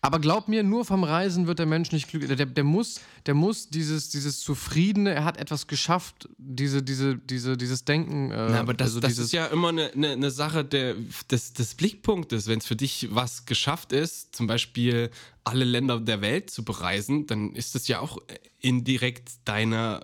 Aber 0.05 0.19
glaub 0.19 0.49
mir, 0.49 0.65
nur 0.65 0.85
vom 0.85 1.05
Reisen 1.05 1.47
wird 1.47 1.61
der 1.61 1.67
Mensch 1.67 1.93
nicht 1.93 2.09
glücklich. 2.09 2.37
Der, 2.37 2.45
der, 2.45 2.65
muss, 2.65 3.01
der 3.25 3.35
muss 3.35 3.69
dieses, 3.69 4.11
dieses 4.11 4.41
Zufriedene, 4.41 5.15
er 5.15 5.25
hat 5.25 5.37
etwas 5.37 5.69
geschafft, 5.69 6.29
diese, 6.39 6.83
diese, 6.83 7.17
diese, 7.17 7.57
dieses 7.57 7.85
Denken. 7.85 8.33
Äh, 8.33 8.49
Na, 8.51 8.61
aber 8.61 8.75
das, 8.75 8.89
also 8.89 9.01
das 9.01 9.17
ist 9.17 9.33
ja 9.33 9.47
immer 9.47 9.69
eine, 9.69 9.93
eine, 9.93 10.11
eine 10.11 10.31
Sache 10.33 10.65
der, 10.65 10.97
des, 11.31 11.53
des 11.53 11.77
Blickpunktes. 11.77 12.49
Wenn 12.49 12.59
es 12.59 12.67
für 12.67 12.75
dich 12.75 13.11
was 13.13 13.47
geschafft 13.47 13.93
ist, 13.93 14.35
zum 14.35 14.49
Beispiel 14.49 15.09
alle 15.45 15.65
Länder 15.65 16.01
der 16.01 16.21
Welt 16.21 16.51
zu 16.51 16.65
bereisen, 16.65 17.29
dann 17.29 17.53
ist 17.55 17.77
das 17.77 17.87
ja 17.87 18.01
auch 18.01 18.19
indirekt 18.59 19.31
deine 19.45 20.01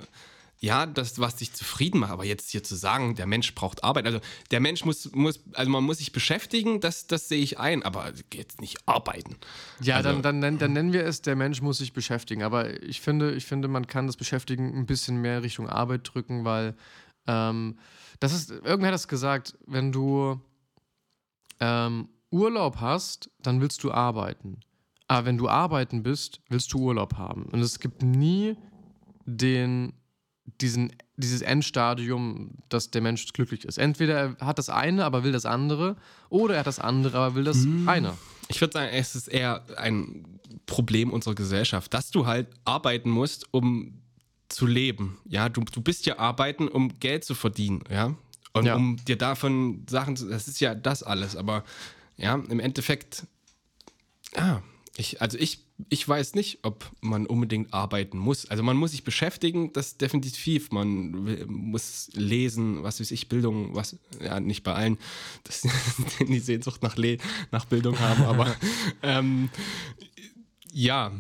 ja, 0.60 0.86
das, 0.86 1.20
was 1.20 1.36
dich 1.36 1.52
zufrieden 1.52 2.00
macht, 2.00 2.10
aber 2.10 2.24
jetzt 2.24 2.50
hier 2.50 2.64
zu 2.64 2.74
sagen, 2.74 3.14
der 3.14 3.26
Mensch 3.26 3.54
braucht 3.54 3.84
Arbeit, 3.84 4.06
also 4.06 4.20
der 4.50 4.58
Mensch 4.58 4.84
muss, 4.84 5.12
muss 5.12 5.40
also 5.54 5.70
man 5.70 5.84
muss 5.84 5.98
sich 5.98 6.10
beschäftigen, 6.10 6.80
das, 6.80 7.06
das 7.06 7.28
sehe 7.28 7.40
ich 7.40 7.60
ein, 7.60 7.84
aber 7.84 8.12
jetzt 8.34 8.60
nicht 8.60 8.78
arbeiten. 8.86 9.36
Ja, 9.80 9.96
also, 9.96 10.20
dann, 10.20 10.40
dann, 10.40 10.58
dann 10.58 10.72
nennen 10.72 10.92
wir 10.92 11.04
es, 11.04 11.22
der 11.22 11.36
Mensch 11.36 11.62
muss 11.62 11.78
sich 11.78 11.92
beschäftigen, 11.92 12.42
aber 12.42 12.82
ich 12.82 13.00
finde, 13.00 13.34
ich 13.34 13.46
finde, 13.46 13.68
man 13.68 13.86
kann 13.86 14.08
das 14.08 14.16
Beschäftigen 14.16 14.76
ein 14.76 14.86
bisschen 14.86 15.20
mehr 15.20 15.42
Richtung 15.44 15.68
Arbeit 15.68 16.12
drücken, 16.12 16.44
weil 16.44 16.74
ähm, 17.28 17.78
das 18.18 18.32
ist, 18.32 18.50
irgendwer 18.50 18.88
hat 18.88 18.94
das 18.94 19.06
gesagt, 19.06 19.56
wenn 19.66 19.92
du 19.92 20.40
ähm, 21.60 22.08
Urlaub 22.30 22.80
hast, 22.80 23.30
dann 23.40 23.60
willst 23.60 23.84
du 23.84 23.92
arbeiten. 23.92 24.60
Aber 25.06 25.24
wenn 25.24 25.38
du 25.38 25.48
arbeiten 25.48 26.02
bist, 26.02 26.40
willst 26.48 26.72
du 26.72 26.78
Urlaub 26.78 27.14
haben. 27.14 27.44
Und 27.44 27.60
es 27.60 27.78
gibt 27.78 28.02
nie 28.02 28.56
den 29.24 29.94
diesen, 30.61 30.92
dieses 31.16 31.42
Endstadium, 31.42 32.50
dass 32.68 32.90
der 32.90 33.00
Mensch 33.02 33.32
glücklich 33.32 33.64
ist. 33.64 33.78
Entweder 33.78 34.37
er 34.38 34.46
hat 34.46 34.58
das 34.58 34.68
eine, 34.68 35.04
aber 35.04 35.24
will 35.24 35.32
das 35.32 35.46
andere, 35.46 35.96
oder 36.28 36.54
er 36.54 36.61
hat 36.61 36.66
das 36.66 36.78
andere, 36.78 37.18
aber 37.18 37.34
will 37.34 37.44
das 37.44 37.64
hm. 37.64 37.88
eine. 37.88 38.14
Ich 38.48 38.61
würde 38.61 38.72
sagen, 38.72 38.90
es 38.92 39.14
ist 39.14 39.28
eher 39.28 39.64
ein 39.76 40.40
Problem 40.66 41.11
unserer 41.12 41.34
Gesellschaft, 41.34 41.92
dass 41.92 42.11
du 42.11 42.26
halt 42.26 42.48
arbeiten 42.64 43.11
musst, 43.11 43.52
um 43.52 44.00
zu 44.48 44.66
leben. 44.66 45.18
Ja, 45.26 45.48
du, 45.48 45.61
du 45.61 45.80
bist 45.80 46.06
ja 46.06 46.18
arbeiten, 46.18 46.68
um 46.68 46.98
Geld 47.00 47.24
zu 47.24 47.34
verdienen, 47.34 47.82
ja. 47.90 48.14
Und 48.54 48.64
ja. 48.64 48.74
um 48.74 48.96
dir 49.04 49.16
davon 49.16 49.84
Sachen 49.88 50.16
zu. 50.16 50.28
Das 50.28 50.48
ist 50.48 50.61
ja 50.61 50.74
das 50.74 51.02
alles, 51.02 51.37
aber 51.37 51.64
ja, 52.16 52.34
im 52.34 52.58
Endeffekt, 52.58 53.26
ja, 54.34 54.62
ich, 54.98 55.22
also 55.22 55.38
ich, 55.38 55.61
ich 55.88 56.06
weiß 56.06 56.34
nicht, 56.34 56.58
ob 56.62 56.90
man 57.00 57.26
unbedingt 57.26 57.72
arbeiten 57.72 58.18
muss. 58.18 58.50
Also 58.50 58.64
man 58.64 58.76
muss 58.76 58.90
sich 58.90 59.04
beschäftigen, 59.04 59.72
das 59.72 59.88
ist 59.88 60.00
definitiv. 60.00 60.72
Man 60.72 61.24
will, 61.24 61.46
muss 61.46 62.11
lesen, 62.14 62.82
was 62.82 62.98
weiß 62.98 63.12
ich, 63.12 63.28
Bildung, 63.28 63.76
was, 63.76 63.96
ja, 64.20 64.40
nicht 64.40 64.64
bei 64.64 64.74
allen, 64.74 64.98
dass 65.44 65.66
die 66.20 66.40
Sehnsucht 66.40 66.82
nach, 66.82 66.96
Le 66.96 67.18
nach 67.52 67.64
Bildung 67.64 67.98
haben, 68.00 68.24
aber 68.24 68.56
ähm, 69.02 69.50
ja. 70.72 71.12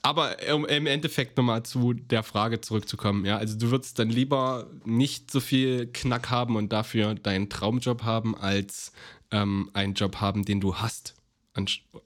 Aber 0.00 0.36
um 0.54 0.66
im 0.66 0.86
Endeffekt 0.86 1.36
nochmal 1.36 1.62
zu 1.62 1.94
der 1.94 2.22
Frage 2.22 2.60
zurückzukommen, 2.62 3.24
ja, 3.26 3.36
also 3.36 3.58
du 3.58 3.70
würdest 3.70 3.98
dann 3.98 4.08
lieber 4.08 4.66
nicht 4.84 5.30
so 5.30 5.40
viel 5.40 5.86
Knack 5.92 6.30
haben 6.30 6.56
und 6.56 6.72
dafür 6.72 7.14
deinen 7.14 7.50
Traumjob 7.50 8.02
haben, 8.02 8.34
als 8.36 8.92
ähm, 9.30 9.70
einen 9.74 9.94
Job 9.94 10.16
haben, 10.16 10.44
den 10.44 10.60
du 10.60 10.76
hast 10.76 11.14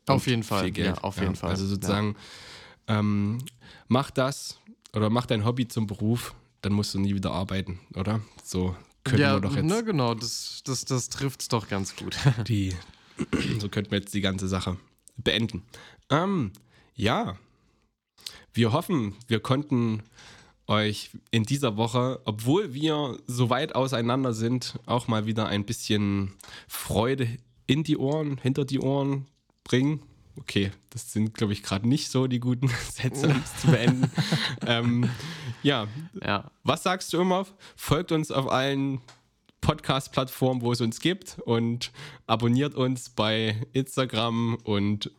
auf 0.06 0.26
jeden 0.26 0.42
Fall. 0.42 0.76
Ja, 0.76 0.94
auf 0.98 1.16
jeden 1.16 1.34
ja, 1.34 1.40
Fall. 1.40 1.50
Also 1.50 1.66
sozusagen, 1.66 2.16
ja. 2.88 3.00
ähm, 3.00 3.38
mach 3.88 4.10
das 4.10 4.60
oder 4.94 5.10
mach 5.10 5.26
dein 5.26 5.44
Hobby 5.44 5.68
zum 5.68 5.86
Beruf, 5.86 6.34
dann 6.62 6.72
musst 6.72 6.94
du 6.94 6.98
nie 6.98 7.14
wieder 7.14 7.32
arbeiten, 7.32 7.80
oder? 7.94 8.20
So 8.44 8.76
können 9.04 9.22
ja, 9.22 9.34
wir 9.36 9.40
doch 9.40 9.56
jetzt. 9.56 9.64
Ne, 9.64 9.84
genau, 9.84 10.14
das, 10.14 10.62
das, 10.64 10.84
das 10.84 11.08
trifft 11.08 11.42
es 11.42 11.48
doch 11.48 11.68
ganz 11.68 11.96
gut. 11.96 12.16
Die, 12.48 12.74
so 13.58 13.68
könnten 13.68 13.90
wir 13.90 13.98
jetzt 13.98 14.14
die 14.14 14.20
ganze 14.20 14.48
Sache 14.48 14.76
beenden. 15.16 15.62
Ähm, 16.10 16.52
ja, 16.94 17.36
wir 18.52 18.72
hoffen, 18.72 19.16
wir 19.26 19.40
konnten 19.40 20.02
euch 20.66 21.10
in 21.30 21.44
dieser 21.44 21.76
Woche, 21.76 22.20
obwohl 22.24 22.74
wir 22.74 23.18
so 23.26 23.50
weit 23.50 23.74
auseinander 23.74 24.34
sind, 24.34 24.78
auch 24.86 25.08
mal 25.08 25.26
wieder 25.26 25.46
ein 25.46 25.64
bisschen 25.64 26.34
Freude 26.68 27.38
in 27.66 27.82
die 27.84 27.96
Ohren, 27.96 28.38
hinter 28.38 28.64
die 28.64 28.80
Ohren 28.80 29.26
bringen. 29.68 30.02
Okay, 30.36 30.70
das 30.90 31.12
sind, 31.12 31.34
glaube 31.34 31.52
ich, 31.52 31.62
gerade 31.62 31.88
nicht 31.88 32.10
so 32.10 32.26
die 32.26 32.40
guten 32.40 32.68
Sätze, 32.92 33.28
um 33.28 33.42
es 33.44 33.60
zu 33.60 33.68
beenden. 33.68 34.10
ähm, 34.66 35.08
ja. 35.62 35.86
ja, 36.22 36.50
was 36.64 36.82
sagst 36.82 37.12
du 37.12 37.20
immer? 37.20 37.46
Folgt 37.76 38.12
uns 38.12 38.30
auf 38.30 38.50
allen 38.50 39.00
Podcast-Plattformen, 39.60 40.62
wo 40.62 40.72
es 40.72 40.80
uns 40.80 41.00
gibt 41.00 41.38
und 41.40 41.92
abonniert 42.26 42.74
uns 42.74 43.10
bei 43.10 43.60
Instagram 43.72 44.56
und 44.64 45.10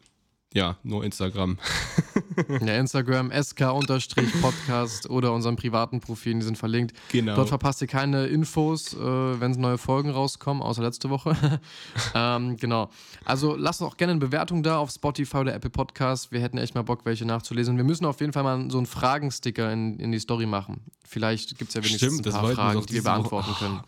ja, 0.53 0.77
nur 0.83 1.03
Instagram. 1.03 1.59
ja, 2.65 2.75
Instagram 2.75 3.31
sk-podcast 3.31 5.09
oder 5.09 5.33
unseren 5.33 5.55
privaten 5.55 5.99
Profilen, 5.99 6.39
die 6.39 6.45
sind 6.45 6.57
verlinkt. 6.57 6.95
Genau. 7.11 7.35
Dort 7.35 7.49
verpasst 7.49 7.81
ihr 7.81 7.87
keine 7.87 8.27
Infos, 8.27 8.93
äh, 8.93 8.97
wenn 8.97 9.51
neue 9.59 9.77
Folgen 9.77 10.09
rauskommen, 10.09 10.63
außer 10.63 10.81
letzte 10.81 11.09
Woche. 11.09 11.35
ähm, 12.15 12.57
genau. 12.57 12.89
Also 13.25 13.55
lasst 13.55 13.81
auch 13.81 13.97
gerne 13.97 14.11
eine 14.11 14.19
Bewertung 14.19 14.63
da 14.63 14.77
auf 14.77 14.91
Spotify 14.91 15.37
oder 15.37 15.53
Apple 15.53 15.69
Podcast. 15.69 16.31
Wir 16.31 16.41
hätten 16.41 16.57
echt 16.57 16.75
mal 16.75 16.83
Bock, 16.83 17.05
welche 17.05 17.25
nachzulesen. 17.25 17.77
Wir 17.77 17.83
müssen 17.83 18.05
auf 18.05 18.19
jeden 18.19 18.33
Fall 18.33 18.43
mal 18.43 18.69
so 18.71 18.77
einen 18.77 18.87
Fragensticker 18.87 19.71
in, 19.71 19.99
in 19.99 20.11
die 20.11 20.19
Story 20.19 20.45
machen. 20.45 20.81
Vielleicht 21.05 21.57
gibt 21.57 21.69
es 21.69 21.75
ja 21.75 21.83
wenigstens 21.83 22.13
Stimmt, 22.13 22.27
ein 22.27 22.33
paar 22.33 22.51
Fragen, 22.53 22.85
die 22.85 22.93
wir 22.93 23.03
beantworten 23.03 23.49
Woche. 23.49 23.65
können. 23.65 23.79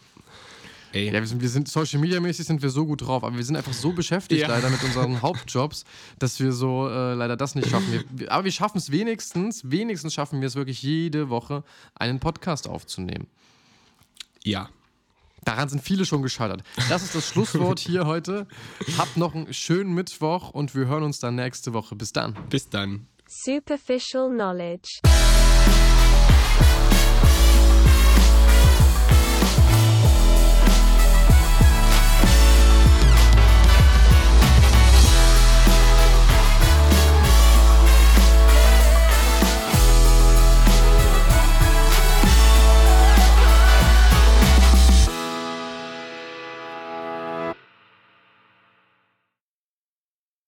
Ey. 0.94 1.08
Ja, 1.08 1.14
wir 1.14 1.28
sind, 1.28 1.42
wir 1.42 1.50
sind 1.50 1.68
Social 1.70 2.00
Media 2.00 2.20
mäßig 2.20 2.46
sind 2.46 2.62
wir 2.62 2.70
so 2.70 2.86
gut 2.86 3.02
drauf, 3.02 3.24
aber 3.24 3.36
wir 3.36 3.44
sind 3.44 3.56
einfach 3.56 3.74
so 3.74 3.94
beschäftigt 3.94 4.42
ja. 4.42 4.48
leider 4.48 4.70
mit 4.70 4.84
unseren 4.84 5.22
Hauptjobs, 5.22 5.86
dass 6.20 6.39
wir 6.39 6.52
so 6.52 6.89
äh, 6.89 7.14
leider 7.14 7.38
das 7.38 7.56
nicht 7.56 7.70
schaffen. 7.70 8.04
Wir, 8.12 8.32
aber 8.32 8.44
wir 8.44 8.52
schaffen 8.52 8.78
es 8.78 8.92
wenigstens, 8.92 9.70
wenigstens 9.70 10.14
schaffen 10.14 10.42
wir 10.42 10.48
es 10.48 10.56
wirklich 10.56 10.82
jede 10.84 11.30
Woche, 11.30 11.64
einen 11.96 12.20
Podcast 12.20 12.68
aufzunehmen. 12.68 13.28
Ja. 14.44 14.70
Daran 15.44 15.70
sind 15.70 15.82
viele 15.82 16.06
schon 16.06 16.22
gescheitert. 16.22 16.62
Das 16.88 17.02
ist 17.02 17.16
das 17.16 17.28
Schlusswort 17.28 17.80
hier 17.88 18.06
heute. 18.06 18.46
Habt 18.98 19.18
noch 19.18 19.34
einen 19.34 19.52
schönen 19.54 19.94
Mittwoch 19.94 20.52
und 20.52 20.76
wir 20.76 20.86
hören 20.86 21.04
uns 21.04 21.20
dann 21.20 21.36
nächste 21.36 21.74
Woche. 21.74 21.96
Bis 21.96 22.12
dann. 22.14 22.38
Bis 22.50 22.70
dann. 22.70 23.08
Superficial 23.28 24.30
knowledge. 24.30 25.00